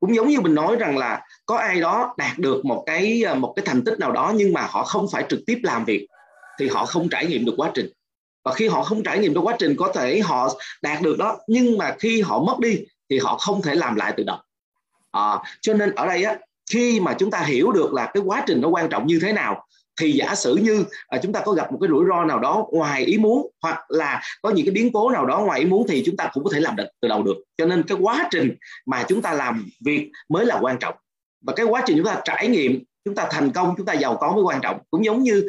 [0.00, 3.34] Cũng giống như mình nói rằng là có ai đó đạt được một cái ờ,
[3.34, 6.06] một cái thành tích nào đó nhưng mà họ không phải trực tiếp làm việc
[6.58, 7.86] thì họ không trải nghiệm được quá trình
[8.46, 10.48] và khi họ không trải nghiệm trong quá trình có thể họ
[10.82, 12.78] đạt được đó nhưng mà khi họ mất đi
[13.10, 14.38] thì họ không thể làm lại từ đầu
[15.12, 16.36] à, cho nên ở đây á
[16.70, 19.32] khi mà chúng ta hiểu được là cái quá trình nó quan trọng như thế
[19.32, 19.66] nào
[20.00, 22.66] thì giả sử như à, chúng ta có gặp một cái rủi ro nào đó
[22.70, 25.86] ngoài ý muốn hoặc là có những cái biến cố nào đó ngoài ý muốn
[25.88, 27.36] thì chúng ta cũng có thể làm được từ đầu được.
[27.58, 30.94] Cho nên cái quá trình mà chúng ta làm việc mới là quan trọng.
[31.40, 34.16] Và cái quá trình chúng ta trải nghiệm chúng ta thành công chúng ta giàu
[34.16, 34.78] có mới quan trọng.
[34.90, 35.48] Cũng giống như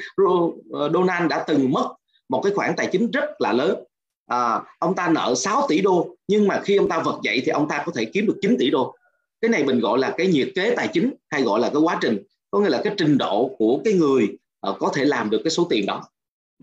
[0.73, 1.93] ờ, Donald đã từng mất
[2.29, 3.83] một cái khoản tài chính rất là lớn.
[4.27, 7.51] À, ông ta nợ 6 tỷ đô nhưng mà khi ông ta vật dậy thì
[7.51, 8.95] ông ta có thể kiếm được 9 tỷ đô.
[9.41, 11.97] Cái này mình gọi là cái nhiệt kế tài chính hay gọi là cái quá
[12.01, 12.17] trình.
[12.51, 14.37] Có nghĩa là cái trình độ của cái người
[14.69, 16.03] uh, có thể làm được cái số tiền đó.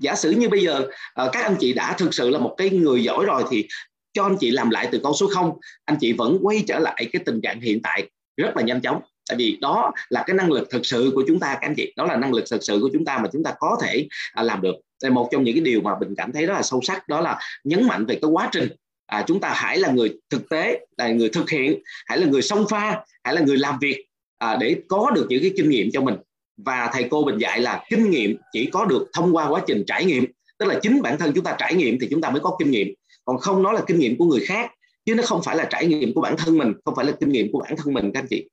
[0.01, 0.79] Giả sử như bây giờ
[1.25, 3.69] uh, các anh chị đã thực sự là một cái người giỏi rồi thì
[4.13, 5.53] cho anh chị làm lại từ con số 0
[5.85, 9.01] anh chị vẫn quay trở lại cái tình trạng hiện tại rất là nhanh chóng
[9.29, 11.93] tại vì đó là cái năng lực thực sự của chúng ta các anh chị.
[11.97, 14.43] Đó là năng lực thực sự của chúng ta mà chúng ta có thể à,
[14.43, 14.75] làm được.
[15.03, 17.21] Đây một trong những cái điều mà mình cảm thấy rất là sâu sắc đó
[17.21, 18.69] là nhấn mạnh về cái quá trình
[19.07, 22.43] à, chúng ta hãy là người thực tế là người thực hiện hãy là người
[22.43, 24.07] song pha hãy là người làm việc
[24.39, 26.15] à, để có được những cái kinh nghiệm cho mình.
[26.57, 29.85] Và thầy cô mình dạy là kinh nghiệm chỉ có được thông qua quá trình
[29.87, 30.25] trải nghiệm.
[30.59, 32.71] Tức là chính bản thân chúng ta trải nghiệm thì chúng ta mới có kinh
[32.71, 32.89] nghiệm.
[33.25, 34.71] Còn không nó là kinh nghiệm của người khác
[35.07, 37.33] chứ nó không phải là trải nghiệm của bản thân mình không phải là kinh
[37.33, 38.49] nghiệm của bản thân mình các anh chị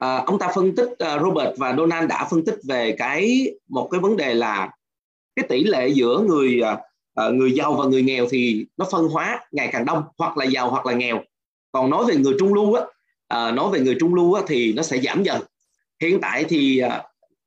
[0.00, 3.88] à, ông ta phân tích uh, Robert và Donald đã phân tích về cái một
[3.90, 4.70] cái vấn đề là
[5.36, 9.40] cái tỷ lệ giữa người uh, người giàu và người nghèo thì nó phân hóa
[9.52, 11.20] ngày càng đông hoặc là giàu hoặc là nghèo.
[11.72, 14.72] Còn nói về người trung lưu á uh, nói về người trung lưu á, thì
[14.72, 15.42] nó sẽ giảm dần.
[16.00, 16.92] Hiện tại thì uh,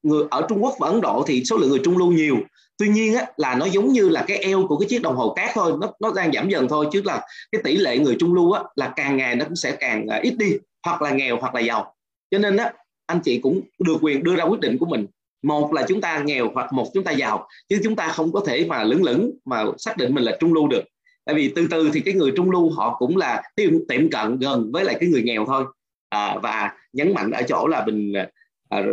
[0.03, 2.37] người ở Trung Quốc và Ấn Độ thì số lượng người trung lưu nhiều.
[2.77, 5.33] Tuy nhiên á, là nó giống như là cái eo của cái chiếc đồng hồ
[5.35, 8.33] cát thôi nó nó đang giảm dần thôi chứ là cái tỷ lệ người trung
[8.33, 10.51] lưu á, là càng ngày nó cũng sẽ càng uh, ít đi
[10.83, 11.95] hoặc là nghèo hoặc là giàu
[12.33, 12.73] cho nên á
[13.05, 15.07] anh chị cũng được quyền đưa ra quyết định của mình.
[15.43, 18.43] Một là chúng ta nghèo hoặc một chúng ta giàu chứ chúng ta không có
[18.45, 20.83] thể mà lững lững mà xác định mình là trung lưu được.
[21.25, 24.39] Tại vì từ từ thì cái người trung lưu họ cũng là tiệm, tiệm cận
[24.39, 25.65] gần với lại cái người nghèo thôi.
[26.09, 28.13] À, và nhấn mạnh ở chỗ là mình
[28.69, 28.83] à,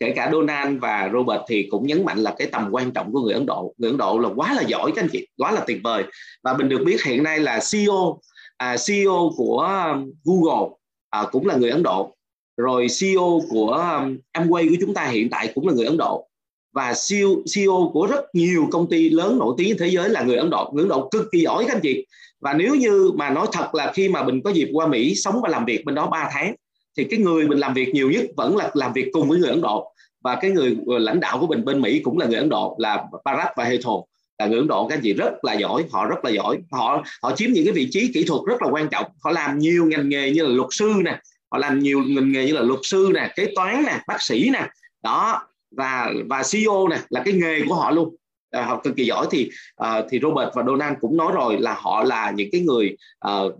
[0.00, 3.20] kể cả Donald và Robert thì cũng nhấn mạnh là cái tầm quan trọng của
[3.20, 3.74] người Ấn Độ.
[3.78, 6.04] Người Ấn Độ là quá là giỏi các anh chị quá là tuyệt vời.
[6.42, 8.18] Và mình được biết hiện nay là CEO
[8.56, 10.68] à, CEO của um, Google
[11.10, 12.15] à, cũng là người Ấn Độ
[12.56, 16.28] rồi CEO của um, Amway của chúng ta hiện tại cũng là người Ấn Độ.
[16.72, 20.36] Và CEO, CEO của rất nhiều công ty lớn nổi tiếng thế giới là người
[20.36, 20.70] Ấn Độ.
[20.72, 22.06] Người Ấn Độ cực kỳ giỏi các anh chị.
[22.40, 25.40] Và nếu như mà nói thật là khi mà mình có dịp qua Mỹ sống
[25.42, 26.54] và làm việc bên đó 3 tháng
[26.96, 29.50] thì cái người mình làm việc nhiều nhất vẫn là làm việc cùng với người
[29.50, 29.92] Ấn Độ.
[30.24, 33.04] Và cái người lãnh đạo của mình bên Mỹ cũng là người Ấn Độ là
[33.24, 33.94] Barack và Hethel
[34.38, 36.58] là người Ấn Độ các anh chị rất là giỏi họ rất là giỏi.
[36.70, 39.06] Họ họ chiếm những cái vị trí kỹ thuật rất là quan trọng.
[39.24, 41.20] Họ làm nhiều ngành nghề như là luật sư nè
[41.52, 44.50] họ làm nhiều ngành nghề như là luật sư nè kế toán nè bác sĩ
[44.52, 44.68] nè.
[45.02, 48.16] Đó và và CEO nè là cái nghề của họ luôn.
[48.50, 49.50] À, học cực kỳ giỏi thì
[49.82, 52.96] uh, thì Robert và Donald cũng nói rồi là họ là những cái người
[53.28, 53.52] uh,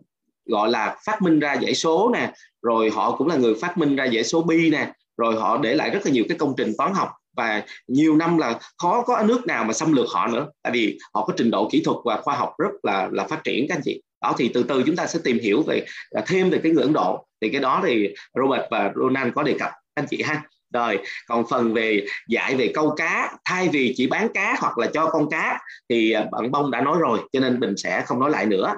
[0.46, 2.32] gọi là phát minh ra dãy số nè.
[2.62, 4.92] Rồi họ cũng là người phát minh ra dãy số bi nè.
[5.16, 8.38] Rồi họ để lại rất là nhiều cái công trình toán học và nhiều năm
[8.38, 10.46] là khó có nước nào mà xâm lược họ nữa.
[10.62, 13.44] Tại vì họ có trình độ kỹ thuật và khoa học rất là là phát
[13.44, 14.02] triển các anh chị.
[14.22, 16.82] Đó thì từ từ chúng ta sẽ tìm hiểu về à, thêm về cái người
[16.82, 20.42] Ấn Độ thì cái đó thì Robert và Ronan có đề cập anh chị ha.
[20.74, 24.86] Rồi, còn phần về dạy về câu cá, thay vì chỉ bán cá hoặc là
[24.94, 28.20] cho con cá, thì à, bạn bông đã nói rồi, cho nên mình sẽ không
[28.20, 28.74] nói lại nữa.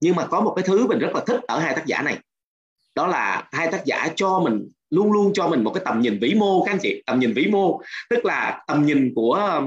[0.00, 2.18] Nhưng mà có một cái thứ mình rất là thích ở hai tác giả này.
[2.94, 6.18] Đó là hai tác giả cho mình, luôn luôn cho mình một cái tầm nhìn
[6.18, 7.02] vĩ mô, các anh chị.
[7.06, 9.62] Tầm nhìn vĩ mô, tức là tầm nhìn của,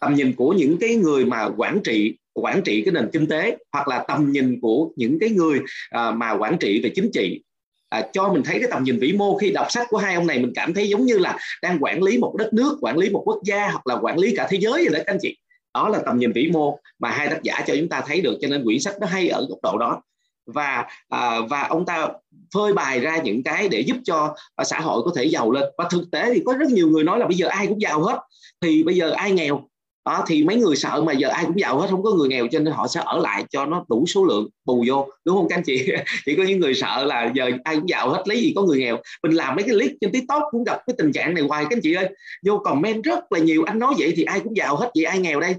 [0.00, 3.56] tầm nhìn của những cái người mà quản trị quản trị cái nền kinh tế
[3.72, 5.60] hoặc là tầm nhìn của những cái người
[5.90, 7.42] à, mà quản trị về chính trị.
[7.88, 10.26] À, cho mình thấy cái tầm nhìn vĩ mô khi đọc sách của hai ông
[10.26, 13.10] này mình cảm thấy giống như là đang quản lý một đất nước quản lý
[13.10, 15.36] một quốc gia hoặc là quản lý cả thế giới vậy đó các anh chị.
[15.74, 18.38] Đó là tầm nhìn vĩ mô mà hai tác giả cho chúng ta thấy được
[18.40, 20.02] cho nên quyển sách nó hay ở góc độ đó.
[20.46, 22.08] Và à, và ông ta
[22.54, 25.64] phơi bày ra những cái để giúp cho à, xã hội có thể giàu lên.
[25.78, 28.02] Và thực tế thì có rất nhiều người nói là bây giờ ai cũng giàu
[28.02, 28.18] hết.
[28.60, 29.69] Thì bây giờ ai nghèo?
[30.10, 32.46] Đó, thì mấy người sợ mà giờ ai cũng giàu hết, không có người nghèo
[32.52, 35.48] cho nên họ sẽ ở lại cho nó đủ số lượng bù vô, đúng không
[35.48, 35.88] các anh chị?
[36.26, 38.78] Chỉ có những người sợ là giờ ai cũng giàu hết, lấy gì có người
[38.78, 38.98] nghèo.
[39.22, 41.76] Mình làm mấy cái clip trên tiktok cũng gặp cái tình trạng này hoài các
[41.76, 42.08] anh chị ơi.
[42.46, 45.18] Vô comment rất là nhiều, anh nói vậy thì ai cũng giàu hết, vậy ai
[45.18, 45.54] nghèo đây?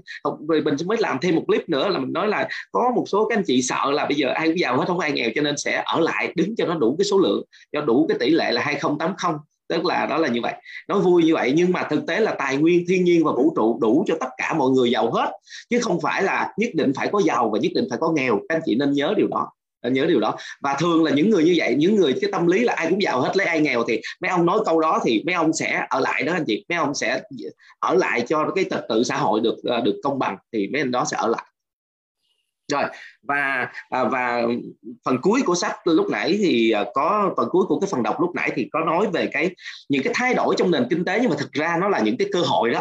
[0.48, 3.28] Rồi mình mới làm thêm một clip nữa là mình nói là có một số
[3.28, 5.42] các anh chị sợ là bây giờ ai cũng giàu hết, không ai nghèo cho
[5.42, 7.42] nên sẽ ở lại, đứng cho nó đủ cái số lượng,
[7.72, 9.38] cho đủ cái tỷ lệ là 2080
[9.72, 10.54] tức là đó là như vậy.
[10.88, 13.52] Nó vui như vậy nhưng mà thực tế là tài nguyên, thiên nhiên và vũ
[13.56, 15.30] trụ đủ cho tất cả mọi người giàu hết.
[15.70, 18.40] Chứ không phải là nhất định phải có giàu và nhất định phải có nghèo.
[18.48, 19.48] Các anh chị nên nhớ điều đó
[19.90, 20.36] nhớ điều đó.
[20.60, 23.02] Và thường là những người như vậy, những người cái tâm lý là ai cũng
[23.02, 25.86] giàu hết, lấy ai nghèo thì mấy ông nói câu đó thì mấy ông sẽ
[25.88, 26.64] ở lại đó anh chị.
[26.68, 27.22] Mấy ông sẽ
[27.78, 30.82] ở lại cho cái trật tự xã hội được ờ, được công bằng thì mấy
[30.82, 31.44] anh đó sẽ ở lại
[32.72, 32.84] rồi
[33.22, 34.42] và à, và
[35.04, 38.20] phần cuối của sách lúc nãy thì à, có phần cuối của cái phần đọc
[38.20, 39.50] lúc nãy thì có nói về cái
[39.88, 42.16] những cái thay đổi trong nền kinh tế nhưng mà thực ra nó là những
[42.16, 42.80] cái cơ hội đó.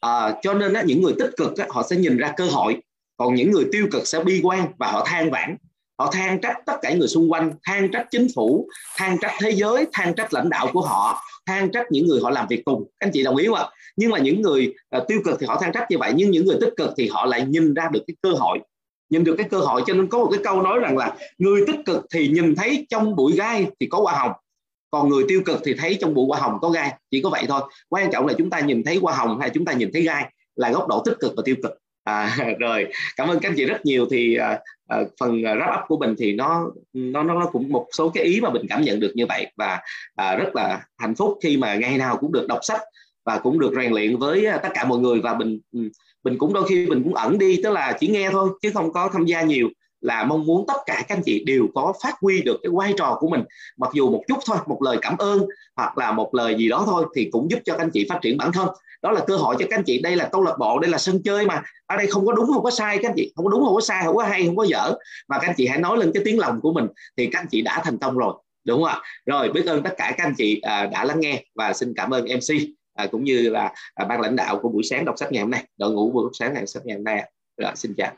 [0.00, 2.76] À, cho nên á, những người tích cực á, họ sẽ nhìn ra cơ hội
[3.16, 5.56] còn những người tiêu cực sẽ bi quan và họ than vãn.
[5.98, 9.50] Họ than trách tất cả người xung quanh than trách chính phủ than trách thế
[9.50, 12.84] giới than trách lãnh đạo của họ than trách những người họ làm việc cùng.
[12.84, 13.68] Các anh chị đồng ý không ạ?
[13.96, 16.46] Nhưng mà những người uh, tiêu cực thì họ than trách như vậy nhưng những
[16.46, 18.58] người tích cực thì họ lại nhìn ra được cái cơ hội
[19.10, 21.60] nhìn được cái cơ hội cho nên có một cái câu nói rằng là người
[21.66, 24.32] tích cực thì nhìn thấy trong bụi gai thì có hoa hồng
[24.94, 27.44] còn người tiêu cực thì thấy trong bụi hoa hồng có gai chỉ có vậy
[27.48, 27.60] thôi.
[27.88, 30.32] Quan trọng là chúng ta nhìn thấy hoa hồng hay chúng ta nhìn thấy gai
[30.56, 31.72] là góc độ tích cực và tiêu cực.
[32.04, 32.86] À, rồi
[33.16, 36.14] cảm ơn các anh chị rất nhiều thì à, à, phần wrap up của mình
[36.18, 39.26] thì nó nó nó cũng một số cái ý mà mình cảm nhận được như
[39.26, 39.80] vậy và
[40.16, 42.80] à, rất là hạnh phúc khi mà ngày nào cũng được đọc sách
[43.24, 45.80] và cũng được rèn luyện với à, tất cả mọi người và mình ừ,
[46.24, 48.92] mình cũng đôi khi mình cũng ẩn đi, tức là chỉ nghe thôi, chứ không
[48.92, 49.68] có tham gia nhiều.
[50.00, 52.94] Là mong muốn tất cả các anh chị đều có phát huy được cái vai
[52.96, 53.42] trò của mình.
[53.76, 55.46] Mặc dù một chút thôi, một lời cảm ơn,
[55.76, 58.18] hoặc là một lời gì đó thôi, thì cũng giúp cho các anh chị phát
[58.22, 58.68] triển bản thân.
[59.02, 60.98] Đó là cơ hội cho các anh chị, đây là câu lạc bộ, đây là
[60.98, 61.62] sân chơi mà.
[61.86, 63.32] Ở đây không có đúng, không có sai các anh chị.
[63.36, 64.94] Không có đúng, không có sai, không có hay, không có dở.
[65.28, 67.48] Mà các anh chị hãy nói lên cái tiếng lòng của mình, thì các anh
[67.50, 68.34] chị đã thành công rồi.
[68.64, 69.00] Đúng không ạ?
[69.26, 72.10] Rồi, biết ơn tất cả các anh chị à, đã lắng nghe và xin cảm
[72.10, 72.56] ơn mc
[72.94, 75.50] à, cũng như là à, ban lãnh đạo của buổi sáng đọc sách ngày hôm
[75.50, 78.14] nay đội ngũ buổi sáng ngày sách ngày hôm nay rồi, xin chào.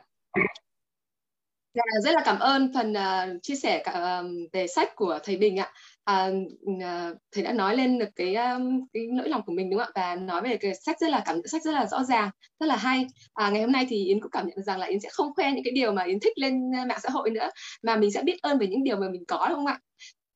[1.75, 5.37] Dạ, rất là cảm ơn phần uh, chia sẻ cả, um, về sách của thầy
[5.37, 5.73] Bình ạ.
[6.05, 6.29] À,
[6.71, 9.89] uh, thầy đã nói lên được cái um, cái nỗi lòng của mình đúng không
[9.95, 10.01] ạ?
[10.03, 12.77] Và nói về cái sách rất là cảm sách rất là rõ ràng rất là
[12.77, 13.07] hay.
[13.35, 15.53] À, ngày hôm nay thì yến cũng cảm nhận rằng là yến sẽ không khoe
[15.53, 17.49] những cái điều mà yến thích lên mạng xã hội nữa
[17.83, 19.79] mà mình sẽ biết ơn về những điều mà mình có đúng không ạ?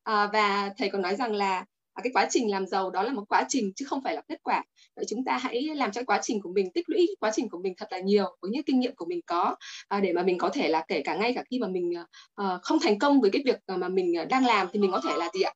[0.03, 3.13] À, và thầy còn nói rằng là à, cái quá trình làm giàu đó là
[3.13, 4.63] một quá trình chứ không phải là kết quả.
[4.95, 7.57] Vậy chúng ta hãy làm cho quá trình của mình tích lũy quá trình của
[7.57, 9.55] mình thật là nhiều với những kinh nghiệm của mình có
[9.87, 11.93] à, để mà mình có thể là kể cả ngay cả khi mà mình
[12.35, 15.01] à, không thành công với cái việc mà mình ờ, đang làm thì mình có
[15.03, 15.53] thể là gì ạ?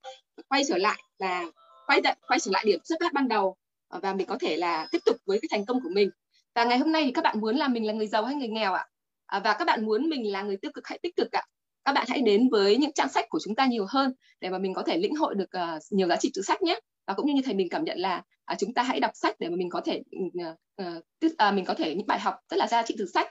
[0.50, 1.46] Quay trở lại là
[1.88, 3.56] quay lại quay trở lại điểm xuất phát ban đầu
[3.88, 6.10] ờ, và mình có thể là tiếp tục với cái thành công của mình.
[6.56, 8.48] Và ngày hôm nay thì các bạn muốn là mình là người giàu hay người
[8.48, 8.88] nghèo ạ?
[9.26, 11.42] À, và các bạn muốn mình là người tiêu cực hay tích cực ạ?
[11.86, 14.58] Các bạn hãy đến với những trang sách của chúng ta nhiều hơn để mà
[14.58, 16.80] mình có thể lĩnh hội được uh, nhiều giá trị từ sách nhé.
[17.08, 18.24] Và cũng như như thầy mình cảm nhận là
[18.54, 20.02] uh, chúng ta hãy đọc sách để mà mình có thể
[20.48, 20.88] uh,
[21.26, 23.28] uh, mình có thể những bài học rất là giá trị từ sách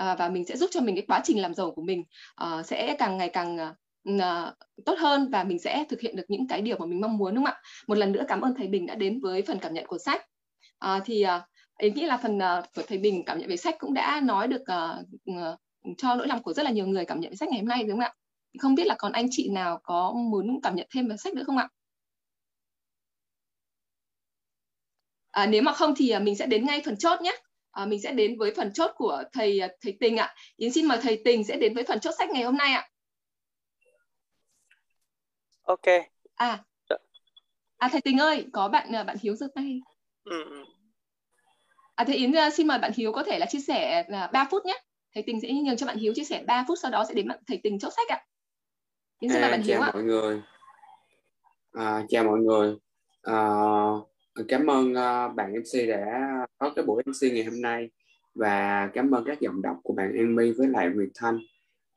[0.00, 2.04] uh, và mình sẽ giúp cho mình cái quá trình làm giàu của mình
[2.44, 3.58] uh, sẽ càng ngày càng
[4.04, 4.12] ừ,
[4.84, 7.34] tốt hơn và mình sẽ thực hiện được những cái điều mà mình mong muốn
[7.34, 7.60] đúng không ạ?
[7.86, 10.26] Một lần nữa cảm ơn thầy Bình đã đến với phần cảm nhận của sách.
[10.78, 11.24] À, thì
[11.78, 12.38] ý nghĩ là phần
[12.76, 14.62] của thầy Bình cảm nhận về sách cũng đã nói được
[15.30, 15.58] uh,
[15.98, 17.82] cho nỗi lòng của rất là nhiều người cảm nhận về sách ngày hôm nay
[17.82, 18.14] đúng không ạ?
[18.58, 21.42] Không biết là còn anh chị nào có muốn cảm nhận thêm về sách nữa
[21.46, 21.68] không ạ?
[25.30, 27.36] À, nếu mà không thì mình sẽ đến ngay phần chốt nhé.
[27.70, 30.34] À, mình sẽ đến với phần chốt của thầy thầy Tình ạ.
[30.56, 32.88] Yến xin mời thầy Tình sẽ đến với phần chốt sách ngày hôm nay ạ.
[35.62, 35.86] Ok.
[36.34, 36.64] À.
[37.76, 39.80] À thầy Tình ơi có bạn bạn Hiếu giơ tay.
[40.24, 40.44] Ừ.
[40.50, 40.64] ừ.
[41.94, 44.66] à thầy Yến xin mời bạn Hiếu có thể là chia sẻ là 3 phút
[44.66, 44.85] nhé
[45.16, 47.28] thầy Tình sẽ nhường cho bạn Hiếu chia sẻ 3 phút sau đó sẽ đến
[47.28, 48.20] bạn thầy Tình chốt sách ạ.
[49.20, 49.90] Yến xin à, bạn Hiếu ạ.
[49.94, 50.40] mọi người.
[51.72, 52.74] À, chào mọi người.
[53.22, 53.38] À,
[54.48, 57.90] cảm ơn uh, bạn MC đã có cái buổi MC ngày hôm nay
[58.34, 61.38] và cảm ơn các giọng đọc của bạn An My với lại Nguyệt Thanh.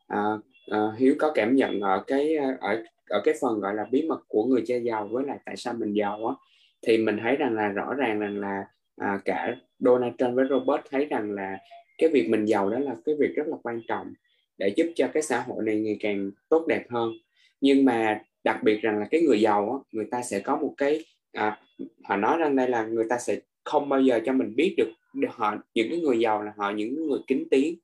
[0.07, 0.23] À,
[0.71, 4.19] à, Hiếu có cảm nhận ở cái ở ở cái phần gọi là bí mật
[4.27, 6.35] của người cha giàu với lại tại sao mình giàu á
[6.81, 8.65] thì mình thấy rằng là rõ ràng rằng là
[8.97, 11.57] à, cả Donald Trump với Robert thấy rằng là
[11.99, 14.13] cái việc mình giàu đó là cái việc rất là quan trọng
[14.57, 17.13] để giúp cho cái xã hội này ngày càng tốt đẹp hơn.
[17.61, 20.73] Nhưng mà đặc biệt rằng là cái người giàu á, người ta sẽ có một
[20.77, 21.59] cái à,
[22.03, 24.89] họ nói rằng đây là người ta sẽ không bao giờ cho mình biết được
[25.29, 27.75] họ những cái người giàu là họ những người kính tiếng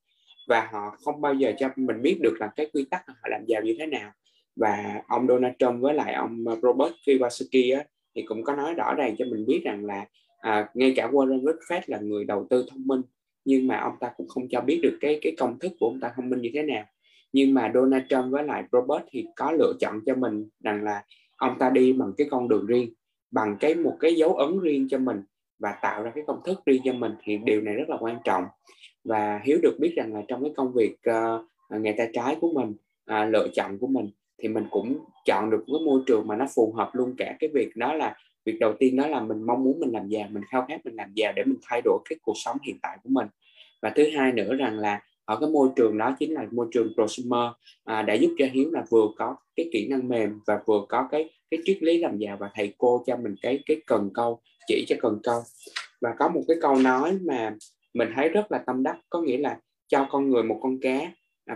[0.47, 3.45] và họ không bao giờ cho mình biết được là cái quy tắc họ làm
[3.45, 4.11] giàu như thế nào.
[4.55, 7.83] Và ông Donald Trump với lại ông Robert Kiyosaki á,
[8.15, 10.05] thì cũng có nói rõ ràng cho mình biết rằng là
[10.39, 13.01] à, ngay cả Warren Buffett là người đầu tư thông minh
[13.45, 15.99] nhưng mà ông ta cũng không cho biết được cái cái công thức của ông
[15.99, 16.83] ta thông minh như thế nào.
[17.33, 21.03] Nhưng mà Donald Trump với lại Robert thì có lựa chọn cho mình rằng là
[21.35, 22.93] ông ta đi bằng cái con đường riêng
[23.31, 25.23] bằng cái một cái dấu ấn riêng cho mình
[25.59, 28.17] và tạo ra cái công thức riêng cho mình thì điều này rất là quan
[28.23, 28.43] trọng.
[29.03, 32.51] Và hiếu được biết rằng là trong cái công việc uh, nghề tay trái của
[32.53, 32.73] mình
[33.11, 36.45] uh, lựa chọn của mình thì mình cũng chọn được cái môi trường mà nó
[36.55, 37.35] phù hợp luôn cả.
[37.39, 38.15] Cái việc đó là
[38.45, 40.95] việc đầu tiên đó là mình mong muốn mình làm giàu mình khao khát mình
[40.95, 43.27] làm giàu để mình thay đổi cái cuộc sống hiện tại của mình.
[43.81, 46.93] Và thứ hai nữa rằng là ở cái môi trường đó chính là môi trường
[46.93, 47.51] prosumer
[47.83, 51.07] à, đã giúp cho hiếu là vừa có cái kỹ năng mềm và vừa có
[51.11, 54.39] cái cái triết lý làm giàu và thầy cô cho mình cái cái cần câu
[54.67, 55.41] chỉ cho cần câu.
[56.01, 57.55] Và có một cái câu nói mà
[57.93, 60.99] mình thấy rất là tâm đắc có nghĩa là cho con người một con cá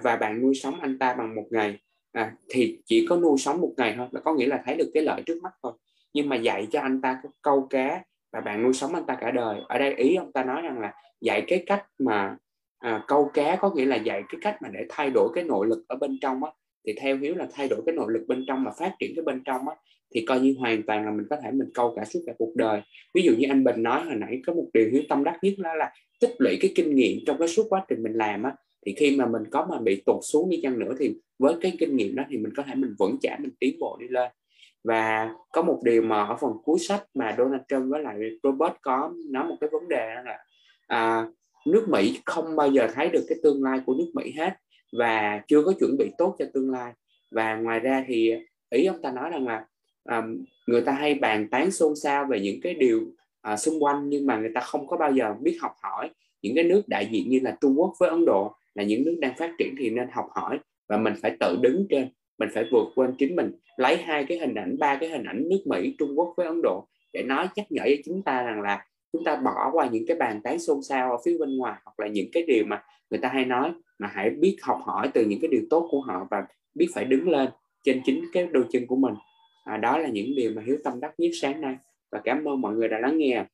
[0.03, 1.79] và bạn nuôi sống anh ta bằng một ngày.
[2.11, 4.91] À, thì chỉ có nuôi sống một ngày thôi là có nghĩa là thấy được
[4.93, 5.73] cái lợi trước mắt thôi
[6.13, 9.17] nhưng mà dạy cho anh ta cái câu cá và bạn nuôi sống anh ta
[9.21, 9.59] cả đời.
[9.67, 12.37] Ở đây ý ông ta nói rằng là dạy cái cách mà
[12.79, 15.67] à, câu cá có nghĩa là dạy cái cách mà để thay đổi cái nội
[15.67, 16.51] lực ở bên trong á.
[16.85, 19.23] Thì theo hiếu là thay đổi cái nội lực bên trong mà phát triển cái
[19.23, 19.75] bên trong á.
[20.15, 22.55] Thì coi như hoàn toàn là mình có thể mình câu cả suốt cả cuộc
[22.55, 22.81] đời.
[23.13, 25.53] Ví dụ như anh bình nói hồi nãy có một điều hiếu tâm đắc nhất
[25.57, 28.55] đó là tích lũy cái kinh nghiệm trong cái suốt quá trình mình làm á.
[28.85, 31.73] Thì khi mà mình có mà bị tụt xuống đi chăng nữa thì với cái
[31.79, 34.31] kinh nghiệm đó thì mình có thể mình vững chãi mình tiến bộ đi lên
[34.83, 38.73] và có một điều mà ở phần cuối sách mà Donald Trump với lại Robert
[38.81, 40.37] có nói một cái vấn đề đó là
[40.87, 41.25] à,
[41.65, 44.53] nước Mỹ không bao giờ thấy được cái tương lai của nước Mỹ hết
[44.97, 46.93] và chưa có chuẩn bị tốt cho tương lai.
[47.31, 48.33] Và ngoài ra thì
[48.69, 49.65] ý ông ta nói rằng là
[50.05, 50.23] à,
[50.67, 53.01] người ta hay bàn tán xôn xao về những cái điều
[53.41, 56.09] à, xung quanh nhưng mà người ta không có bao giờ biết học hỏi.
[56.41, 59.17] Những cái nước đại diện như là Trung Quốc với Ấn Độ là những nước
[59.21, 62.09] đang phát triển thì nên học hỏi và mình phải tự đứng trên
[62.39, 63.51] mình phải vượt qua chính mình.
[63.77, 66.61] Lấy hai cái hình ảnh ba cái hình ảnh nước Mỹ Trung Quốc với Ấn
[66.63, 70.05] Độ để nói nhắc nhở cho chúng ta rằng là chúng ta bỏ qua những
[70.07, 72.83] cái bàn tán xôn xao ở phía bên ngoài hoặc là những cái điều mà
[73.09, 76.01] người ta hay nói mà hãy biết học hỏi từ những cái điều tốt của
[76.01, 77.49] họ và biết phải đứng lên
[77.83, 79.13] trên chính cái đôi chân của mình.
[79.63, 81.75] À, đó là những điều mà hiếu tâm đắc nhất sáng nay.
[82.11, 83.45] Và cảm ơn mọi người đã lắng nghe.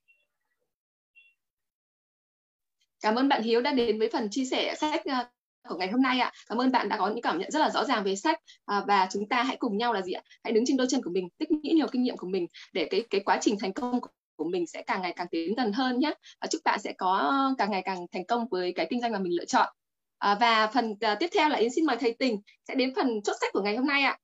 [3.02, 5.30] Cảm ơn bạn hiếu đã đến với phần chia sẻ sách à,
[5.70, 6.32] của ngày hôm nay ạ.
[6.47, 8.84] Cảm ơn bạn đã có những cảm nhận rất là rõ ràng về sách à,
[8.88, 10.22] và chúng ta hãy cùng nhau là gì ạ?
[10.43, 12.88] Hãy đứng trên đôi chân của mình, tích lũy nhiều kinh nghiệm của mình để
[12.91, 13.99] cái cái quá trình thành công
[14.36, 16.13] của mình sẽ càng ngày càng tiến gần hơn nhé.
[16.41, 19.20] Và chúc bạn sẽ có càng ngày càng thành công với cái kinh doanh mà
[19.20, 19.74] mình lựa chọn.
[20.18, 23.22] À, và phần à, tiếp theo là Yến xin mời thầy Tình sẽ đến phần
[23.24, 24.18] chốt sách của ngày hôm nay ạ.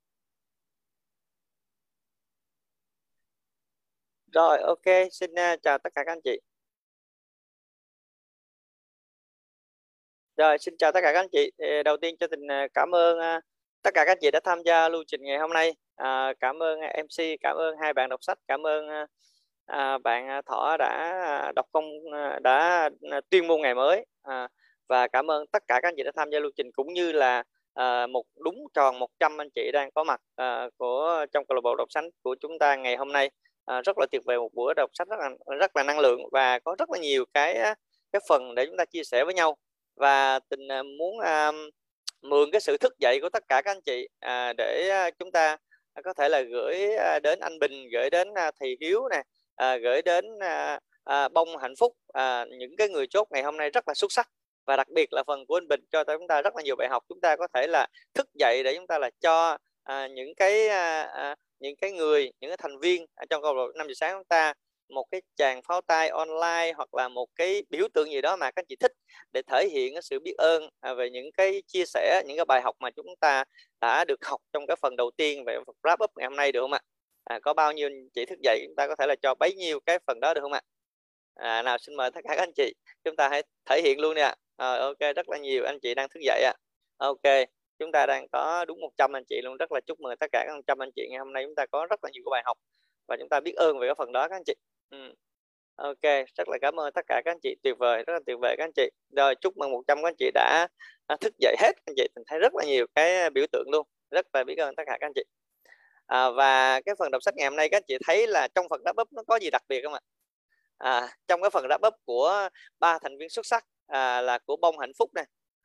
[4.31, 6.50] Rồi, ok, xin uh, chào tất cả các anh chị.
[10.41, 11.51] Rồi, xin chào tất cả các anh chị.
[11.85, 13.41] Đầu tiên cho tình à, cảm ơn à,
[13.81, 15.73] tất cả các anh chị đã tham gia lưu trình ngày hôm nay.
[15.95, 18.87] À, cảm ơn à, MC, cảm ơn hai bạn đọc sách, cảm ơn
[19.65, 21.85] à, bạn thỏ đã đọc công
[22.43, 22.89] đã
[23.29, 24.05] tuyên môn ngày mới.
[24.21, 24.47] À,
[24.89, 27.11] và cảm ơn tất cả các anh chị đã tham gia lưu trình cũng như
[27.11, 31.55] là à, một đúng tròn 100 anh chị đang có mặt à, của trong câu
[31.55, 33.31] lạc bộ đọc sách của chúng ta ngày hôm nay
[33.65, 35.29] à, rất là tuyệt vời một buổi đọc sách rất là
[35.59, 37.55] rất là năng lượng và có rất là nhiều cái
[38.11, 39.57] cái phần để chúng ta chia sẻ với nhau
[40.01, 41.51] và tình à, muốn à,
[42.21, 45.31] mượn cái sự thức dậy của tất cả các anh chị à, để à, chúng
[45.31, 45.57] ta
[46.03, 48.27] có thể là gửi à, đến anh Bình gửi đến
[48.59, 49.23] thầy Hiếu nè
[49.55, 53.57] à, gửi đến à, à, bông hạnh phúc à, những cái người chốt ngày hôm
[53.57, 54.29] nay rất là xuất sắc.
[54.65, 56.87] Và đặc biệt là phần của anh Bình cho chúng ta rất là nhiều bài
[56.89, 60.35] học chúng ta có thể là thức dậy để chúng ta là cho à, những
[60.35, 63.87] cái à, à, những cái người những cái thành viên trong câu lạc bộ năm
[63.87, 64.53] giờ sáng chúng ta
[64.91, 68.51] một cái chàng pháo tay online hoặc là một cái biểu tượng gì đó mà
[68.51, 68.91] các anh chị thích
[69.33, 72.45] để thể hiện cái sự biết ơn à, về những cái chia sẻ những cái
[72.45, 73.43] bài học mà chúng ta
[73.81, 76.51] đã được học trong cái phần đầu tiên về phần wrap up ngày hôm nay
[76.51, 76.79] được không ạ?
[77.23, 79.79] À, có bao nhiêu chị thức dậy chúng ta có thể là cho bấy nhiêu
[79.79, 80.61] cái phần đó được không ạ?
[81.35, 82.73] À, nào xin mời tất cả các anh chị
[83.03, 85.95] chúng ta hãy thể hiện luôn nè à, ờ, ok rất là nhiều anh chị
[85.95, 86.53] đang thức dậy ạ.
[86.97, 87.07] À.
[87.07, 87.47] ok
[87.79, 90.43] chúng ta đang có đúng 100 anh chị luôn rất là chúc mừng tất cả
[90.47, 92.43] các 100 anh chị ngày hôm nay chúng ta có rất là nhiều cái bài
[92.45, 92.57] học
[93.07, 94.53] và chúng ta biết ơn về cái phần đó các anh chị
[94.91, 95.13] ừ.
[95.75, 96.01] ok
[96.37, 97.55] rất là cảm ơn tất cả các anh chị.
[97.63, 98.89] Tuyệt vời rất là tuyệt vời các anh chị.
[99.15, 100.67] Rồi chúc mừng 100 các anh chị đã
[101.07, 101.71] à, thức dậy hết.
[101.85, 103.87] Anh chị mình thấy rất là nhiều cái à, biểu tượng luôn.
[104.11, 105.23] Rất là biết ơn tất cả các anh chị.
[106.05, 108.65] À, và cái phần đọc sách ngày hôm nay các anh chị thấy là trong
[108.69, 109.99] phần wrap up nó có gì đặc biệt không ạ?
[110.77, 114.55] À, trong cái phần wrap up của ba thành viên xuất sắc à, là của
[114.55, 115.23] bông hạnh phúc nè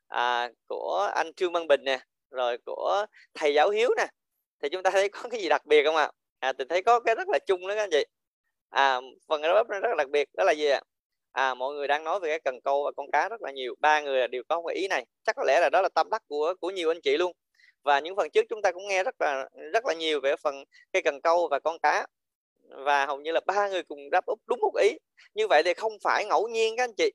[0.09, 1.99] à, của anh trương văn bình nè
[2.31, 4.07] rồi của thầy giáo hiếu nè.
[4.63, 6.11] Thì chúng ta thấy có cái gì đặc biệt không ạ?
[6.39, 8.05] À, tình thấy có cái rất là chung đó các anh chị
[8.71, 10.81] à phần đáp úp nó rất là đặc biệt đó là gì ạ?
[11.33, 13.75] À mọi người đang nói về cái cần câu và con cá rất là nhiều
[13.81, 15.07] ba người đều có một ý này.
[15.25, 17.33] Chắc có lẽ là đó là tâm đắc của của nhiều anh chị luôn.
[17.85, 20.65] Và những phần trước chúng ta cũng nghe rất là rất là nhiều về phần
[20.93, 22.07] cây cần câu và con cá.
[22.69, 24.91] Và hầu như là ba người cùng đáp úp đúng một ý.
[25.35, 27.13] Như vậy thì không phải ngẫu nhiên các anh chị.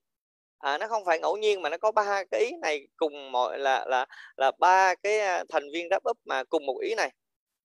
[0.59, 3.59] À, nó không phải ngẫu nhiên mà nó có ba cái ý này cùng mọi
[3.59, 4.05] là là
[4.37, 7.11] là ba cái à, thành viên đáp úp mà cùng một ý này.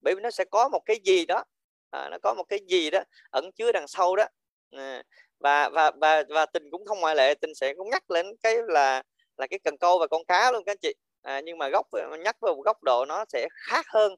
[0.01, 1.43] Bởi vì nó sẽ có một cái gì đó
[1.89, 4.25] à, nó có một cái gì đó ẩn chứa đằng sau đó.
[4.71, 5.03] À,
[5.39, 8.55] và và và và tình cũng không ngoại lệ tình sẽ cũng nhắc lên cái
[8.67, 9.03] là
[9.37, 10.93] là cái cần câu và con cá luôn các anh chị.
[11.21, 11.85] À, nhưng mà góc
[12.23, 14.15] nhắc vào một góc độ nó sẽ khác hơn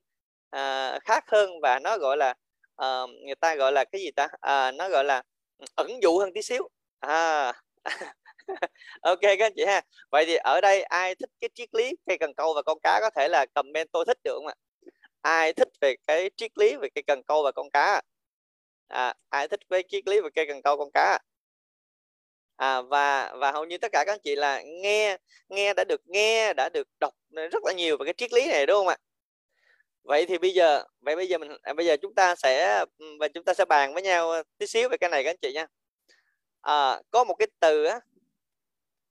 [0.50, 2.34] à, khác hơn và nó gọi là
[2.76, 4.28] à, người ta gọi là cái gì ta?
[4.42, 5.24] À, nó gọi là
[5.76, 6.70] ẩn dụ hơn tí xíu.
[7.00, 7.54] À.
[9.02, 9.82] Ok các anh chị ha.
[10.12, 13.00] Vậy thì ở đây ai thích cái triết lý cây cần câu và con cá
[13.02, 14.56] có thể là comment tôi thích được không ạ?
[15.22, 18.02] Ai thích về cái triết lý về cây cần câu và con cá?
[18.88, 21.20] À, ai thích về triết lý về cây cần câu con cá?
[22.56, 25.18] À, và và hầu như tất cả các anh chị là nghe
[25.50, 27.14] nghe đã được nghe đã được đọc
[27.52, 28.98] rất là nhiều về cái triết lý này đúng không ạ?
[30.04, 32.86] Vậy thì bây giờ vậy bây giờ mình à, bây giờ chúng ta sẽ
[33.20, 35.52] và chúng ta sẽ bàn với nhau tí xíu về cái này các anh chị
[35.54, 35.68] nha.
[36.62, 38.00] À, có một cái từ á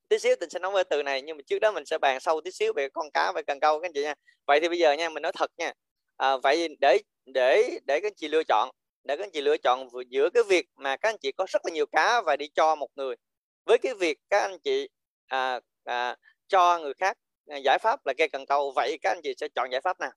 [0.08, 2.20] tí xíu tình sẽ nói về từ này nhưng mà trước đó mình sẽ bàn
[2.20, 4.14] sâu tí xíu về con cá và cần câu các anh chị nha.
[4.46, 5.72] Vậy thì bây giờ nha mình nói thật nha
[6.18, 8.70] à, vậy để để để các anh chị lựa chọn
[9.04, 11.62] để các anh chị lựa chọn giữa cái việc mà các anh chị có rất
[11.64, 13.16] là nhiều cá và đi cho một người
[13.64, 14.88] với cái việc các anh chị
[15.26, 16.16] à, à,
[16.48, 17.16] cho người khác
[17.64, 20.12] giải pháp là cây cần câu vậy các anh chị sẽ chọn giải pháp nào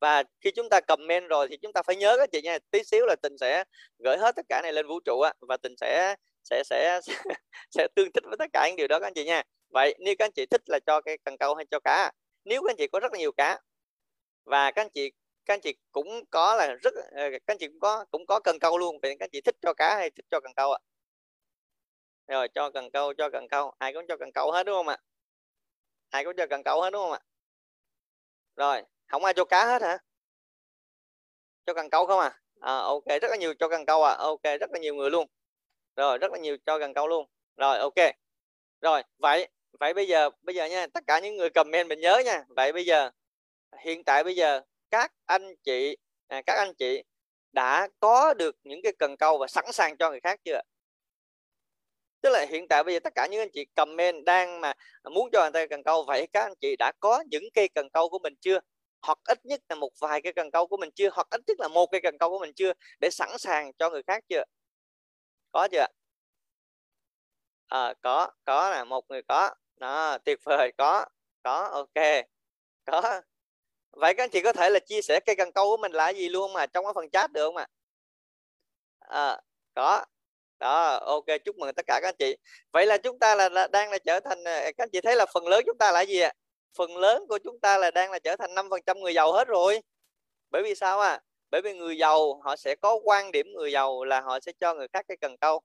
[0.00, 2.84] và khi chúng ta comment rồi thì chúng ta phải nhớ các chị nha tí
[2.84, 3.64] xíu là tình sẽ
[3.98, 7.14] gửi hết tất cả này lên vũ trụ á và tình sẽ sẽ sẽ sẽ,
[7.70, 10.14] sẽ tương thích với tất cả những điều đó các anh chị nha vậy nếu
[10.18, 12.12] các anh chị thích là cho cái cần câu hay cho cá
[12.44, 13.58] nếu các anh chị có rất là nhiều cá
[14.44, 15.12] và các anh chị
[15.44, 18.40] các anh chị cũng có là rất ờ, các anh chị cũng có cũng có
[18.40, 20.72] cần câu luôn vậy các anh chị thích cho cá hay thích cho cần câu
[20.72, 20.78] ạ?
[22.26, 24.88] Rồi, cho cần câu, cho cần câu, ai cũng cho cần câu hết, đúng không
[24.88, 24.98] ạ?
[26.10, 27.20] Ai cũng cho cần câu hết, đúng không ạ?
[28.56, 29.98] Rồi, không ai cho cá hết hả?
[31.66, 32.40] Cho cần câu không à?
[32.60, 35.26] à ok, rất là nhiều cho cần câu à ok, rất là nhiều người luôn.
[35.96, 37.26] Rồi, rất là nhiều cho cần câu luôn.
[37.56, 37.94] Rồi, ok.
[38.80, 39.48] Rồi, vậy
[39.80, 42.44] vậy bây giờ bây giờ nha, tất cả những người comment mình nhớ nha.
[42.48, 43.10] Vậy bây giờ,
[43.78, 44.60] hiện tại bây giờ
[44.92, 45.96] các anh chị
[46.28, 47.02] à, các anh chị
[47.52, 50.60] đã có được những cái cần câu và sẵn sàng cho người khác chưa
[52.22, 54.72] tức là hiện tại bây giờ tất cả những anh chị comment đang mà
[55.12, 57.88] muốn cho người ta cần câu vậy các anh chị đã có những cây cần
[57.92, 58.60] câu của mình chưa?
[59.02, 61.10] Hoặc ít nhất là một vài cây cần câu của mình chưa?
[61.12, 62.72] Hoặc ít nhất là một cây cần câu của mình chưa?
[63.00, 64.44] Để sẵn sàng cho người khác chưa?
[65.52, 65.86] Có chưa
[67.68, 69.50] à, có có là một người có.
[69.76, 71.06] Đó tuyệt vời có
[71.42, 72.24] có ok.
[72.86, 73.22] Có
[73.92, 76.08] vậy các anh chị có thể là chia sẻ cây cần câu của mình là
[76.10, 77.66] gì luôn mà trong cái phần chat được không ạ?
[79.00, 79.40] À,
[79.74, 80.04] có
[80.58, 82.36] đó ok chúc mừng tất cả các anh chị.
[82.72, 85.16] Vậy là chúng ta là, là đang là trở thành à, các anh chị thấy
[85.16, 86.32] là phần lớn chúng ta là gì ạ?
[86.78, 89.32] Phần lớn của chúng ta là đang là trở thành năm phần trăm người giàu
[89.32, 89.80] hết rồi.
[90.50, 91.20] Bởi vì sao à
[91.50, 94.74] bởi vì người giàu họ sẽ có quan điểm người giàu là họ sẽ cho
[94.74, 95.60] người khác cái cần câu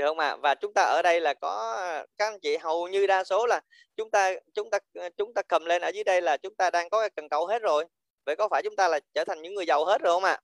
[0.00, 0.36] được không ạ à?
[0.36, 1.76] và chúng ta ở đây là có
[2.18, 3.60] các anh chị hầu như đa số là
[3.96, 6.70] chúng ta chúng ta ờ, chúng ta cầm lên ở dưới đây là chúng ta
[6.70, 7.84] đang có cái cần câu hết rồi
[8.26, 10.32] vậy có phải chúng ta là trở thành những người giàu hết rồi không ạ
[10.32, 10.40] à?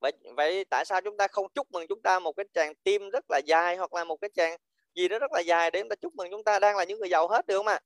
[0.00, 3.10] vậy vậy tại sao chúng ta không chúc mừng chúng ta một cái tràng tim
[3.10, 4.56] rất là dài hoặc là một cái tràng
[4.94, 7.00] gì đó rất là dài để chúng ta chúc mừng chúng ta đang là những
[7.00, 7.80] người giàu hết được không ạ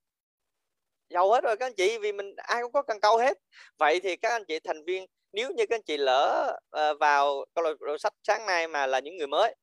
[1.11, 3.39] giàu hết rồi các anh chị vì mình ai cũng có cần câu hết
[3.79, 7.45] vậy thì các anh chị thành viên nếu như các anh chị lỡ uh, vào
[7.55, 9.55] câu lạc bộ sách sáng nay mà là những người mới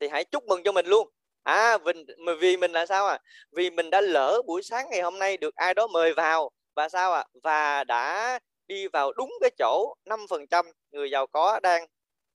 [0.00, 1.08] thì hãy chúc mừng cho mình luôn.
[1.42, 1.92] À vì,
[2.40, 3.18] vì mình là sao à?
[3.52, 6.50] Vì mình đã lỡ buổi sáng ngày hôm nay được ai đó mời vào.
[6.74, 11.86] Và sao à và đã đi vào đúng cái chỗ 5% người giàu có đang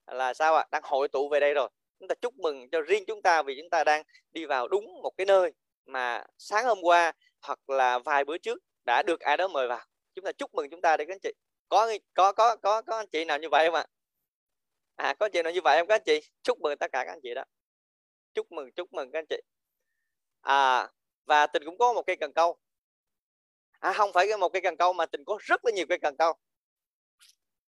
[0.07, 0.61] là sao ạ?
[0.61, 0.67] À?
[0.71, 1.69] đang hội tụ về đây rồi.
[1.99, 5.01] Chúng ta chúc mừng cho riêng chúng ta vì chúng ta đang đi vào đúng
[5.01, 5.51] một cái nơi
[5.85, 7.11] mà sáng hôm qua
[7.41, 9.85] hoặc là vài bữa trước đã được ai đó mời vào.
[10.15, 11.33] Chúng ta chúc mừng chúng ta đi các anh chị.
[11.69, 13.85] Có có có có có anh chị nào như vậy không ạ?
[14.95, 16.19] À có chị nào như vậy không các anh chị?
[16.43, 17.43] Chúc mừng tất cả các anh chị đó
[18.33, 19.41] chúc mừng chúc mừng các anh chị.
[20.41, 20.89] À
[21.25, 22.57] và tình cũng có một cây cần câu.
[23.79, 26.17] À không phải một cây cần câu mà tình có rất là nhiều cây cần
[26.17, 26.33] câu.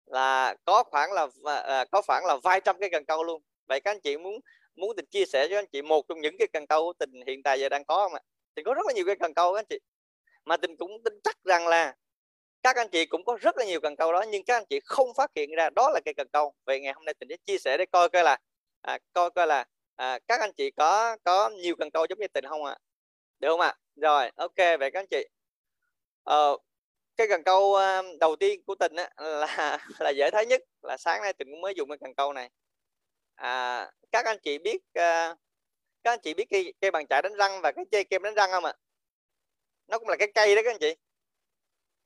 [0.06, 3.42] Là có khoảng là à, à có khoảng là vài trăm cây cần câu luôn.
[3.68, 4.40] Vậy các anh chị muốn
[4.76, 7.12] muốn tình chia sẻ cho anh chị một trong những cái cần câu của tình
[7.28, 8.22] hiện tại giờ đang có không ạ?
[8.56, 9.80] Tình có rất là nhiều cái cần câu các anh chị.
[10.46, 11.96] Mà tình cũng tin chắc rằng là
[12.64, 14.80] các anh chị cũng có rất là nhiều cần câu đó nhưng các anh chị
[14.86, 16.54] không phát hiện ra đó là cây cần câu.
[16.66, 18.38] Vậy ngày hôm nay tình sẽ chia sẻ để coi coi là
[18.82, 19.66] à, coi coi là
[20.00, 22.78] à, các anh chị có có nhiều cần câu giống như tình không ạ?
[23.40, 23.76] Được không ạ?
[23.96, 25.28] Rồi ok vậy các anh chị.
[26.24, 26.58] Ờ,
[27.18, 30.98] cái cần câu ờ, đầu tiên của tình á, là là dễ thấy nhất là
[30.98, 32.50] sáng nay tình cũng mới dùng cái cần câu này.
[33.36, 35.36] À, các anh chị biết à,
[36.04, 38.36] các anh chị biết cây cây bàn chải đánh răng và cái dây kem đánh
[38.36, 38.74] răng không ạ?
[39.88, 40.96] Nó cũng là cái cây đó các anh chị.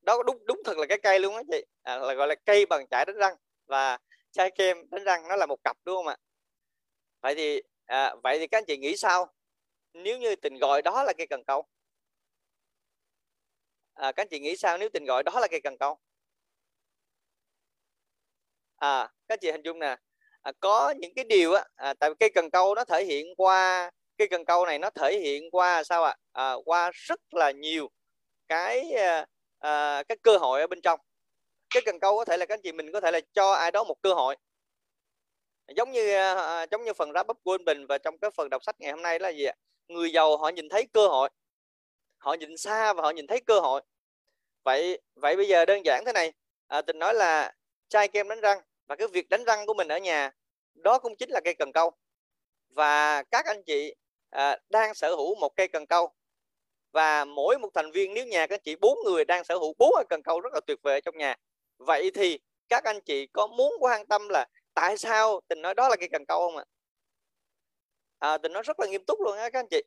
[0.02, 1.66] Đó đúng đúng thật là cái cây luôn á chị.
[1.84, 3.36] À, là gọi là cây bàn chải đánh răng
[3.66, 3.98] và
[4.32, 6.18] chai kem đánh răng nó là một cặp đúng không ạ?
[7.22, 9.34] Vậy thì à, vậy thì các anh chị nghĩ sao?
[9.93, 11.65] Nếu như tình gọi đó là cây cần câu.
[13.93, 15.97] À, các anh chị nghĩ sao nếu tình gọi đó là cây cần câu?
[18.77, 19.95] À các anh chị hình dung nè.
[20.41, 23.27] À, có những cái điều á à, tại vì cây cần câu nó thể hiện
[23.38, 26.15] qua cây cần câu này nó thể hiện qua sao ạ?
[26.34, 26.51] À?
[26.51, 27.89] à, qua rất là nhiều
[28.47, 29.25] cái à,
[29.59, 30.99] à, cái cơ hội ở bên trong.
[31.69, 33.71] Cái cần câu có thể là các anh chị mình có thể là cho ai
[33.71, 34.36] đó một cơ hội
[35.76, 38.32] giống như à, à, giống như phần wrap up của anh Bình và trong cái
[38.32, 39.55] phần đọc sách ngày hôm nay là gì ạ?
[39.88, 41.30] Người giàu họ nhìn thấy cơ hội.
[42.17, 43.82] Họ nhìn xa và họ nhìn thấy cơ hội.
[44.63, 46.34] Vậy vậy bây giờ đơn giản thế này.
[46.67, 47.53] À, tình nói là
[47.88, 50.32] chai kem đánh răng và cái việc đánh răng của mình ở nhà
[50.74, 51.91] đó cũng chính là cây cần câu.
[52.69, 53.95] Và các anh chị
[54.30, 56.11] à, đang sở hữu một cây cần câu.
[56.91, 59.74] Và mỗi một thành viên nếu nhà các anh chị bốn người đang sở hữu
[59.78, 61.36] bốn cây cần câu rất là tuyệt vời trong nhà.
[61.78, 65.39] Vậy thì các anh chị có muốn quan tâm là tại sao?
[65.47, 66.65] Tình nói đó là cây cần câu không ạ?
[68.19, 69.84] À, tình nói rất là nghiêm túc luôn á các anh chị.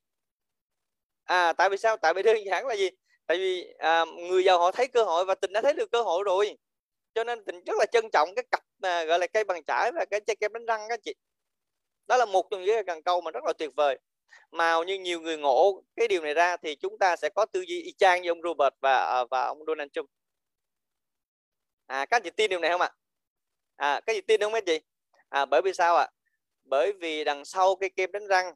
[1.25, 1.97] À tại vì sao?
[1.97, 2.91] Tại vì đơn giản là gì?
[3.27, 6.03] Tại vì à, người giàu họ thấy cơ hội và tình đã thấy được cơ
[6.03, 6.57] hội rồi.
[7.15, 9.93] Cho nên tình rất là trân trọng cái cặp mà gọi là cây bằng chải
[9.93, 11.15] và cái chai kem đánh răng các chị.
[12.07, 13.99] Đó là một trong những cái cần câu mà rất là tuyệt vời.
[14.51, 17.61] Mà như nhiều người ngộ cái điều này ra thì chúng ta sẽ có tư
[17.61, 20.09] duy y chang như ông Robert và à, và ông Donald Trump.
[21.87, 22.91] À các chị tin điều này không ạ?
[23.77, 24.81] À các chị tin không mấy chị
[25.29, 26.09] à bởi vì sao ạ?
[26.65, 28.55] Bởi vì đằng sau cái kem đánh răng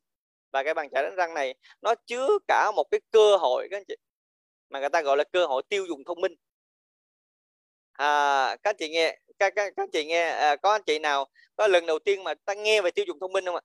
[0.53, 3.77] và cái bàn chải đánh răng này nó chứa cả một cái cơ hội các
[3.77, 3.95] anh chị
[4.71, 6.35] mà người ta gọi là cơ hội tiêu dùng thông minh.
[7.93, 11.67] À, các chị nghe các các, các chị nghe à, có anh chị nào có
[11.67, 13.63] lần đầu tiên mà ta nghe về tiêu dùng thông minh không ạ?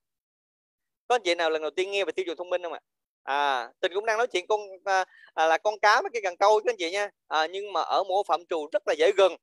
[1.07, 2.79] Có anh chị nào lần đầu tiên nghe về tiêu dùng thông minh không ạ?
[3.23, 6.37] À tình cũng đang nói chuyện con à, à là con cá với cái cần
[6.37, 7.09] câu các anh chị nha.
[7.27, 9.35] À, nhưng mà ở một phạm trù rất là dễ gần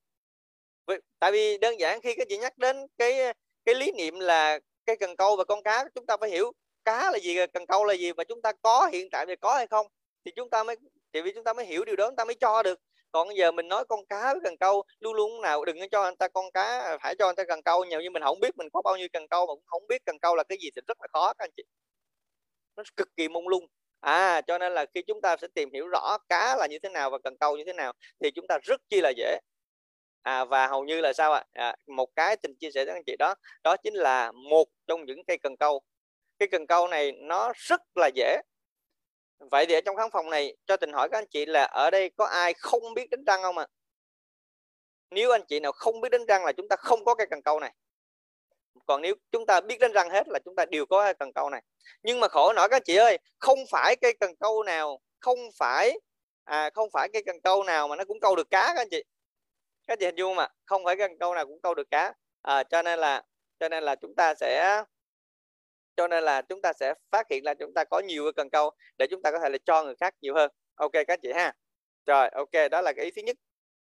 [1.19, 4.97] tại vì đơn giản khi các chị nhắc đến cái cái lý niệm là cái
[4.97, 6.53] cần câu và con cá, chúng ta phải hiểu
[6.85, 9.55] cá là gì, cần câu là gì và chúng ta có hiện tại thì có
[9.55, 9.87] hay không,
[10.25, 10.77] thì chúng ta mới,
[11.13, 12.81] thì vì chúng ta mới hiểu điều đó, chúng ta mới cho được.
[13.13, 16.03] Còn giờ mình nói con cá với cần câu, luôn luôn nào đừng có cho
[16.03, 18.57] anh ta con cá, phải cho anh ta cần câu, nhiều như mình không biết
[18.57, 20.71] mình có bao nhiêu cần câu mà cũng không biết cần câu là cái gì
[20.77, 21.63] thì rất là khó các anh chị.
[22.77, 23.67] Nó cực kỳ mông lung.
[24.01, 26.89] À cho nên là khi chúng ta sẽ tìm hiểu rõ cá là như thế
[26.89, 29.39] nào và cần câu như thế nào thì chúng ta rất chi là dễ
[30.23, 31.45] à và hầu như là sao ạ?
[31.53, 33.35] À, một cái tình chia sẻ với anh chị đó
[33.65, 35.83] đó chính là một trong những cây cần câu.
[36.39, 38.41] Cái cần câu này nó rất là dễ.
[39.51, 41.91] Vậy thì ở trong khán phòng này cho tình hỏi các anh chị là ở
[41.91, 43.67] đây có ai không biết đánh răng không ạ?
[43.69, 43.73] À?
[45.13, 47.43] nếu anh chị nào không biết đánh răng là chúng ta không có cây cần
[47.43, 47.73] câu này.
[48.87, 51.51] Còn nếu chúng ta biết đánh răng hết là chúng ta đều có cần câu
[51.51, 51.63] này.
[52.03, 55.39] Nhưng mà khổ nổi các anh chị ơi không phải cây cần câu nào không
[55.59, 56.01] phải
[56.45, 58.89] à không phải cây cần câu nào mà nó cũng câu được cá các anh
[58.91, 59.03] chị
[59.87, 62.15] các chị hình dung mà không phải gần cần câu nào cũng câu được cá
[62.43, 63.23] à, cho nên là
[63.61, 64.83] cho nên là chúng ta sẽ
[65.97, 68.51] cho nên là chúng ta sẽ phát hiện là chúng ta có nhiều cái cần
[68.51, 70.51] câu để chúng ta có thể là cho người khác nhiều hơn.
[70.75, 71.53] Ok các chị ha.
[72.07, 73.37] Rồi ok đó là cái ý thứ nhất.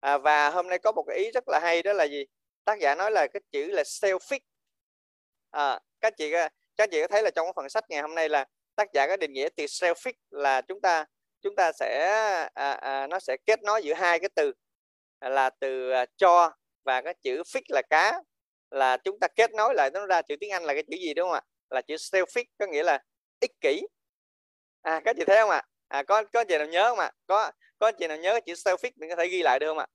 [0.01, 2.25] À, và hôm nay có một cái ý rất là hay đó là gì?
[2.65, 4.41] Tác giả nói là cái chữ là selfish.
[5.51, 6.33] À, các chị
[6.77, 8.45] các chị có thấy là trong cái phần sách ngày hôm nay là
[8.77, 11.05] tác giả có định nghĩa từ selfish là chúng ta
[11.43, 12.09] chúng ta sẽ
[12.55, 14.53] à, à, nó sẽ kết nối giữa hai cái từ
[15.21, 16.53] là từ à, cho
[16.85, 18.21] và cái chữ fix là cá
[18.71, 21.15] là chúng ta kết nối lại nó ra chữ tiếng Anh là cái chữ gì
[21.15, 21.43] đúng không ạ?
[21.71, 23.03] Là chữ selfish có nghĩa là
[23.41, 23.83] ích kỷ.
[24.83, 25.63] À các chị thấy không ạ?
[25.89, 27.13] À, có có chị nào nhớ không ạ?
[27.27, 29.79] Có có chị nào nhớ cái chữ selfish mình có thể ghi lại được không
[29.79, 29.87] ạ?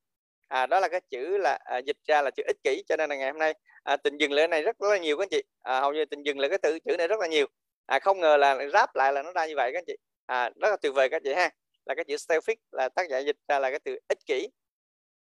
[0.48, 3.10] À, đó là cái chữ là à, dịch ra là chữ ích kỷ cho nên
[3.10, 3.54] là ngày hôm nay
[3.84, 5.44] à, tình dừng lại này rất, rất là nhiều các anh chị.
[5.62, 7.48] À, hầu như tình dừng lại cái từ chữ này rất là nhiều.
[7.86, 9.96] À, không ngờ là ráp lại là nó ra như vậy các anh chị.
[10.26, 11.50] À, rất là tuyệt vời các chị ha.
[11.86, 14.48] Là cái chữ selfish là tác giả dịch ra là cái từ ích kỷ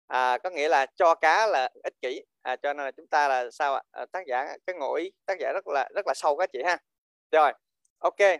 [0.07, 2.21] à, có nghĩa là cho cá là ích kỷ.
[2.41, 3.81] À, cho nên là chúng ta là sao ạ?
[3.91, 6.59] À, tác giả cái ngụ ý tác giả rất là rất là sâu các chị
[6.65, 6.77] ha.
[7.31, 7.53] Rồi
[7.99, 8.39] ok.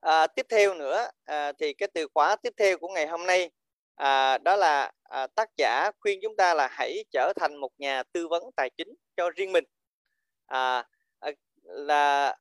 [0.00, 3.50] À, tiếp theo nữa à, thì cái từ khóa tiếp theo của ngày hôm nay
[3.94, 8.02] à, đó là à, tác giả khuyên chúng ta là hãy trở thành một nhà
[8.12, 9.64] tư vấn tài chính cho riêng mình.
[10.46, 10.84] À,
[11.20, 11.30] à
[11.62, 12.36] là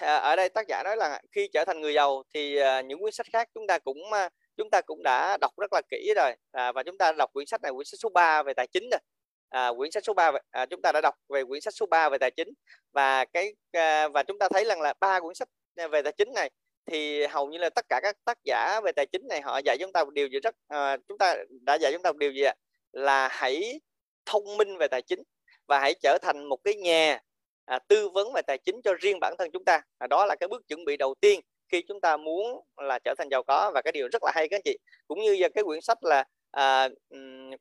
[0.00, 3.00] à, ở đây tác giả nói là khi trở thành người giàu thì à, những
[3.00, 4.28] cuốn sách khác chúng ta cũng à,
[4.62, 6.34] chúng ta cũng đã đọc rất là kỹ rồi.
[6.52, 8.90] À, và chúng ta đọc quyển sách này quyển sách số 3 về tài chính
[8.90, 9.00] rồi
[9.48, 12.08] à, quyển sách số 3 à, chúng ta đã đọc về quyển sách số 3
[12.08, 12.48] về tài chính.
[12.92, 15.48] Và cái à, và chúng ta thấy rằng là ba quyển sách
[15.90, 16.50] về tài chính này
[16.86, 19.76] thì hầu như là tất cả các tác giả về tài chính này họ dạy
[19.80, 22.32] chúng ta một điều gì rất à, chúng ta đã dạy chúng ta một điều
[22.32, 22.54] gì ạ?
[22.92, 23.80] Là hãy
[24.26, 25.22] thông minh về tài chính
[25.66, 27.20] và hãy trở thành một cái nhà
[27.64, 29.80] à, tư vấn về tài chính cho riêng bản thân chúng ta.
[29.98, 31.40] À, đó là cái bước chuẩn bị đầu tiên
[31.72, 34.48] khi chúng ta muốn là trở thành giàu có và cái điều rất là hay
[34.48, 34.78] các anh chị.
[35.08, 36.88] Cũng như cái quyển sách là à,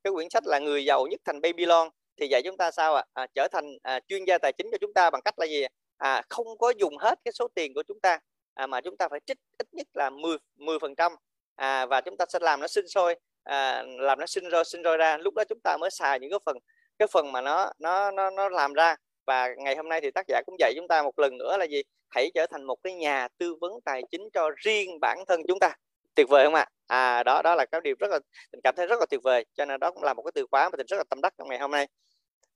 [0.03, 1.89] cái quyển sách là người giàu nhất thành Babylon
[2.19, 3.03] thì dạy chúng ta sao ạ?
[3.13, 3.23] À?
[3.23, 5.65] à, trở thành à, chuyên gia tài chính cho chúng ta bằng cách là gì
[5.97, 8.19] à, không có dùng hết cái số tiền của chúng ta
[8.53, 11.11] à, mà chúng ta phải trích ít nhất là 10 10 phần trăm.
[11.55, 14.81] À, và chúng ta sẽ làm nó sinh sôi à, làm nó sinh rồi sinh
[14.81, 15.17] rồi ra.
[15.17, 16.57] Lúc đó chúng ta mới xài những cái phần
[16.99, 18.95] cái phần mà nó nó nó nó làm ra.
[19.25, 21.65] Và ngày hôm nay thì tác giả cũng dạy chúng ta một lần nữa là
[21.65, 21.83] gì?
[22.11, 25.59] Hãy trở thành một cái nhà tư vấn tài chính cho riêng bản thân chúng
[25.59, 25.75] ta.
[26.15, 26.65] Tuyệt vời không ạ?
[26.87, 27.23] À?
[27.23, 28.19] đó đó là cái điều rất là
[28.51, 30.45] mình cảm thấy rất là tuyệt vời cho nên đó cũng là một cái từ
[30.51, 31.87] khóa mà mình rất là tâm đắc trong ngày hôm nay.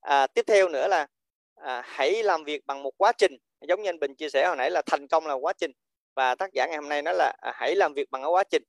[0.01, 1.07] À, tiếp theo nữa là
[1.55, 3.37] à, hãy làm việc bằng một quá trình.
[3.67, 5.71] Giống như anh Bình chia sẻ hồi nãy là thành công là quá trình
[6.15, 8.43] và tác giả ngày hôm nay nói là à, hãy làm việc bằng cái quá
[8.51, 8.63] trình.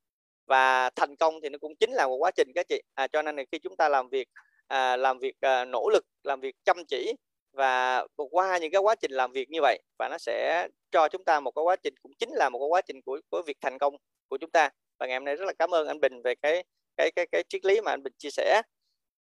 [0.47, 2.83] Và thành công thì nó cũng chính là một quá trình các chị.
[2.95, 4.29] À, cho nên là khi chúng ta làm việc
[4.69, 7.13] à, làm việc à, nỗ lực làm việc chăm chỉ
[7.57, 11.25] và qua những cái quá trình làm việc như vậy và nó sẽ cho chúng
[11.25, 13.57] ta một cái quá trình cũng chính là một cái quá trình của của việc
[13.61, 13.97] thành công
[14.29, 14.71] của chúng ta.
[14.99, 16.65] Và ngày hôm nay rất là cảm ơn anh Bình về cái
[16.97, 18.63] cái cái cái triết lý mà anh Bình chia sẻ.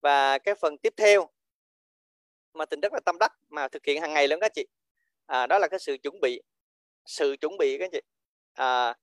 [0.03, 1.29] Và cái phần tiếp theo
[2.55, 4.67] mà tình rất là tâm đắc mà thực hiện hàng ngày luôn các chị.
[5.27, 6.43] À, đó là cái sự chuẩn bị
[7.07, 8.01] sự chuẩn bị các chị.
[8.55, 8.95] À,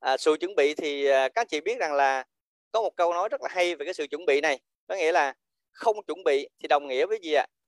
[0.00, 2.24] à, sự chuẩn bị thì à, các chị biết rằng là
[2.72, 4.60] có một câu nói rất là hay về cái sự chuẩn bị này.
[4.88, 5.34] Có nghĩa là
[5.72, 7.46] không chuẩn bị thì đồng nghĩa với gì ạ?
[7.46, 7.59] à,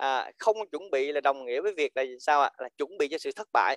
[0.00, 2.50] À, không chuẩn bị là đồng nghĩa với việc là sao ạ?
[2.58, 3.76] Là chuẩn bị cho sự thất bại.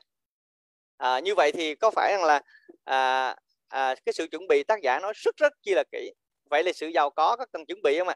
[0.98, 2.42] À, như vậy thì có phải rằng là
[2.84, 3.36] à,
[3.68, 6.12] à, cái sự chuẩn bị tác giả nói rất rất chi là kỹ.
[6.50, 8.16] Vậy là sự giàu có có cần chuẩn bị không ạ?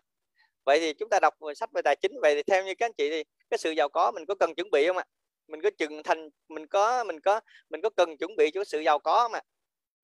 [0.65, 2.11] Vậy thì chúng ta đọc sách về tài chính.
[2.21, 4.55] Vậy thì theo như các anh chị thì cái sự giàu có mình có cần
[4.55, 5.05] chuẩn bị không ạ?
[5.47, 8.79] Mình có chừng thành mình có mình có mình có cần chuẩn bị cho sự
[8.79, 9.39] giàu có mà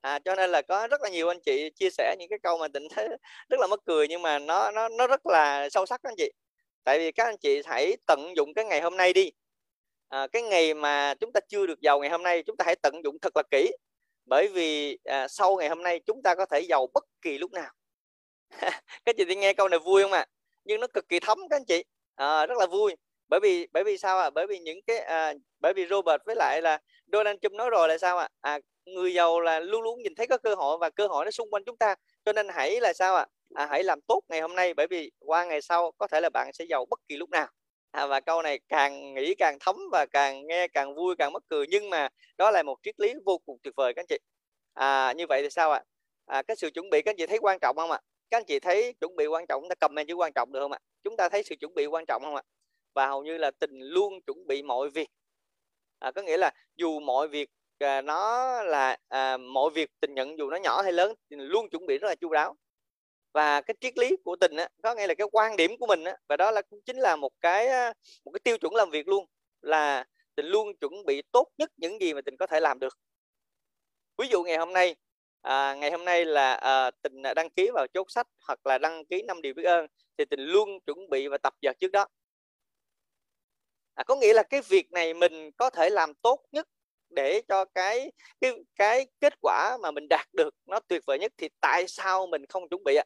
[0.02, 2.58] à, cho nên là có rất là nhiều anh chị chia sẻ những cái câu
[2.58, 3.08] mà tình thấy
[3.50, 6.16] rất là mất cười nhưng mà nó nó nó rất là sâu sắc đó anh
[6.18, 6.32] chị
[6.84, 9.32] tại vì các anh chị hãy tận dụng cái ngày hôm nay đi
[10.10, 12.76] à, cái ngày mà chúng ta chưa được giàu ngày hôm nay chúng ta hãy
[12.76, 13.72] tận dụng thật là kỹ
[14.26, 17.52] bởi vì à, sau ngày hôm nay chúng ta có thể giàu bất kỳ lúc
[17.52, 17.72] nào
[19.06, 20.26] các chị đi nghe câu này vui không ạ à?
[20.64, 21.84] nhưng nó cực kỳ thấm các anh chị
[22.16, 22.96] à, rất là vui
[23.28, 24.30] bởi vì bởi vì sao ạ à?
[24.30, 26.80] bởi vì những cái à, bởi vì Robert với lại là
[27.12, 28.52] Donald Trump nói rồi là sao ạ à?
[28.52, 31.32] à, người giàu là luôn luôn nhìn thấy có cơ hội và cơ hội nó
[31.32, 31.96] xung quanh chúng ta
[32.26, 33.32] cho nên hãy là sao ạ à?
[33.56, 36.30] À, hãy làm tốt ngày hôm nay bởi vì qua ngày sau có thể là
[36.30, 37.48] bạn sẽ giàu bất kỳ lúc nào.
[37.92, 41.44] À, và câu này càng nghĩ càng thấm và càng nghe càng vui càng mất
[41.50, 44.18] cười nhưng mà đó là một triết lý vô cùng tuyệt vời các anh chị.
[44.74, 45.84] À, như vậy thì sao ạ?
[46.26, 46.38] À?
[46.38, 48.00] à, cái sự chuẩn bị các anh chị thấy quan trọng không ạ?
[48.30, 50.60] Các anh chị thấy chuẩn bị quan trọng chúng ta comment chữ quan trọng được
[50.60, 50.80] không ạ?
[51.04, 52.44] Chúng ta thấy sự chuẩn bị quan trọng không ạ?
[52.94, 55.10] Và hầu như là tình luôn chuẩn bị mọi việc.
[56.00, 57.50] À, có nghĩa là dù mọi việc
[57.80, 61.70] à, nó là à, mọi việc tình nhận dù nó nhỏ hay lớn tình luôn
[61.70, 62.56] chuẩn bị rất là chu đáo
[63.34, 66.04] và cái triết lý của tình á, có nghĩa là cái quan điểm của mình
[66.04, 67.68] á, và đó là cũng chính là một cái
[68.26, 69.26] một cái tiêu chuẩn làm việc luôn
[69.62, 70.06] là
[70.36, 72.98] tình luôn chuẩn bị tốt nhất những gì mà tình có thể làm được.
[74.18, 74.96] Ví dụ ngày hôm nay
[75.42, 79.06] à, ngày hôm nay là à, tình đăng ký vào chốt sách hoặc là đăng
[79.06, 79.88] ký năm điều biết ơn
[80.18, 82.06] thì tình luôn chuẩn bị và tập dượt trước đó.
[83.96, 86.68] À, có nghĩa là cái việc này mình có thể làm tốt nhất
[87.10, 88.12] để cho cái
[88.42, 92.28] cái cái kết quả mà mình đạt được nó tuyệt vời nhất thì tại sao
[92.28, 93.04] mình không chuẩn bị ạ?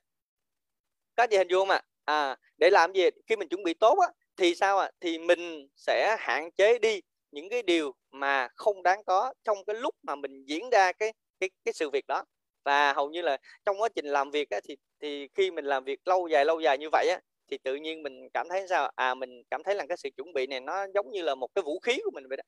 [1.17, 2.29] Các chị hình dung ạ, à?
[2.29, 3.03] à để làm gì?
[3.27, 4.07] Khi mình chuẩn bị tốt á
[4.37, 4.91] thì sao ạ?
[5.01, 9.75] Thì mình sẽ hạn chế đi những cái điều mà không đáng có trong cái
[9.75, 12.23] lúc mà mình diễn ra cái cái cái sự việc đó.
[12.65, 15.83] Và hầu như là trong quá trình làm việc á, thì thì khi mình làm
[15.83, 17.19] việc lâu dài lâu dài như vậy á,
[17.51, 20.33] thì tự nhiên mình cảm thấy sao à mình cảm thấy là cái sự chuẩn
[20.33, 22.43] bị này nó giống như là một cái vũ khí của mình vậy đó.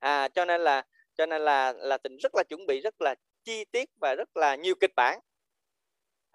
[0.00, 0.82] À cho nên là
[1.16, 3.14] cho nên là là tình rất là chuẩn bị rất là
[3.44, 5.18] chi tiết và rất là nhiều kịch bản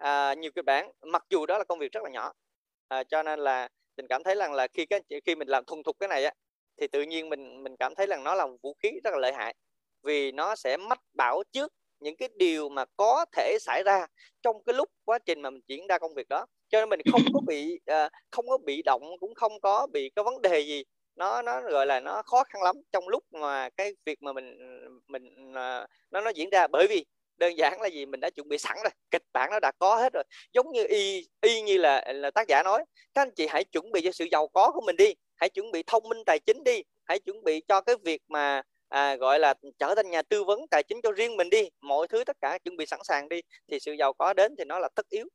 [0.04, 2.32] à, nhiều kịch bản mặc dù đó là công việc rất là nhỏ
[2.88, 5.82] à, cho nên là mình cảm thấy rằng là khi cái khi mình làm thuần
[5.82, 6.32] thục cái này á
[6.80, 9.18] thì tự nhiên mình mình cảm thấy rằng nó là một vũ khí rất là
[9.18, 9.54] lợi hại
[10.02, 14.06] vì nó sẽ mách bảo trước những cái điều mà có thể xảy ra
[14.42, 16.46] trong cái lúc quá trình mà mình diễn ra công việc đó.
[16.68, 20.10] Cho nên mình không có bị uh, không có bị động cũng không có bị
[20.16, 20.84] cái vấn đề gì
[21.16, 24.58] nó nó gọi là nó khó khăn lắm trong lúc mà cái việc mà mình
[25.08, 26.66] mình uh, nó nó diễn ra.
[26.66, 27.04] Bởi vì
[27.36, 28.06] đơn giản là gì?
[28.06, 30.24] Mình đã chuẩn bị sẵn rồi kịch bản nó đã có hết rồi.
[30.52, 32.84] Giống như y y như là là tác giả nói
[33.14, 35.70] các anh chị hãy chuẩn bị cho sự giàu có của mình đi hãy chuẩn
[35.70, 39.38] bị thông minh tài chính đi hãy chuẩn bị cho cái việc mà à, gọi
[39.38, 41.68] là trở thành nhà tư vấn tài chính cho riêng mình đi.
[41.80, 44.64] Mọi thứ tất cả chuẩn bị sẵn sàng đi thì sự giàu có đến thì
[44.64, 45.26] nó là tất yếu.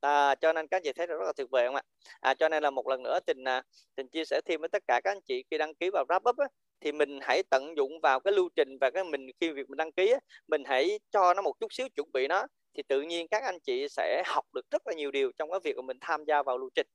[0.00, 1.82] À, cho nên các anh chị thấy rất là tuyệt vời không ạ?
[2.20, 3.62] À, cho nên là một lần nữa tình à,
[3.96, 6.30] tình chia sẻ thêm với tất cả các anh chị khi đăng ký vào wrap
[6.30, 6.46] up á,
[6.80, 9.76] thì mình hãy tận dụng vào cái lưu trình và cái mình khi việc mình
[9.76, 10.18] đăng ký á,
[10.48, 13.58] mình hãy cho nó một chút xíu chuẩn bị nó thì tự nhiên các anh
[13.60, 16.42] chị sẽ học được rất là nhiều điều trong cái việc của mình tham gia
[16.42, 16.86] vào lưu trình.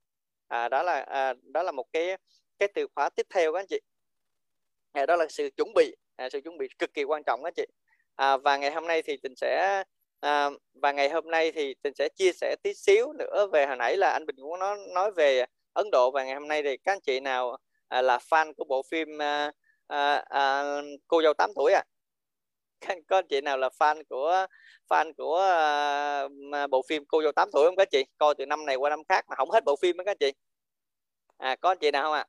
[0.48, 2.16] À, đó là à, đó là một cái
[2.58, 3.80] cái từ khóa tiếp theo các anh chị.
[4.92, 7.48] À, đó là sự chuẩn bị à, sự chuẩn bị cực kỳ quan trọng các
[7.48, 7.66] anh chị.
[8.16, 9.82] À, và ngày hôm nay thì tình sẽ
[10.20, 13.76] à, và ngày hôm nay thì tình sẽ chia sẻ tí xíu nữa về hồi
[13.76, 16.76] nãy là anh Bình cũng nói nói về Ấn Độ và ngày hôm nay thì
[16.76, 17.56] các anh chị nào
[17.88, 19.52] à, là fan của bộ phim à,
[19.86, 20.62] à, à,
[21.06, 21.84] cô dâu 8 tuổi à.
[23.08, 24.46] Có anh chị nào là fan của
[24.88, 25.38] fan của
[26.52, 28.04] à, bộ phim cô dâu 8 tuổi không các chị?
[28.18, 30.32] Coi từ năm này qua năm khác mà không hết bộ phim đó các chị.
[31.36, 32.26] À có anh chị nào không ạ?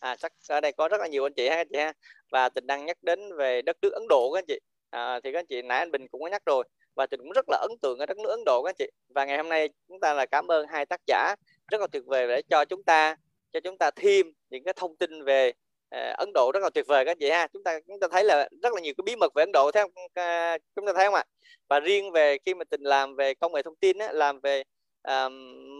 [0.00, 0.10] À?
[0.10, 1.92] à chắc ở đây có rất là nhiều anh chị ha các chị ha.
[2.30, 4.58] Và tình đang nhắc đến về đất nước Ấn Độ các anh chị.
[4.90, 6.64] À, thì các anh chị nãy anh Bình cũng có nhắc rồi.
[6.94, 8.90] Và tình cũng rất là ấn tượng ở đất nước Ấn Độ các anh chị.
[9.08, 11.34] Và ngày hôm nay chúng ta là cảm ơn hai tác giả
[11.70, 13.16] rất là tuyệt vời để cho chúng ta
[13.52, 15.52] cho chúng ta thêm những cái thông tin về
[15.94, 17.46] Ờ, Ấn Độ rất là tuyệt vời các anh chị ha.
[17.52, 19.70] Chúng ta chúng ta thấy là rất là nhiều cái bí mật về Ấn Độ
[19.72, 19.90] thấy không?
[20.04, 21.24] Uh, chúng ta thấy không ạ?
[21.68, 24.62] Và riêng về khi mà tình làm về công nghệ thông tin á, làm về
[25.08, 25.32] uh,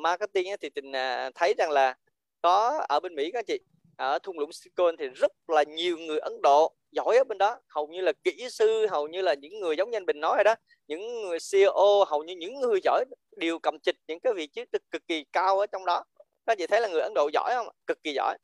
[0.02, 1.94] marketing á, thì tình uh, thấy rằng là
[2.42, 3.58] có ở bên Mỹ các anh chị
[3.96, 7.56] ở thung lũng Silicon thì rất là nhiều người Ấn Độ giỏi ở bên đó.
[7.68, 10.36] Hầu như là kỹ sư hầu như là những người giống như anh Bình nói
[10.36, 10.54] rồi đó.
[10.88, 13.04] Những người CEO hầu như những người giỏi
[13.36, 16.04] đều cầm chịch những cái vị trí cực, cực kỳ cao ở trong đó.
[16.46, 18.36] Các chị thấy là người Ấn Độ giỏi không cực kỳ giỏi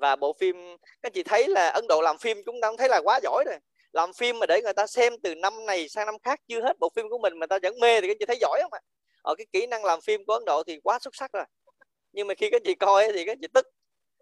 [0.00, 0.56] và bộ phim
[1.02, 3.44] các chị thấy là Ấn Độ làm phim chúng ta cũng thấy là quá giỏi
[3.46, 3.56] rồi.
[3.92, 6.78] Làm phim mà để người ta xem từ năm này sang năm khác chưa hết
[6.78, 8.80] bộ phim của mình mà ta vẫn mê thì các chị thấy giỏi không ạ?
[9.22, 11.44] Ở cái kỹ năng làm phim của Ấn Độ thì quá xuất sắc rồi.
[12.12, 13.66] Nhưng mà khi các chị coi thì các chị tức.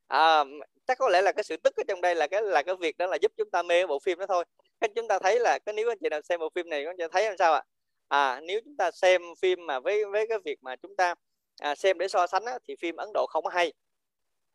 [0.09, 0.45] À,
[0.87, 2.99] chắc có lẽ là cái sự tức ở trong đây là cái là cái việc
[2.99, 4.45] đó là giúp chúng ta mê bộ phim đó thôi.
[4.81, 6.95] Các chúng ta thấy là cái nếu anh chị nào xem bộ phim này các
[6.99, 7.63] chị thấy làm sao ạ?
[8.09, 11.15] À nếu chúng ta xem phim mà với với cái việc mà chúng ta
[11.61, 13.73] à, xem để so sánh á, thì phim Ấn Độ không có hay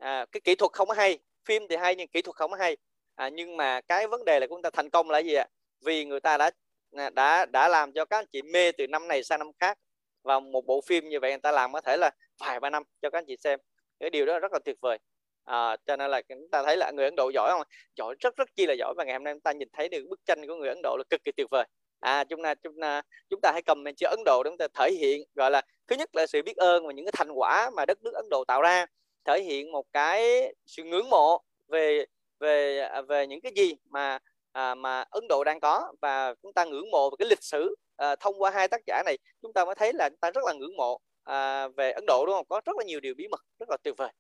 [0.04, 2.58] à, cái kỹ thuật không có hay phim thì hay nhưng kỹ thuật không có
[2.58, 2.78] hay.
[3.16, 5.48] À, nhưng mà cái vấn đề là chúng ta thành công là gì ạ?
[5.86, 6.52] Vì người ta đã
[6.98, 9.78] à, đã đã làm cho các anh chị mê từ năm này sang năm khác.
[10.24, 12.84] Và một bộ phim như vậy người ta làm có thể là vài ba năm
[13.02, 13.60] cho các anh chị xem.
[14.00, 14.98] Cái điều đó rất là tuyệt vời.
[15.44, 17.62] À, cho nên là chúng ta thấy là người Ấn Độ giỏi không
[17.96, 18.94] giỏi rất rất chi là giỏi.
[18.98, 20.98] Và ngày hôm nay chúng ta nhìn thấy được bức tranh của người Ấn Độ
[20.98, 21.66] là cực kỳ tuyệt vời.
[22.00, 24.68] À chúng ta chúng ta chúng ta hãy cầm chữ Ấn Độ để chúng ta
[24.74, 27.70] thể hiện gọi là thứ nhất là sự biết ơn và những cái thành quả
[27.70, 28.86] mà đất nước Ấn Độ tạo ra
[29.26, 32.06] thể hiện một cái sự ngưỡng mộ về
[32.40, 34.20] về à, về những cái gì mà
[34.52, 35.94] à, mà Ấn Độ đang có.
[36.02, 39.04] Và chúng ta ngưỡng mộ về cái lịch sử à, thông qua hai tác giả
[39.06, 42.06] này chúng ta mới thấy là chúng ta rất là ngưỡng mộ à, về Ấn
[42.08, 42.46] Độ đúng không?
[42.50, 44.12] Có rất là nhiều điều bí mật rất là tuyệt vời.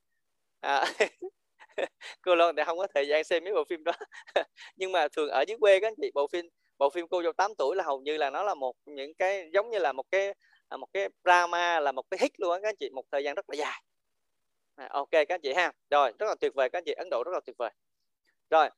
[0.61, 0.85] À,
[2.21, 3.91] cô Loan thì không có thời gian xem mấy bộ phim đó.
[4.75, 6.45] Nhưng mà thường ở dưới quê các anh chị bộ phim
[6.77, 9.49] bộ phim cô dâu 8 tuổi là hầu như là nó là một những cái
[9.53, 10.34] giống như là một cái
[10.69, 13.23] à, một cái drama là một cái hit luôn á các anh chị một thời
[13.23, 13.84] gian rất là dài.
[14.76, 15.72] À, ok các anh chị ha.
[15.90, 16.94] Rồi rất là tuyệt vời các anh chị.
[16.98, 17.70] Ấn Độ rất là tuyệt vời.
[18.50, 18.70] Rồi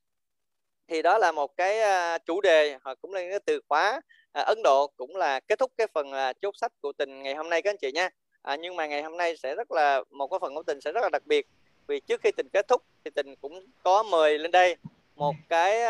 [0.87, 4.01] thì đó là một cái à, chủ đề hoặc cũng là cái từ khóa.
[4.31, 7.35] À, Ấn Độ cũng là kết thúc cái phần là chốt sách của tình ngày
[7.35, 8.09] hôm nay các anh chị nha.
[8.41, 10.91] À, nhưng mà ngày hôm nay sẽ rất là một cái phần của tình sẽ
[10.91, 11.47] rất là đặc biệt.
[11.87, 14.75] Vì trước khi tình kết thúc thì tình cũng có mời lên đây
[15.15, 15.81] một cái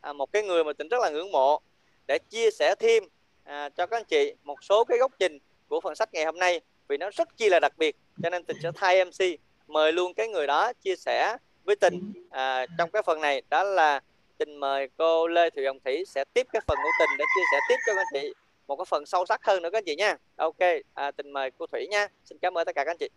[0.00, 1.60] à, một cái người mà tình rất là ngưỡng mộ
[2.06, 3.04] để chia sẻ thêm
[3.44, 6.38] à, cho các anh chị một số cái góc nhìn của phần sách ngày hôm
[6.38, 6.60] nay
[6.90, 10.14] vì nó rất chi là đặc biệt cho nên tình sẽ thay MC mời luôn
[10.14, 12.12] cái người đó chia sẻ với tình.
[12.30, 14.00] À, trong cái phần này đó là
[14.38, 17.42] tình mời cô Lê Thị Hồng Thủy sẽ tiếp cái phần của tình để chia
[17.52, 18.34] sẻ tiếp cho các anh chị
[18.66, 20.16] một cái phần sâu sắc hơn nữa các anh chị nha.
[20.36, 20.58] Ok
[20.94, 22.08] à, tình mời cô Thủy nha.
[22.24, 23.08] Xin cảm ơn tất cả các anh chị.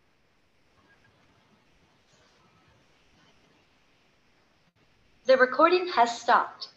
[5.27, 6.72] The recording has stopped.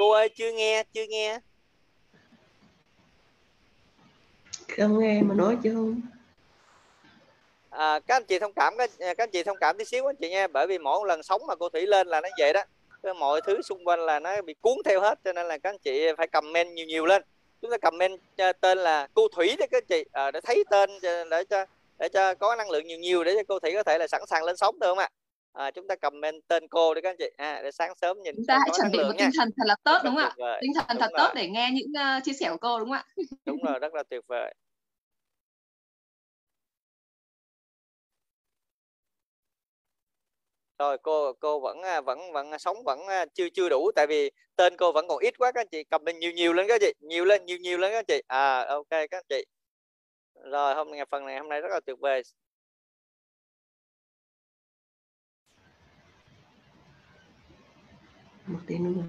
[0.00, 1.38] Cô ơi chưa nghe chưa nghe.
[4.76, 6.00] Không nghe mà nói chứ không.
[7.70, 10.16] À, các anh chị thông cảm các, các anh chị thông cảm tí xíu anh
[10.20, 12.62] chị nha bởi vì mỗi lần sống mà cô thủy lên là nó vậy đó.
[13.14, 15.78] Mọi thứ xung quanh là nó bị cuốn theo hết cho nên là các anh
[15.78, 17.22] chị phải comment nhiều nhiều lên.
[17.62, 18.20] Chúng ta comment
[18.60, 21.64] tên là cô thủy đấy các anh chị à, để thấy tên để cho
[21.98, 24.26] để cho có năng lượng nhiều nhiều để cho cô thủy có thể là sẵn
[24.26, 25.04] sàng lên sóng được không ạ?
[25.04, 25.19] à,
[25.74, 27.30] chúng ta comment tên cô để các anh chị.
[27.36, 29.76] À, để sáng sớm nhìn chúng ta hãy chuẩn bị một tinh thần thật là
[29.84, 30.58] tốt đúng không ạ?
[30.60, 31.18] tinh thần thật rồi.
[31.18, 33.04] tốt để nghe những uh, chia sẻ của cô đúng không ạ?
[33.44, 34.54] Đúng rồi rất là tuyệt vời.
[40.78, 44.30] Rồi cô cô vẫn à, vẫn vẫn sống vẫn à, chưa chưa đủ tại vì
[44.56, 45.84] tên cô vẫn còn ít quá các anh chị.
[45.90, 46.92] Cầm lên nhiều nhiều lên các anh chị.
[47.00, 48.22] Nhiều lên nhiều nhiều lên các anh chị.
[48.26, 49.44] À ok các anh chị.
[50.34, 52.22] Rồi hôm nay phần này hôm nay rất là tuyệt vời
[58.52, 59.02] một tiếng nữa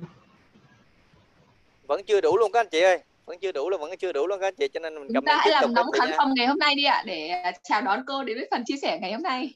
[1.87, 3.03] vẫn chưa đủ luôn các anh chị ơi.
[3.25, 5.25] Vẫn chưa đủ luôn vẫn chưa đủ luôn các anh chị cho nên mình chúng
[5.25, 8.23] ta hãy làm nóng khán phòng ngày hôm nay đi ạ để chào đón cô
[8.23, 9.53] đến với phần chia sẻ ngày hôm nay.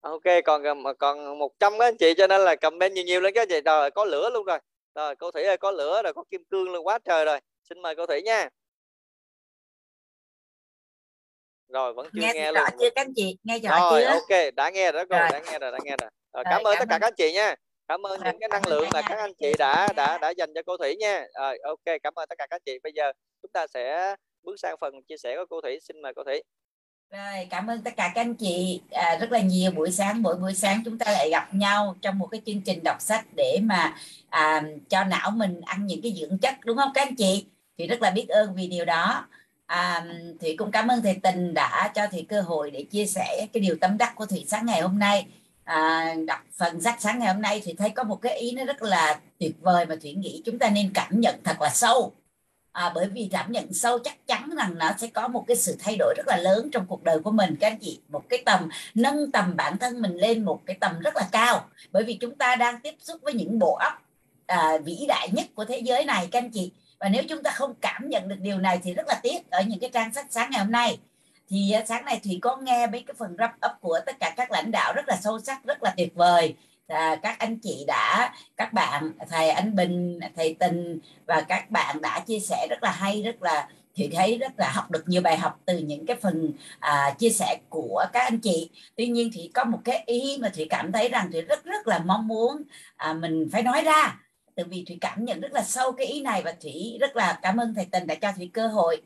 [0.00, 0.62] Ok còn
[0.98, 3.60] còn 100 các anh chị cho nên là comment nhiều nhiều lên các anh chị.
[3.64, 4.58] Rồi có lửa luôn rồi.
[4.94, 7.40] Rồi cô thủy ơi có lửa rồi có kim cương luôn quá trời rồi.
[7.68, 8.48] Xin mời cô thủy nha
[11.68, 12.78] rồi vẫn chưa nghe, nghe rõ luôn.
[12.80, 13.36] chưa các anh chị?
[13.44, 14.08] Nghe rõ rồi chưa?
[14.08, 15.20] ok đã nghe rồi, rồi.
[15.32, 17.54] đã nghe rồi đã nghe rồi, rồi cảm, ơn tất cả các anh chị nha.
[17.88, 20.62] Cảm ơn những cái năng lượng mà các anh chị đã đã đã dành cho
[20.66, 21.26] cô thủy nha.
[21.38, 22.78] Rồi ok cảm ơn tất cả các anh chị.
[22.82, 23.12] Bây giờ
[23.42, 25.78] chúng ta sẽ bước sang phần chia sẻ của cô thủy.
[25.82, 26.42] Xin mời cô thủy.
[27.10, 28.80] Rồi, cảm ơn tất cả các anh chị.
[28.90, 30.22] À, rất là nhiều buổi sáng.
[30.22, 33.24] Mỗi buổi sáng chúng ta lại gặp nhau trong một cái chương trình đọc sách
[33.36, 33.96] để mà
[34.28, 37.46] à, cho não mình ăn những cái dưỡng chất đúng không các anh chị?
[37.78, 39.26] Thì rất là biết ơn vì điều đó
[39.68, 40.04] à,
[40.40, 43.60] thì cũng cảm ơn thầy tình đã cho thầy cơ hội để chia sẻ cái
[43.60, 45.26] điều tâm đắc của thầy sáng ngày hôm nay.
[45.64, 48.64] À, đọc phần sách sáng ngày hôm nay thì thấy có một cái ý nó
[48.64, 52.12] rất là tuyệt vời mà thủy nghĩ chúng ta nên cảm nhận thật là sâu.
[52.72, 55.76] À, bởi vì cảm nhận sâu chắc chắn rằng nó sẽ có một cái sự
[55.78, 57.56] thay đổi rất là lớn trong cuộc đời của mình.
[57.60, 60.98] Các anh chị một cái tầm nâng tầm bản thân mình lên một cái tầm
[61.00, 61.68] rất là cao.
[61.92, 63.92] Bởi vì chúng ta đang tiếp xúc với những bộ óc
[64.46, 67.50] à, vĩ đại nhất của thế giới này các anh chị và nếu chúng ta
[67.50, 70.26] không cảm nhận được điều này thì rất là tiếc ở những cái trang sách
[70.30, 70.98] sáng ngày hôm nay.
[71.48, 74.34] Thì à, sáng nay thủy có nghe mấy cái phần wrap up của tất cả
[74.36, 76.54] các lãnh đạo rất là sâu sắc rất là tuyệt vời.
[76.88, 82.00] À, các anh chị đã các bạn thầy anh bình thầy tình và các bạn
[82.02, 83.68] đã chia sẻ rất là hay rất là
[83.98, 87.30] thì thấy rất là học được nhiều bài học từ những cái phần à, chia
[87.30, 88.70] sẻ của các anh chị.
[88.96, 91.86] Tuy nhiên thì có một cái ý mà thủy cảm thấy rằng thì rất rất
[91.86, 92.62] là mong muốn
[92.96, 94.20] à, mình phải nói ra
[94.58, 97.38] từ vì thủy cảm nhận rất là sâu cái ý này và thủy rất là
[97.42, 99.02] cảm ơn thầy tình đã cho thủy cơ hội.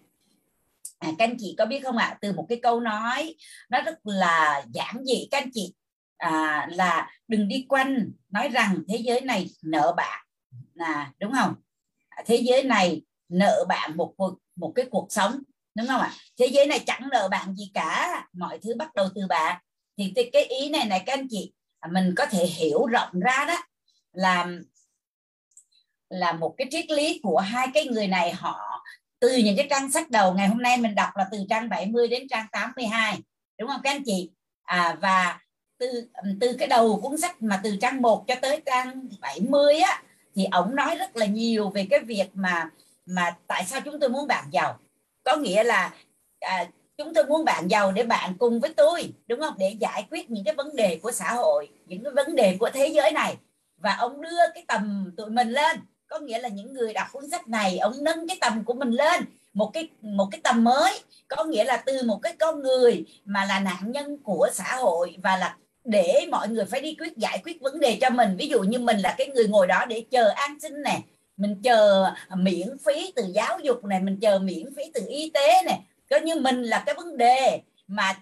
[0.99, 2.19] À, các anh chị có biết không ạ?
[2.21, 3.35] Từ một cái câu nói
[3.71, 5.29] nó rất là giản dị.
[5.31, 5.75] Các anh chị
[6.17, 10.27] à, là đừng đi quanh nói rằng thế giới này nợ bạn.
[10.75, 11.55] Là đúng không?
[12.09, 15.39] À, thế giới này nợ bạn một cuộc một cái cuộc sống
[15.75, 16.13] đúng không ạ?
[16.39, 18.25] Thế giới này chẳng nợ bạn gì cả.
[18.33, 19.63] Mọi thứ bắt đầu từ bạn.
[19.99, 23.45] Thì cái ý này này các anh chị à, mình có thể hiểu rộng ra
[23.49, 23.57] đó
[24.13, 24.47] là
[26.13, 28.33] là một cái triết lý của hai cái người này.
[28.33, 28.85] Họ
[29.21, 32.09] từ những cái trang sách đầu ngày hôm nay mình đọc là từ trang 70
[32.09, 33.19] đến trang 82
[33.59, 34.31] đúng không các anh chị?
[34.63, 35.41] À, và
[35.79, 36.09] từ
[36.41, 40.03] từ cái đầu cuốn sách mà từ trang 1 cho tới trang 70 á
[40.35, 42.71] thì ổng nói rất là nhiều về cái việc mà
[43.07, 44.79] mà tại sao chúng tôi muốn bạn giàu.
[45.25, 45.95] Có nghĩa là
[46.41, 46.65] à,
[46.97, 49.55] chúng tôi muốn bạn giàu để bạn cùng với tôi đúng không?
[49.59, 52.71] Để giải quyết những cái vấn đề của xã hội những cái vấn đề của
[52.71, 53.37] thế giới này.
[53.77, 55.81] Và ông đưa cái tầm tụi mình lên
[56.13, 58.91] có nghĩa là những người đọc cuốn sách này, ông nâng cái tầm của mình
[58.91, 59.25] lên,
[59.55, 61.01] một cái một cái tầm mới.
[61.29, 65.17] Có nghĩa là từ một cái con người mà là nạn nhân của xã hội
[65.23, 68.37] và là để mọi người phải đi quyết giải quyết vấn đề cho mình.
[68.37, 71.01] Ví dụ như mình là cái người ngồi đó để chờ an sinh nè,
[71.37, 75.63] mình chờ miễn phí từ giáo dục này mình chờ miễn phí từ y tế
[75.67, 75.81] này
[76.11, 78.21] coi như mình là cái vấn đề mà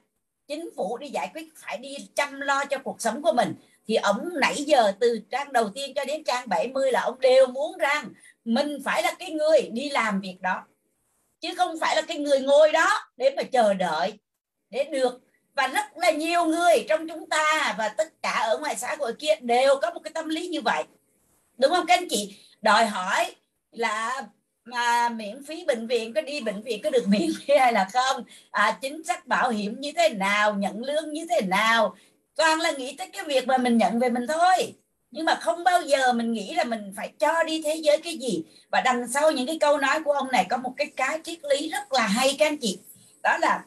[0.48, 3.54] chính phủ đi giải quyết phải đi chăm lo cho cuộc sống của mình
[3.88, 7.46] thì ông nãy giờ từ trang đầu tiên cho đến trang 70 là ông đều
[7.46, 8.08] muốn rằng
[8.44, 10.64] mình phải là cái người đi làm việc đó.
[11.40, 14.18] Chứ không phải là cái người ngồi đó để mà chờ đợi
[14.70, 15.20] để được.
[15.54, 19.12] Và rất là nhiều người trong chúng ta và tất cả ở ngoài xã hội
[19.18, 20.84] kia đều có một cái tâm lý như vậy.
[21.58, 22.38] Đúng không các anh chị?
[22.62, 23.34] Đòi hỏi
[23.70, 24.22] là
[24.64, 27.88] mà miễn phí bệnh viện có đi bệnh viện có được miễn phí hay là
[27.92, 28.24] không?
[28.50, 30.54] À, chính sách bảo hiểm như thế nào?
[30.54, 31.96] Nhận lương như thế nào?
[32.40, 34.74] Toàn là nghĩ tới cái việc mà mình nhận về mình thôi.
[35.10, 38.18] Nhưng mà không bao giờ mình nghĩ là mình phải cho đi thế giới cái
[38.18, 38.44] gì.
[38.70, 41.38] Và đằng sau những cái câu nói của ông này có một cái cái triết
[41.44, 42.78] lý rất là hay, các anh chị.
[43.22, 43.64] Đó là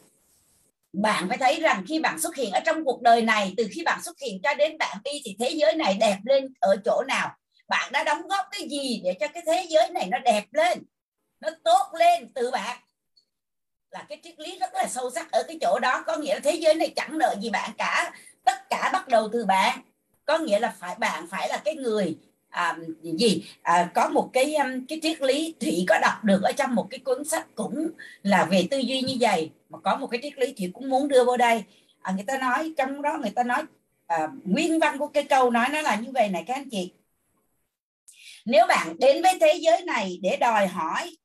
[0.92, 3.82] bạn phải thấy rằng khi bạn xuất hiện ở trong cuộc đời này, từ khi
[3.84, 7.02] bạn xuất hiện cho đến bạn đi thì thế giới này đẹp lên ở chỗ
[7.08, 7.30] nào?
[7.68, 10.82] Bạn đã đóng góp cái gì để cho cái thế giới này nó đẹp lên,
[11.40, 12.78] nó tốt lên từ bạn?
[13.90, 16.02] Là cái triết lý rất là sâu sắc ở cái chỗ đó.
[16.06, 18.12] Có nghĩa là thế giới này chẳng nợ gì bạn cả
[18.44, 19.78] tất cả bắt đầu từ bạn.
[20.24, 22.16] Có nghĩa là phải bạn phải là cái người
[22.48, 26.52] à, gì à, có một cái um, cái triết lý thủy có đọc được ở
[26.52, 27.90] trong một cái cuốn sách cũng
[28.22, 29.50] là về tư duy như vậy.
[29.70, 31.64] Mà có một cái triết lý thủy cũng muốn đưa vào đây.
[32.02, 33.62] À, người ta nói trong đó người ta nói
[34.06, 36.92] à, nguyên văn của cái câu nói nó là như vậy này các anh chị.
[38.44, 41.16] Nếu bạn đến với thế giới này để đòi hỏi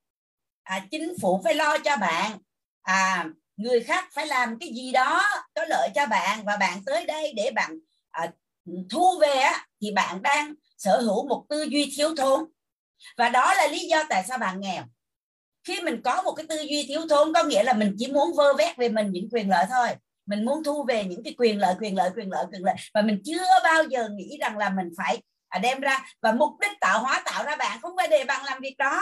[0.64, 2.32] à, chính phủ phải lo cho bạn
[2.82, 3.26] à,
[3.60, 5.22] người khác phải làm cái gì đó
[5.56, 7.80] có lợi cho bạn và bạn tới đây để bạn
[8.12, 8.32] à,
[8.90, 12.46] thu về á, thì bạn đang sở hữu một tư duy thiếu thốn.
[13.18, 14.84] Và đó là lý do tại sao bạn nghèo.
[15.64, 18.36] Khi mình có một cái tư duy thiếu thốn có nghĩa là mình chỉ muốn
[18.36, 19.88] vơ vét về mình những quyền lợi thôi.
[20.26, 22.76] Mình muốn thu về những cái quyền lợi quyền lợi quyền lợi quyền lợi.
[22.94, 26.06] Và mình chưa bao giờ nghĩ rằng là mình phải à, đem ra.
[26.22, 29.02] Và mục đích tạo hóa tạo ra bạn không phải để bằng làm việc đó.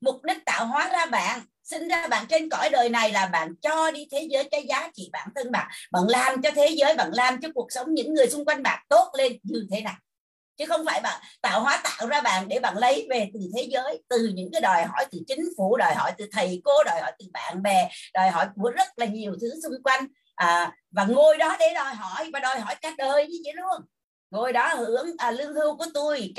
[0.00, 1.40] Mục đích tạo hóa ra bạn
[1.70, 4.90] sinh ra bạn trên cõi đời này là bạn cho đi thế giới cái giá
[4.94, 5.70] trị bản thân bạn.
[5.90, 8.84] Bạn làm cho thế giới bạn làm cho cuộc sống những người xung quanh bạn
[8.88, 9.94] tốt lên như thế nào.
[10.58, 13.68] Chứ không phải bạn tạo hóa tạo ra bạn để bạn lấy về từ thế
[13.70, 17.00] giới từ những cái đòi hỏi từ chính phủ đòi hỏi từ thầy cô đòi
[17.00, 20.06] hỏi từ bạn bè đòi hỏi của rất là nhiều thứ xung quanh.
[20.34, 23.86] À, và ngồi đó để đòi hỏi và đòi hỏi cả đời như vậy luôn.
[24.30, 26.32] Ngồi đó hưởng à, lương hưu của tôi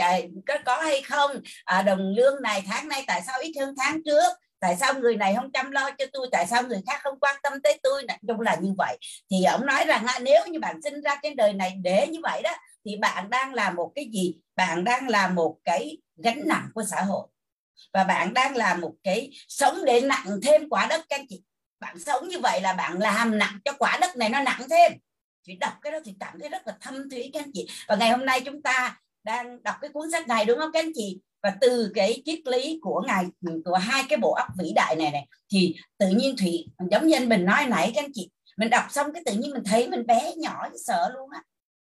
[0.47, 1.31] có, có hay không
[1.65, 4.46] à, đồng lương này tháng nay tại sao ít hơn tháng trước?
[4.59, 6.27] Tại sao người này không chăm lo cho tôi?
[6.31, 8.03] Tại sao người khác không quan tâm tới tôi?
[8.03, 8.97] Nói chung là như vậy.
[9.31, 12.41] Thì ông nói rằng nếu như bạn sinh ra trên đời này để như vậy
[12.41, 12.51] đó,
[12.85, 14.35] thì bạn đang làm một cái gì?
[14.55, 17.27] Bạn đang làm một cái gánh nặng của xã hội.
[17.93, 21.43] Và bạn đang làm một cái sống để nặng thêm quả đất các anh chị.
[21.79, 24.91] Bạn sống như vậy là bạn làm nặng cho quả đất này nó nặng thêm.
[25.43, 27.67] Chị đọc cái đó thì cảm thấy rất là thâm thúy các anh chị.
[27.87, 30.79] Và ngày hôm nay chúng ta đang đọc cái cuốn sách này đúng không các
[30.79, 31.19] anh chị?
[31.43, 33.25] Và từ cái triết lý của ngài
[33.65, 37.15] của hai cái bộ óc vĩ đại này này thì tự nhiên thủy giống như
[37.15, 39.87] anh bình nói nãy các anh chị mình đọc xong cái tự nhiên mình thấy
[39.87, 41.43] mình bé nhỏ sợ luôn á.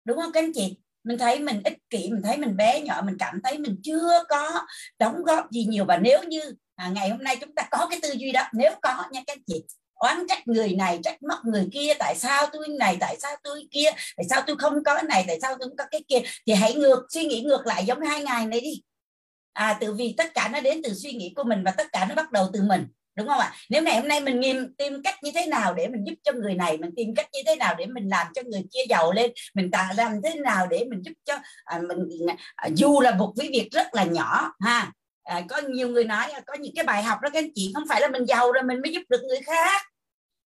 [0.05, 0.79] Đúng không các anh chị?
[1.05, 4.25] Mình thấy mình ích kỷ mình thấy mình bé nhỏ mình cảm thấy mình chưa
[4.29, 4.67] có
[4.99, 5.85] đóng góp gì nhiều.
[5.85, 6.41] Và nếu như
[6.75, 9.33] à, ngày hôm nay chúng ta có cái tư duy đó nếu có nha các
[9.33, 9.65] anh chị
[9.95, 13.69] oán trách người này trách móc người kia tại sao tôi này tại sao tôi
[13.71, 16.53] kia tại sao tôi không có này tại sao tôi không có cái kia thì
[16.53, 18.83] hãy ngược suy nghĩ ngược lại giống hai ngày này đi
[19.59, 22.07] à từ vì tất cả nó đến từ suy nghĩ của mình và tất cả
[22.09, 22.87] nó bắt đầu từ mình
[23.17, 23.53] đúng không ạ?
[23.71, 26.33] Nếu ngày hôm nay mình nghiêm tìm cách như thế nào để mình giúp cho
[26.33, 29.13] người này mình tìm cách như thế nào để mình làm cho người kia giàu
[29.13, 33.11] lên mình tạo làm thế nào để mình giúp cho à, mình à, dù là
[33.15, 34.93] một cái việc rất là nhỏ ha.
[35.23, 37.73] À, có nhiều người nói à, có những cái bài học đó các anh chị
[37.75, 39.83] không phải là mình giàu rồi mình mới giúp được người khác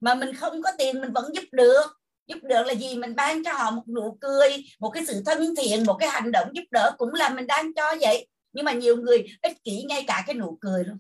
[0.01, 1.87] mà mình không có tiền mình vẫn giúp được.
[2.27, 2.97] Giúp được là gì?
[2.97, 6.33] Mình ban cho họ một nụ cười một cái sự thân thiện một cái hành
[6.33, 9.83] động giúp đỡ cũng là mình đang cho vậy nhưng mà nhiều người ích kỷ
[9.83, 10.99] ngay cả cái nụ cười luôn.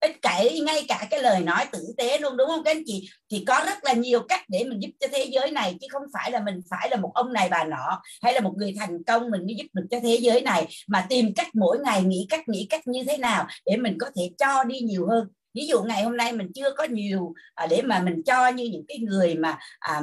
[0.00, 3.10] Ích kỷ ngay cả cái lời nói tử tế luôn đúng không các anh chị?
[3.30, 6.02] Thì có rất là nhiều cách để mình giúp cho thế giới này chứ không
[6.12, 9.04] phải là mình phải là một ông này bà nọ hay là một người thành
[9.04, 12.26] công mình mới giúp được cho thế giới này mà tìm cách mỗi ngày nghĩ
[12.30, 15.28] cách nghĩ cách như thế nào để mình có thể cho đi nhiều hơn.
[15.54, 18.64] Ví dụ ngày hôm nay mình chưa có nhiều à, để mà mình cho như
[18.64, 20.00] những cái người mà à,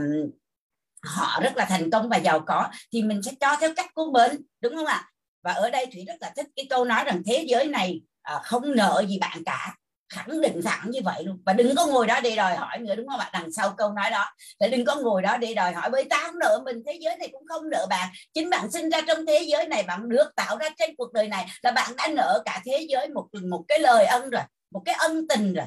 [1.03, 4.11] họ rất là thành công và giàu có thì mình sẽ cho theo cách của
[4.11, 5.09] mình đúng không ạ?
[5.45, 8.39] Và ở đây thủy rất là thích cái câu nói rằng thế giới này à,
[8.43, 9.76] không nợ gì bạn cả.
[10.13, 11.41] Khẳng định thẳng như vậy luôn.
[11.45, 13.30] Và đừng có ngồi đó để đòi hỏi nữa đúng không ạ?
[13.34, 14.26] Đằng sau câu nói đó.
[14.59, 15.89] Là đừng có ngồi đó để đòi hỏi.
[15.91, 18.09] Bởi ta không nợ mình thế giới này cũng không nợ bạn.
[18.34, 21.27] Chính bạn sinh ra trong thế giới này bạn được tạo ra trên cuộc đời
[21.27, 24.41] này là bạn đã nợ cả thế giới một một cái lời ân rồi
[24.72, 25.65] một cái ân tình rồi.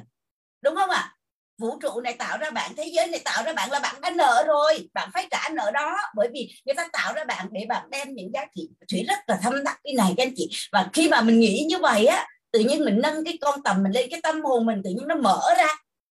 [0.63, 1.15] Đúng không ạ?
[1.59, 4.11] Vũ trụ này tạo ra bạn thế giới này tạo ra bạn là bạn đã
[4.11, 5.97] nợ rồi bạn phải trả nợ đó.
[6.17, 8.69] Bởi vì người ta tạo ra bạn để bạn đem những giá trị.
[8.93, 10.51] Thủy rất là thâm đắc cái này các anh chị.
[10.73, 13.83] Và khi mà mình nghĩ như vậy á tự nhiên mình nâng cái con tầm
[13.83, 15.67] mình lên cái tâm hồn mình tự nhiên nó mở ra.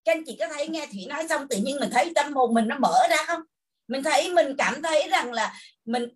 [0.05, 2.53] Các anh chị có thấy nghe thủy nói xong tự nhiên mình thấy tâm hồn
[2.53, 3.41] mình nó mở ra không?
[3.87, 5.53] Mình thấy mình cảm thấy rằng là
[5.85, 6.09] mình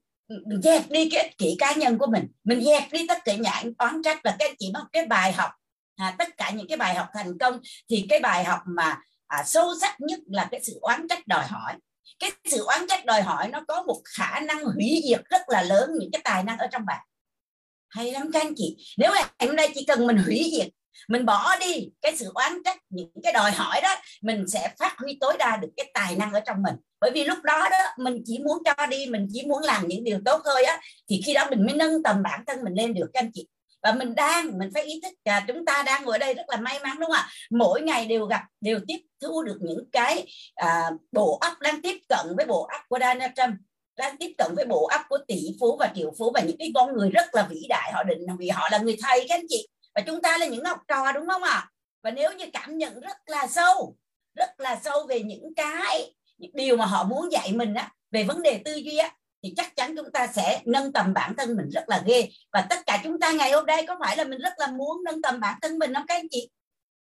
[0.45, 2.27] mình dẹp đi cái ích kỷ cá nhân của mình.
[2.43, 4.25] Mình dẹp đi tất cả những oán trách.
[4.25, 5.51] Là các anh chị mất cái bài học
[5.95, 7.59] à, tất cả những cái bài học thành công
[7.89, 8.97] thì cái bài học mà
[9.31, 11.73] à, sâu sắc nhất là cái sự oán trách đòi hỏi.
[12.19, 15.61] Cái sự oán trách đòi hỏi nó có một khả năng hủy diệt rất là
[15.61, 17.05] lớn những cái tài năng ở trong bạn.
[17.89, 18.77] Hay lắm các anh chị.
[18.97, 20.67] Nếu em hôm nay chỉ cần mình hủy diệt
[21.07, 24.95] mình bỏ đi cái sự oán trách những cái đòi hỏi đó mình sẽ phát
[24.97, 26.75] huy tối đa được cái tài năng ở trong mình.
[26.99, 30.03] Bởi vì lúc đó đó mình chỉ muốn cho đi mình chỉ muốn làm những
[30.03, 32.93] điều tốt thôi á thì khi đó mình mới nâng tầm bản thân mình lên
[32.93, 33.47] được các anh chị
[33.83, 36.57] và mình đang mình phải ý thức là chúng ta đang ngồi đây rất là
[36.57, 37.27] may mắn đúng không ạ?
[37.51, 41.97] Mỗi ngày đều gặp đều tiếp thu được những cái à, bộ óc đang tiếp
[42.09, 43.55] cận với bộ óc của Donald Trump
[43.97, 46.71] đang tiếp cận với bộ óc của tỷ phú và triệu phú và những cái
[46.75, 47.91] con người rất là vĩ đại.
[47.93, 50.65] Họ định vì họ là người thầy các anh chị và chúng ta là những
[50.65, 51.69] học trò đúng không ạ?
[52.03, 53.95] Và nếu như cảm nhận rất là sâu
[54.35, 58.23] rất là sâu về những cái những điều mà họ muốn dạy mình á về
[58.23, 59.11] vấn đề tư duy á
[59.43, 62.29] thì chắc chắn chúng ta sẽ nâng tầm bản thân mình rất là ghê.
[62.53, 65.03] Và tất cả chúng ta ngày hôm nay có phải là mình rất là muốn
[65.05, 66.49] nâng tầm bản thân mình không các anh chị?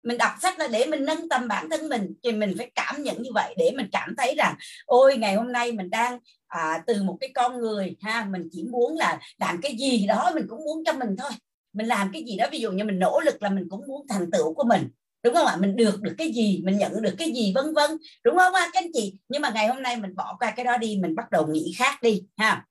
[0.03, 3.03] Mình đọc sách là để mình nâng tầm bản thân mình thì mình phải cảm
[3.03, 4.55] nhận như vậy để mình cảm thấy rằng
[4.85, 8.63] ôi ngày hôm nay mình đang à, từ một cái con người ha mình chỉ
[8.63, 11.31] muốn là làm cái gì đó mình cũng muốn cho mình thôi.
[11.73, 14.07] Mình làm cái gì đó ví dụ như mình nỗ lực là mình cũng muốn
[14.09, 14.89] thành tựu của mình
[15.23, 15.55] đúng không ạ?
[15.55, 17.91] Mình được được cái gì mình nhận được cái gì vân vân.
[18.23, 19.15] Đúng không ạ các anh chị?
[19.29, 21.73] Nhưng mà ngày hôm nay mình bỏ qua cái đó đi mình bắt đầu nghĩ
[21.77, 22.65] khác đi ha.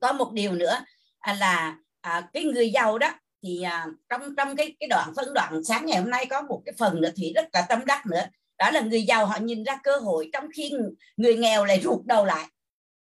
[0.00, 0.78] Có một điều nữa
[1.18, 3.10] à, là à, cái người giàu đó
[3.42, 6.62] thì à, trong trong cái cái đoạn phân đoạn sáng ngày hôm nay có một
[6.64, 8.26] cái phần nữa thì rất là tâm đắc nữa.
[8.58, 10.72] Đó là người giàu họ nhìn ra cơ hội trong khi
[11.16, 12.46] người nghèo lại rụt đầu lại.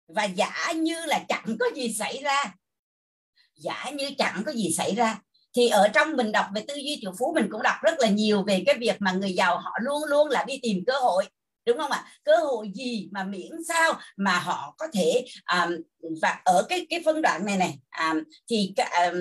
[0.09, 2.55] Và giả như là chẳng có gì xảy ra.
[3.55, 5.19] Giả như chẳng có gì xảy ra
[5.57, 8.09] thì ở trong mình đọc về tư duy triệu phú mình cũng đọc rất là
[8.09, 11.25] nhiều về cái việc mà người giàu họ luôn luôn là đi tìm cơ hội
[11.67, 12.05] đúng không ạ?
[12.25, 15.73] Cơ hội gì mà miễn sao mà họ có thể um,
[16.23, 19.17] và ở cái cái phân đoạn này này um, thì um,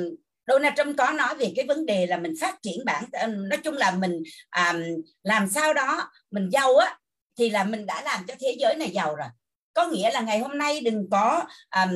[0.48, 3.04] Donald Trump có nói về cái vấn đề là mình phát triển bản
[3.50, 4.24] nói chung là mình
[4.56, 4.82] um,
[5.24, 6.98] làm sao đó mình giàu á
[7.38, 9.28] thì là mình đã làm cho thế giới này giàu rồi.
[9.74, 11.46] Có nghĩa là ngày hôm nay đừng có
[11.76, 11.92] um,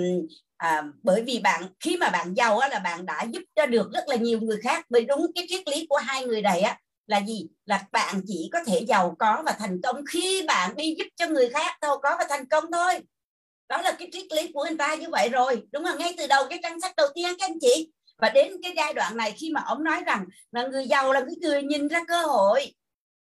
[0.58, 3.90] à, bởi vì bạn khi mà bạn giàu á, là bạn đã giúp cho được
[3.94, 4.86] rất là nhiều người khác.
[4.90, 6.78] Bởi đúng cái triết lý của hai người này á
[7.08, 7.48] là gì?
[7.66, 11.28] Là bạn chỉ có thể giàu có và thành công khi bạn đi giúp cho
[11.28, 13.00] người khác giàu có và thành công thôi.
[13.70, 15.98] Đó là cái triết lý của anh ta như vậy rồi đúng không?
[15.98, 17.92] Ngay từ đầu cái trang sách đầu tiên các anh chị.
[18.18, 21.20] Và đến cái giai đoạn này khi mà ông nói rằng là người giàu là
[21.20, 22.74] cái người nhìn ra cơ hội.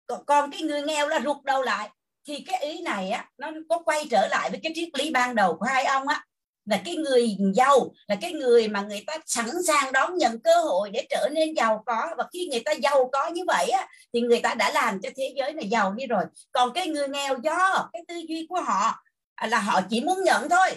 [0.07, 1.89] Còn, còn cái người nghèo là rụt đầu lại.
[2.27, 5.35] Thì cái ý này á nó có quay trở lại với cái triết lý ban
[5.35, 6.23] đầu của hai ông á
[6.67, 10.61] là cái người giàu, là cái người mà người ta sẵn sàng đón nhận cơ
[10.61, 12.09] hội để trở nên giàu có.
[12.17, 15.09] Và khi người ta giàu có như vậy á, thì người ta đã làm cho
[15.15, 16.23] thế giới này giàu đi rồi.
[16.51, 19.03] Còn cái người nghèo do, cái tư duy của họ
[19.35, 20.69] à, là họ chỉ muốn nhận thôi.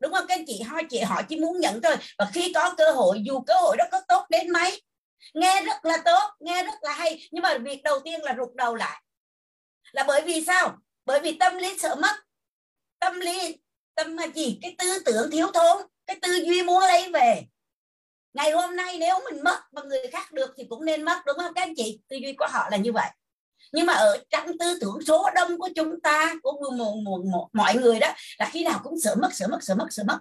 [0.00, 0.24] Đúng không?
[0.28, 1.96] Các anh chị họ chị, họ chỉ muốn nhận thôi.
[2.18, 4.82] Và khi có cơ hội, dù cơ hội đó có tốt đến mấy,
[5.34, 8.54] nghe rất là tốt, nghe rất là hay, nhưng mà việc đầu tiên là rụt
[8.54, 9.02] đầu lại.
[9.92, 10.76] Là bởi vì sao?
[11.04, 12.16] Bởi vì tâm lý sợ mất.
[12.98, 13.56] Tâm lý
[14.04, 14.58] tâm là gì?
[14.62, 17.42] Cái tư tưởng thiếu thốn cái tư duy muốn lấy về.
[18.32, 21.36] Ngày hôm nay nếu mình mất mà người khác được thì cũng nên mất đúng
[21.36, 22.00] không các anh chị?
[22.08, 23.08] Tư duy của họ là như vậy.
[23.72, 27.48] Nhưng mà ở trong tư tưởng số đông của chúng ta của một, một, một,
[27.52, 28.08] mọi người đó
[28.38, 30.18] là khi nào cũng sợ mất sợ mất sợ mất sợ mất.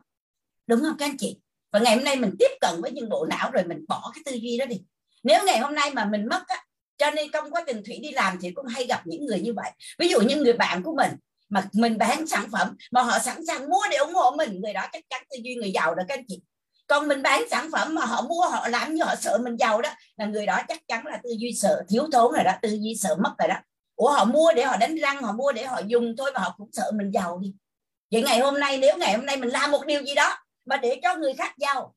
[0.67, 1.37] Đúng không các anh chị?
[1.71, 4.21] Và ngày hôm nay mình tiếp cận với những bộ não rồi mình bỏ cái
[4.25, 4.81] tư duy đó đi.
[5.23, 6.63] Nếu ngày hôm nay mà mình mất á
[6.97, 9.53] cho nên trong quá trình thủy đi làm thì cũng hay gặp những người như
[9.53, 9.71] vậy.
[9.99, 11.11] Ví dụ như người bạn của mình
[11.49, 14.73] mà mình bán sản phẩm mà họ sẵn sàng mua để ủng hộ mình, người
[14.73, 16.41] đó chắc chắn tư duy người giàu đó các anh chị.
[16.87, 19.81] Còn mình bán sản phẩm mà họ mua, họ làm như họ sợ mình giàu
[19.81, 22.69] đó, là người đó chắc chắn là tư duy sợ, thiếu thốn rồi đó, tư
[22.69, 23.55] duy sợ mất rồi đó.
[23.95, 26.55] Ủa, họ mua để họ đánh răng, họ mua để họ dùng thôi mà họ
[26.57, 27.53] cũng sợ mình giàu đi.
[28.11, 30.77] Vậy ngày hôm nay, nếu ngày hôm nay mình làm một điều gì đó mà
[30.77, 31.93] để cho người khác giàu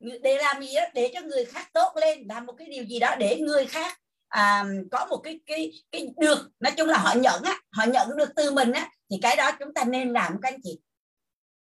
[0.00, 2.98] để làm gì đó, để cho người khác tốt lên, làm một cái điều gì
[2.98, 3.98] đó để người khác
[4.28, 8.16] à, có một cái cái cái được nói chung là họ nhận á họ nhận
[8.16, 10.78] được từ mình á thì cái đó chúng ta nên làm các anh chị.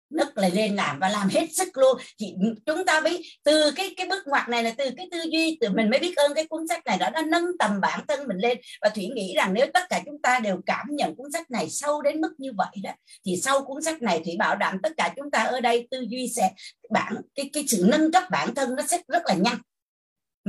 [0.09, 1.97] Nức là lên làm và làm hết sức luôn.
[2.19, 2.33] Thì
[2.65, 5.69] chúng ta biết từ cái cái bước ngoặt này là từ cái tư duy từ
[5.69, 8.37] mình mới biết ơn cái cuốn sách này đó nó nâng tầm bản thân mình
[8.37, 8.57] lên.
[8.81, 11.69] Và thủy nghĩ rằng nếu tất cả chúng ta đều cảm nhận cuốn sách này
[11.69, 12.91] sâu đến mức như vậy đó
[13.25, 16.05] thì sau cuốn sách này thủy bảo đảm tất cả chúng ta ở đây tư
[16.09, 16.51] duy sẽ
[16.89, 19.57] bản cái cái sự nâng cấp bản thân nó sẽ rất là nhanh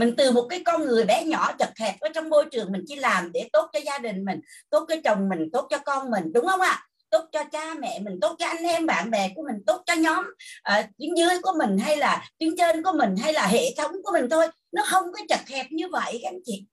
[0.01, 2.85] mình từ một cái con người bé nhỏ chật hẹp ở trong môi trường mình
[2.87, 4.41] chỉ làm để tốt cho gia đình mình
[4.71, 6.87] tốt cho chồng mình tốt cho con mình đúng không ạ?
[7.11, 9.95] Tốt cho cha mẹ mình tốt cho anh em bạn bè của mình tốt cho
[9.95, 10.25] nhóm
[10.63, 13.75] ờ, uh, tuyến dưới của mình hay là tuyến trên của mình hay là hệ
[13.77, 14.49] thống của mình thôi.
[14.73, 16.67] Nó không có chật hẹp như vậy các anh chị.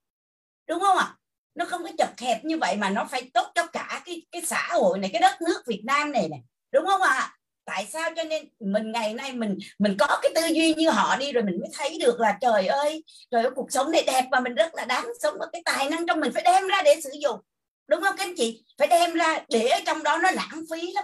[0.69, 1.15] Đúng không ạ?
[1.55, 4.41] Nó không có chật hẹp như vậy mà nó phải tốt cho cả cái cái
[4.41, 6.39] xã hội này cái đất nước Việt Nam này này.
[6.71, 7.33] Đúng không ạ?
[7.67, 11.15] Tại sao cho nên mình ngày nay mình mình có cái tư duy như họ
[11.15, 14.25] đi rồi mình mới thấy được là trời ơi trời ơi, cuộc sống này đẹp
[14.31, 16.81] và mình rất là đáng sống và cái tài năng trong mình phải đem ra
[16.85, 17.39] để sử dụng.
[17.87, 18.63] Đúng không các anh chị?
[18.77, 21.03] Phải đem ra để ở trong đó nó lãng phí lắm.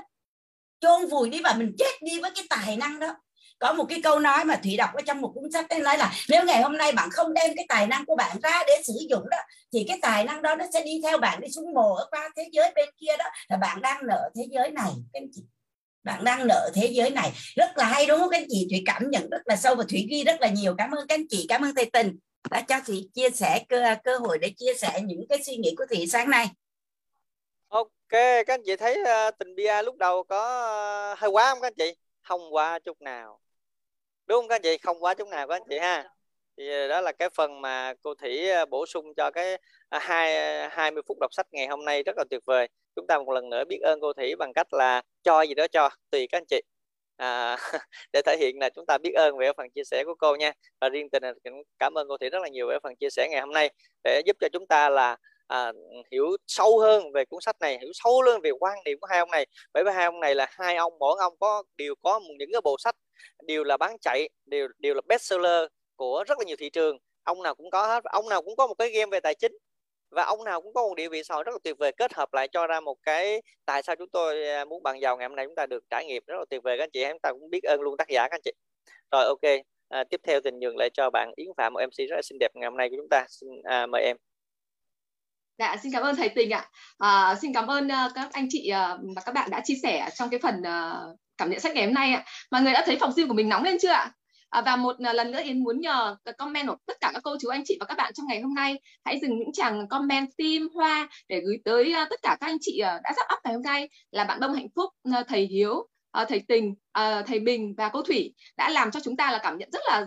[0.79, 3.15] Chôn vùi đi và mình chết đi với cái tài năng đó.
[3.59, 5.97] Có một cái câu nói mà thủy đọc ở trong một cuốn sách ấy nói
[5.97, 8.81] là nếu ngày hôm nay bạn không đem cái tài năng của bạn ra để
[8.83, 9.37] sử dụng đó,
[9.73, 12.29] thì cái tài năng đó nó sẽ đi theo bạn đi xuống mồ ở qua
[12.37, 15.41] thế giới bên kia đó, là bạn đang nợ thế giới này, các anh chị
[16.03, 17.31] bạn đang nợ thế giới này.
[17.55, 18.67] Rất là hay đúng không các anh chị?
[18.69, 20.75] Thủy cảm nhận rất là sâu và thủy ghi rất là nhiều.
[20.77, 22.17] Cảm ơn các anh chị cảm ơn thầy tình
[22.51, 25.75] đã cho thủy chia sẻ cơ cơ hội để chia sẻ những cái suy nghĩ
[25.77, 26.47] của thủy sáng nay.
[27.67, 30.39] Ok các anh chị thấy uh, tình bia lúc đầu có
[31.13, 31.95] uh, hơi quá không các anh chị?
[32.21, 33.39] Không quá chút nào.
[34.25, 34.77] Đúng không các anh chị?
[34.77, 36.12] Không quá chút nào các anh chị ha?
[36.57, 39.57] Thì ờ, đó là cái phần mà cô thủy ờ, bổ sung cho cái
[39.89, 40.33] ờ, hai
[40.69, 42.67] hai mươi phút đọc sách ngày hôm nay rất là tuyệt vời.
[42.95, 45.67] Chúng ta một lần nữa biết ơn cô thủy bằng cách là cho gì đó
[45.71, 46.61] cho tùy các anh chị.
[47.17, 47.57] À,
[48.13, 50.51] để thể hiện là chúng ta biết ơn về phần chia sẻ của cô nha.
[50.81, 51.23] Và riêng tình
[51.79, 53.69] cảm ơn cô thủy rất là nhiều về phần chia sẻ ngày hôm nay
[54.03, 55.17] để giúp cho chúng ta là
[55.47, 55.71] à,
[56.11, 59.19] hiểu sâu hơn về cuốn sách này hiểu sâu hơn về quan điểm của hai
[59.19, 59.45] ông này.
[59.73, 62.61] Bởi vì hai ông này là hai ông mỗi ông có đều có những cái
[62.63, 62.95] bộ sách
[63.47, 67.43] đều là bán chạy đều đều là bestseller của rất là nhiều thị trường ông
[67.43, 69.51] nào cũng có hết ông nào cũng có một cái game về tài chính
[70.11, 72.13] và ông nào cũng có một địa vị xã hội rất là tuyệt vời kết
[72.13, 75.27] hợp lại cho ra một cái tại sao chúng tôi à, muốn bàn giàu ngày
[75.27, 77.19] hôm nay chúng ta được trải nghiệm rất là tuyệt vời các anh chị chúng
[77.19, 78.51] ta cũng biết ơn luôn tác giả các anh chị
[79.11, 82.15] rồi ok à, tiếp theo tình nhường lại cho bạn Yến Phạm một MC rất
[82.15, 84.17] là xinh đẹp ngày hôm nay của chúng ta xin à, mời em
[85.57, 86.69] Dạ, xin cảm ơn thầy Tình ạ.
[86.97, 90.09] À, xin cảm ơn uh, các anh chị uh, và các bạn đã chia sẻ
[90.15, 92.23] trong cái phần uh, cảm nhận sách ngày hôm nay ạ.
[92.51, 94.11] Mọi người đã thấy phòng riêng của mình nóng lên chưa ạ?
[94.53, 97.35] À, và một à, lần nữa Yến muốn nhờ comment của tất cả các cô
[97.41, 98.79] chú anh chị và các bạn trong ngày hôm nay.
[99.05, 102.57] Hãy dừng những chàng comment tim hoa để gửi tới à, tất cả các anh
[102.61, 103.89] chị à, đã sắp up ngày hôm nay.
[104.11, 104.89] Là bạn Đông Hạnh Phúc,
[105.27, 105.87] thầy Hiếu,
[106.27, 106.75] thầy Tình,
[107.27, 110.05] thầy Bình và cô Thủy đã làm cho chúng ta là cảm nhận rất là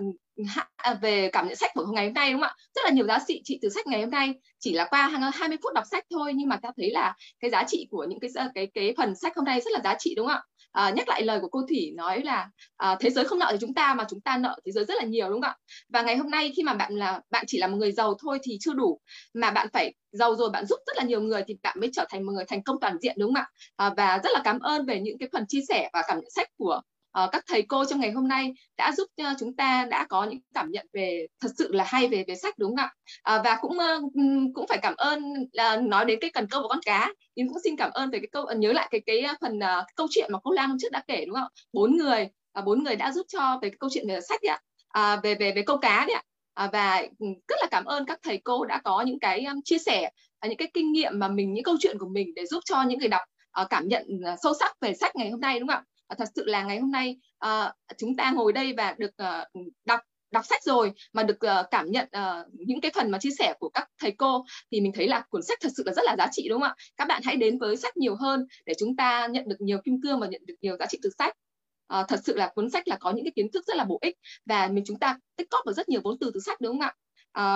[1.00, 2.54] về cảm nhận sách của ngày hôm nay đúng không ạ?
[2.74, 4.34] Rất là nhiều giá trị trị từ sách ngày hôm nay.
[4.58, 7.64] Chỉ là qua 20 phút đọc sách thôi nhưng mà ta thấy là cái giá
[7.68, 10.26] trị của những cái cái cái phần sách hôm nay rất là giá trị đúng
[10.26, 10.42] không ạ?
[10.76, 13.58] À, nhắc lại lời của cô Thủy nói là à, thế giới không nợ thì
[13.60, 15.56] chúng ta mà chúng ta nợ thế giới rất là nhiều đúng không ạ?
[15.88, 18.38] Và ngày hôm nay khi mà bạn là bạn chỉ là một người giàu thôi
[18.42, 19.00] thì chưa đủ
[19.34, 22.04] mà bạn phải giàu rồi bạn giúp rất là nhiều người thì bạn mới trở
[22.10, 23.46] thành một người thành công toàn diện đúng không ạ?
[23.76, 26.30] À, và rất là cảm ơn về những cái phần chia sẻ và cảm nhận
[26.30, 26.80] sách của
[27.24, 30.24] uh, các thầy cô trong ngày hôm nay đã giúp uh, chúng ta đã có
[30.24, 32.88] những cảm nhận về thật sự là hay về về sách đúng không
[33.24, 33.36] ạ?
[33.36, 34.12] Uh, và cũng uh,
[34.54, 37.58] cũng phải cảm ơn uh, nói đến cái cần câu và con cá nhưng cũng
[37.64, 40.38] xin cảm ơn về cái câu nhớ lại cái cái phần uh, câu chuyện mà
[40.42, 42.28] cô Lan hôm trước đã kể đúng không bốn người
[42.58, 44.60] uh, bốn người đã giúp cho về cái câu chuyện về sách ạ.
[44.98, 46.22] Uh, về về về câu cá đấy ạ.
[46.54, 47.02] À, và
[47.48, 50.10] rất là cảm ơn các thầy cô đã có những cái um, chia sẻ
[50.46, 52.82] uh, những cái kinh nghiệm mà mình những câu chuyện của mình để giúp cho
[52.82, 53.22] những người đọc
[53.62, 55.84] uh, cảm nhận uh, sâu sắc về sách ngày hôm nay đúng không ạ?
[56.06, 57.16] Ờ, thật sự là ngày hôm nay
[57.46, 60.00] uh, chúng ta ngồi đây và được uh, đọc
[60.30, 63.54] đọc sách rồi mà được uh, cảm nhận uh, những cái phần mà chia sẻ
[63.58, 66.16] của các thầy cô thì mình thấy là cuốn sách thật sự là rất là
[66.18, 66.74] giá trị đúng không ạ?
[66.96, 70.00] Các bạn hãy đến với sách nhiều hơn để chúng ta nhận được nhiều kim
[70.02, 71.34] cương và nhận được nhiều giá trị từ sách.
[72.00, 73.98] Uh, thật sự là cuốn sách là có những cái kiến thức rất là bổ
[74.00, 74.16] ích
[74.46, 76.80] và mình chúng ta tích cóp được rất nhiều vốn từ từ sách đúng không
[76.80, 76.94] ạ?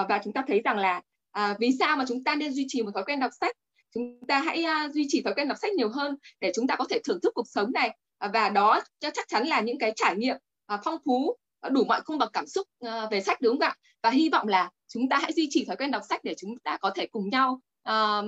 [0.02, 1.02] Uh, và chúng ta thấy rằng là
[1.38, 3.56] uh, vì sao mà chúng ta nên duy trì một thói quen đọc sách?
[3.94, 6.76] Chúng ta hãy uh, duy trì thói quen đọc sách nhiều hơn để chúng ta
[6.76, 7.96] có thể thưởng thức cuộc sống này.
[8.20, 10.36] Ờ, và đó chắc chắn là những cái trải nghiệm
[10.66, 12.68] ờ, phong phú ờ, đủ mọi cung bậc cảm xúc
[13.10, 13.74] về sách đúng không ạ?
[14.02, 16.58] Và hy vọng là chúng ta hãy duy trì thói quen đọc sách để chúng
[16.58, 18.24] ta có thể cùng nhau uh,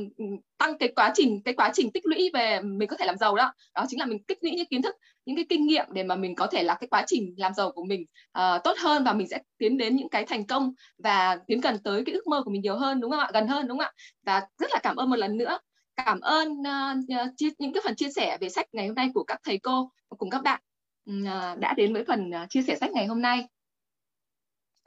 [0.59, 3.36] tăng cái quá trình cái quá trình tích lũy về mình có thể làm giàu
[3.36, 3.52] đó.
[3.74, 4.94] Đó chính là mình tích lũy những kiến thức
[5.24, 7.73] những cái kinh nghiệm để mà mình có thể là cái quá trình làm giàu
[7.73, 8.05] của mình
[8.39, 11.78] uh, tốt hơn và mình sẽ tiến đến những cái thành công và tiến gần
[11.85, 13.31] tới cái ước mơ của mình nhiều hơn đúng không ạ?
[13.32, 13.93] Gần hơn đúng không ạ?
[14.27, 15.59] Và rất là cảm ơn một lần nữa
[15.97, 19.10] cảm ơn ờ, uh, chia, những cái phần chia sẻ về sách ngày hôm nay
[19.14, 20.62] của các thầy cô cùng các bạn
[21.10, 23.44] uh, đã đến với phần uh, chia sẻ sách ngày hôm nay.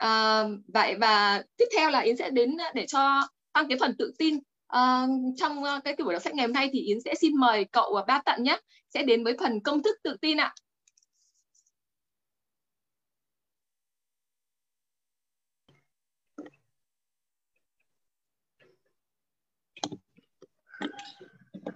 [0.03, 4.14] Uh, vậy và tiếp theo là Yến sẽ đến để cho tăng cái phần tự
[4.18, 4.36] tin
[4.76, 7.65] uh, trong uh, cái buổi đọc sách ngày hôm nay thì Yến sẽ xin mời
[7.72, 8.60] cậu và Ba Tận nhé
[8.94, 10.53] sẽ đến với phần công thức tự tin ạ.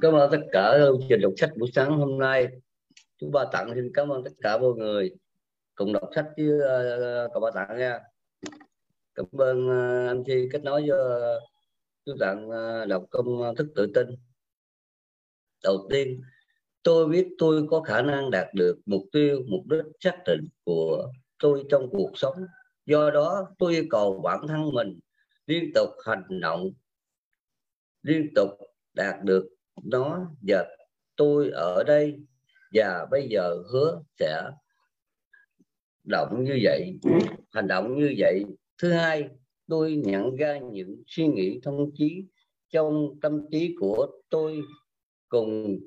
[0.02, 2.48] Cảm ơn tất cả chương trình đọc sách buổi sáng hôm nay.
[3.18, 5.12] Chú ba tặng xin cảm ơn tất cả mọi người
[5.76, 8.00] cùng đọc sách với uh, cậu ba tặng nha.
[9.16, 11.44] Cảm ơn uh, anh chi kết nối với uh,
[12.06, 14.08] chú tặng uh, đọc công thức tự tin.
[15.64, 16.22] Đầu tiên
[16.84, 21.12] tôi biết tôi có khả năng đạt được mục tiêu mục đích xác định của
[21.40, 22.36] tôi trong cuộc sống.
[22.86, 25.00] Do đó tôi yêu cầu bản thân mình
[25.46, 26.70] liên tục hành động
[28.04, 28.50] liên tục
[29.00, 29.50] đạt được
[29.84, 30.66] nó và
[31.16, 32.20] tôi ở đây
[32.74, 34.44] và bây giờ hứa sẽ
[36.04, 37.00] động như vậy
[37.52, 38.46] hành động như vậy.
[38.78, 39.30] Thứ hai
[39.68, 42.26] tôi nhận ra những suy nghĩ thông chí
[42.70, 44.62] trong tâm trí của tôi
[45.30, 45.80] cùng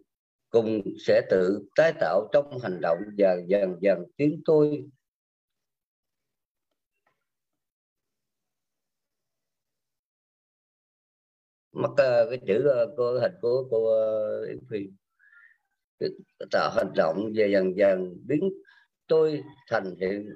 [0.50, 4.84] cùng sẽ tự tái tạo trong hành động và dần dần tiến tôi
[11.72, 11.96] mắc uh,
[12.30, 14.78] cái chữ uh, cô hình của cô uh, Yến Phi.
[16.50, 18.52] Tạo hành động và dần dần biến
[19.06, 20.30] tôi thành hiện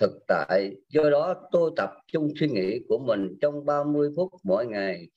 [0.00, 0.76] thực tại.
[0.88, 5.08] Do đó tôi tập trung suy nghĩ của mình trong 30 phút mỗi ngày.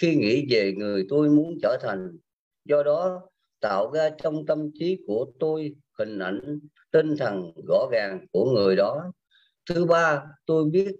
[0.00, 2.18] Khi nghĩ về người tôi muốn trở thành
[2.64, 3.20] do đó
[3.60, 6.58] tạo ra trong tâm trí của tôi hình ảnh
[6.90, 9.12] tinh thần rõ ràng của người đó.
[9.70, 10.96] Thứ ba tôi biết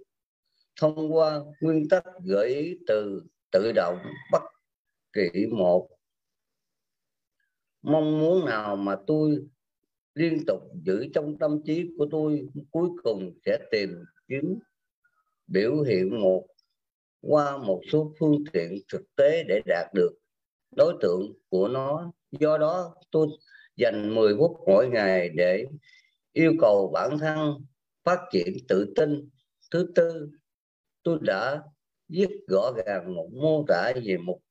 [0.80, 3.22] thông qua nguyên tắc gợi ý từ
[3.56, 3.98] tự động
[4.32, 4.42] bất
[5.12, 5.88] kỳ một.
[7.82, 9.46] Mong muốn nào mà tôi
[10.14, 14.58] liên tục giữ trong tâm trí của tôi, cuối cùng sẽ tìm kiếm,
[15.46, 16.46] biểu hiện một,
[17.20, 20.10] qua một số phương tiện thực tế để đạt được.
[20.76, 23.28] Đối tượng của nó, do đó tôi
[23.76, 25.64] dành 10 phút mỗi ngày để
[26.32, 27.64] yêu cầu bản thân
[28.04, 29.28] phát triển tự tin.
[29.70, 30.30] Thứ tư,
[31.02, 31.62] tôi đã
[32.08, 34.42] viết rõ ràng một mô tả về mục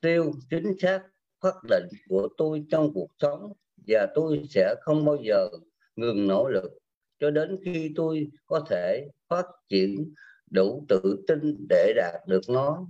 [0.00, 1.02] tiêu chính xác
[1.40, 3.52] phát định của tôi trong cuộc sống,
[3.86, 5.48] và tôi sẽ không bao giờ
[5.96, 6.78] ngừng nỗ lực.
[7.18, 10.14] Cho đến khi tôi có thể phát triển
[10.50, 12.86] đủ tự tin để đạt được nó.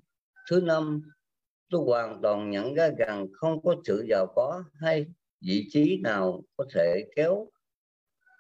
[0.51, 1.03] Thứ năm,
[1.71, 5.07] tôi hoàn toàn nhận ra rằng không có sự giàu có hay
[5.41, 7.49] vị trí nào có thể kéo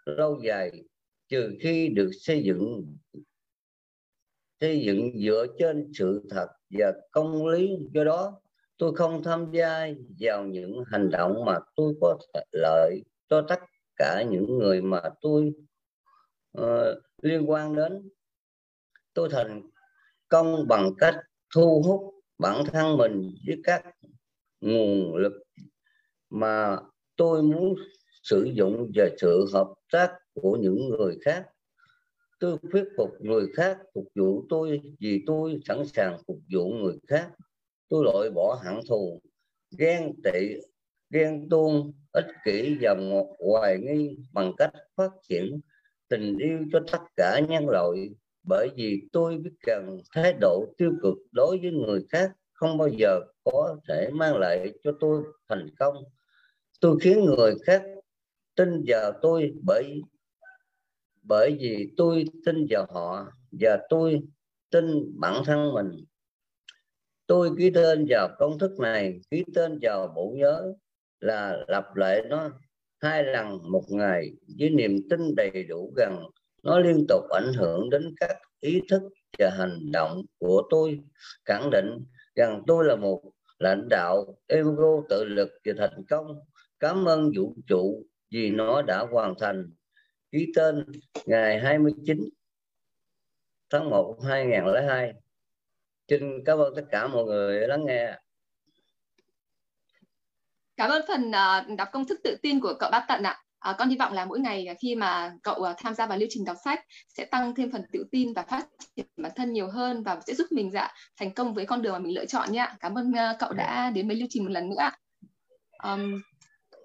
[0.06, 0.70] lâu dài,
[1.28, 2.96] trừ khi được xây dựng
[4.60, 7.78] xây dựng dựa trên sự thật và công lý.
[7.92, 8.40] Do đó
[8.78, 9.88] tôi không tham gia
[10.20, 12.18] vào những hành động mà tôi có
[12.52, 13.60] lợi cho tất
[13.96, 15.52] cả những người mà tôi
[16.60, 18.10] uh, liên quan đến.
[19.14, 19.62] Tôi thành
[20.28, 21.16] công bằng cách
[21.54, 23.84] thu hút bản thân mình với các
[24.60, 25.32] nguồn lực
[26.30, 26.76] mà
[27.16, 27.74] tôi muốn
[28.22, 31.46] sử dụng và sự hợp tác của những người khác
[32.40, 36.98] tôi thuyết phục người khác phục vụ tôi vì tôi sẵn sàng phục vụ người
[37.08, 37.30] khác.
[37.88, 39.20] Tôi loại bỏ hận thù,
[39.78, 40.56] ghen tị,
[41.10, 45.60] ghen tuông, ích kỷ và một hoài nghi bằng cách phát triển
[46.08, 48.10] tình yêu cho tất cả nhân loại.
[48.48, 52.88] Bởi vì tôi biết rằng thái độ tiêu cực đối với người khác không bao
[52.88, 55.94] giờ có thể mang lại cho tôi thành công.
[56.80, 57.82] Tôi khiến người khác
[58.56, 60.00] tin vào tôi bởi
[61.24, 64.20] bởi vì tôi tin vào họ và tôi
[64.70, 64.84] tin
[65.20, 66.04] bản thân mình.
[67.26, 70.72] Tôi ký tên vào công thức này, ký tên vào bộ nhớ
[71.20, 72.50] là lặp lại nó
[73.00, 76.24] hai lần một ngày với niềm tin đầy đủ rằng
[76.62, 79.02] nó liên tục ảnh hưởng đến các ý thức
[79.38, 81.00] và hành động của tôi.
[81.44, 83.22] Khẳng định rằng tôi là một
[83.58, 86.40] lãnh đạo ego tự lực và thành công.
[86.80, 89.70] Cảm ơn vũ trụ vì nó đã hoàn thành
[90.34, 90.84] ký tên
[91.26, 92.18] ngày 29
[93.70, 95.12] tháng 1 2002
[96.08, 98.18] xin cảm ơn tất cả mọi người lắng nghe.
[100.76, 103.40] Cảm ơn phần ờ, đọc công thức tự tin của cậu Bát Tận ạ.
[103.58, 106.28] À, con hy vọng là mỗi ngày khi mà cậu ờ, tham gia vào lưu
[106.30, 108.66] trình đọc sách sẽ tăng thêm phần tự tin và phát
[108.96, 111.92] triển bản thân nhiều hơn và sẽ giúp mình dạ thành công với con đường
[111.92, 114.70] mà mình lựa chọn nhé cảm ơn cậu đã đến với lưu trình một lần
[114.70, 114.90] nữa
[115.82, 116.20] um,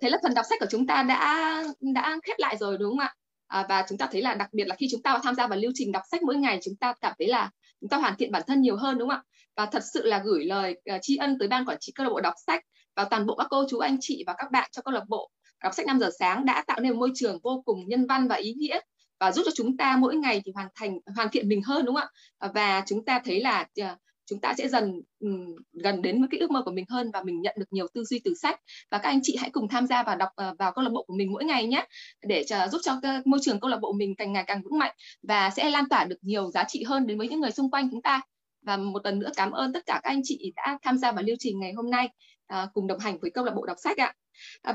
[0.01, 1.63] thế là phần đọc sách của chúng ta đã
[1.93, 3.15] đã khép lại rồi đúng không ạ?
[3.49, 5.59] À, và chúng ta thấy là đặc biệt là khi chúng ta tham gia vào
[5.59, 7.49] lưu trình đọc sách mỗi ngày chúng ta cảm thấy là
[7.81, 9.23] chúng ta hoàn thiện bản thân nhiều hơn đúng không ạ?
[9.55, 12.09] Và thật sự là gửi lời uh, tri ân tới ban quản trị câu lạc
[12.13, 12.63] bộ đọc sách
[12.95, 15.31] và toàn bộ các cô chú anh chị và các bạn trong câu lạc bộ
[15.63, 18.27] đọc sách 5 giờ sáng đã tạo nên một môi trường vô cùng nhân văn
[18.27, 18.79] và ý nghĩa
[19.19, 21.95] và giúp cho chúng ta mỗi ngày thì hoàn thành hoàn thiện mình hơn đúng
[21.95, 22.09] không
[22.39, 22.49] ạ?
[22.53, 23.87] Và chúng ta thấy là uh,
[24.29, 27.23] chúng ta sẽ dần um, gần đến với cái ước mơ của mình hơn và
[27.23, 28.59] mình nhận được nhiều tư duy từ sách.
[28.91, 31.03] Và các anh chị hãy cùng tham gia và đọc uh, vào câu lạc bộ
[31.07, 31.85] của mình mỗi ngày nhé
[32.21, 34.79] để uh, giúp cho uh, môi trường câu lạc bộ mình càng ngày càng vững
[34.79, 37.71] mạnh và sẽ lan tỏa được nhiều giá trị hơn đến với những người xung
[37.71, 38.21] quanh chúng ta.
[38.65, 41.23] Và một lần nữa cảm ơn tất cả các anh chị đã tham gia vào
[41.23, 42.09] lưu trình ngày hôm nay
[42.53, 44.13] uh, cùng đồng hành với câu lạc bộ đọc sách ạ.
[44.63, 44.73] Và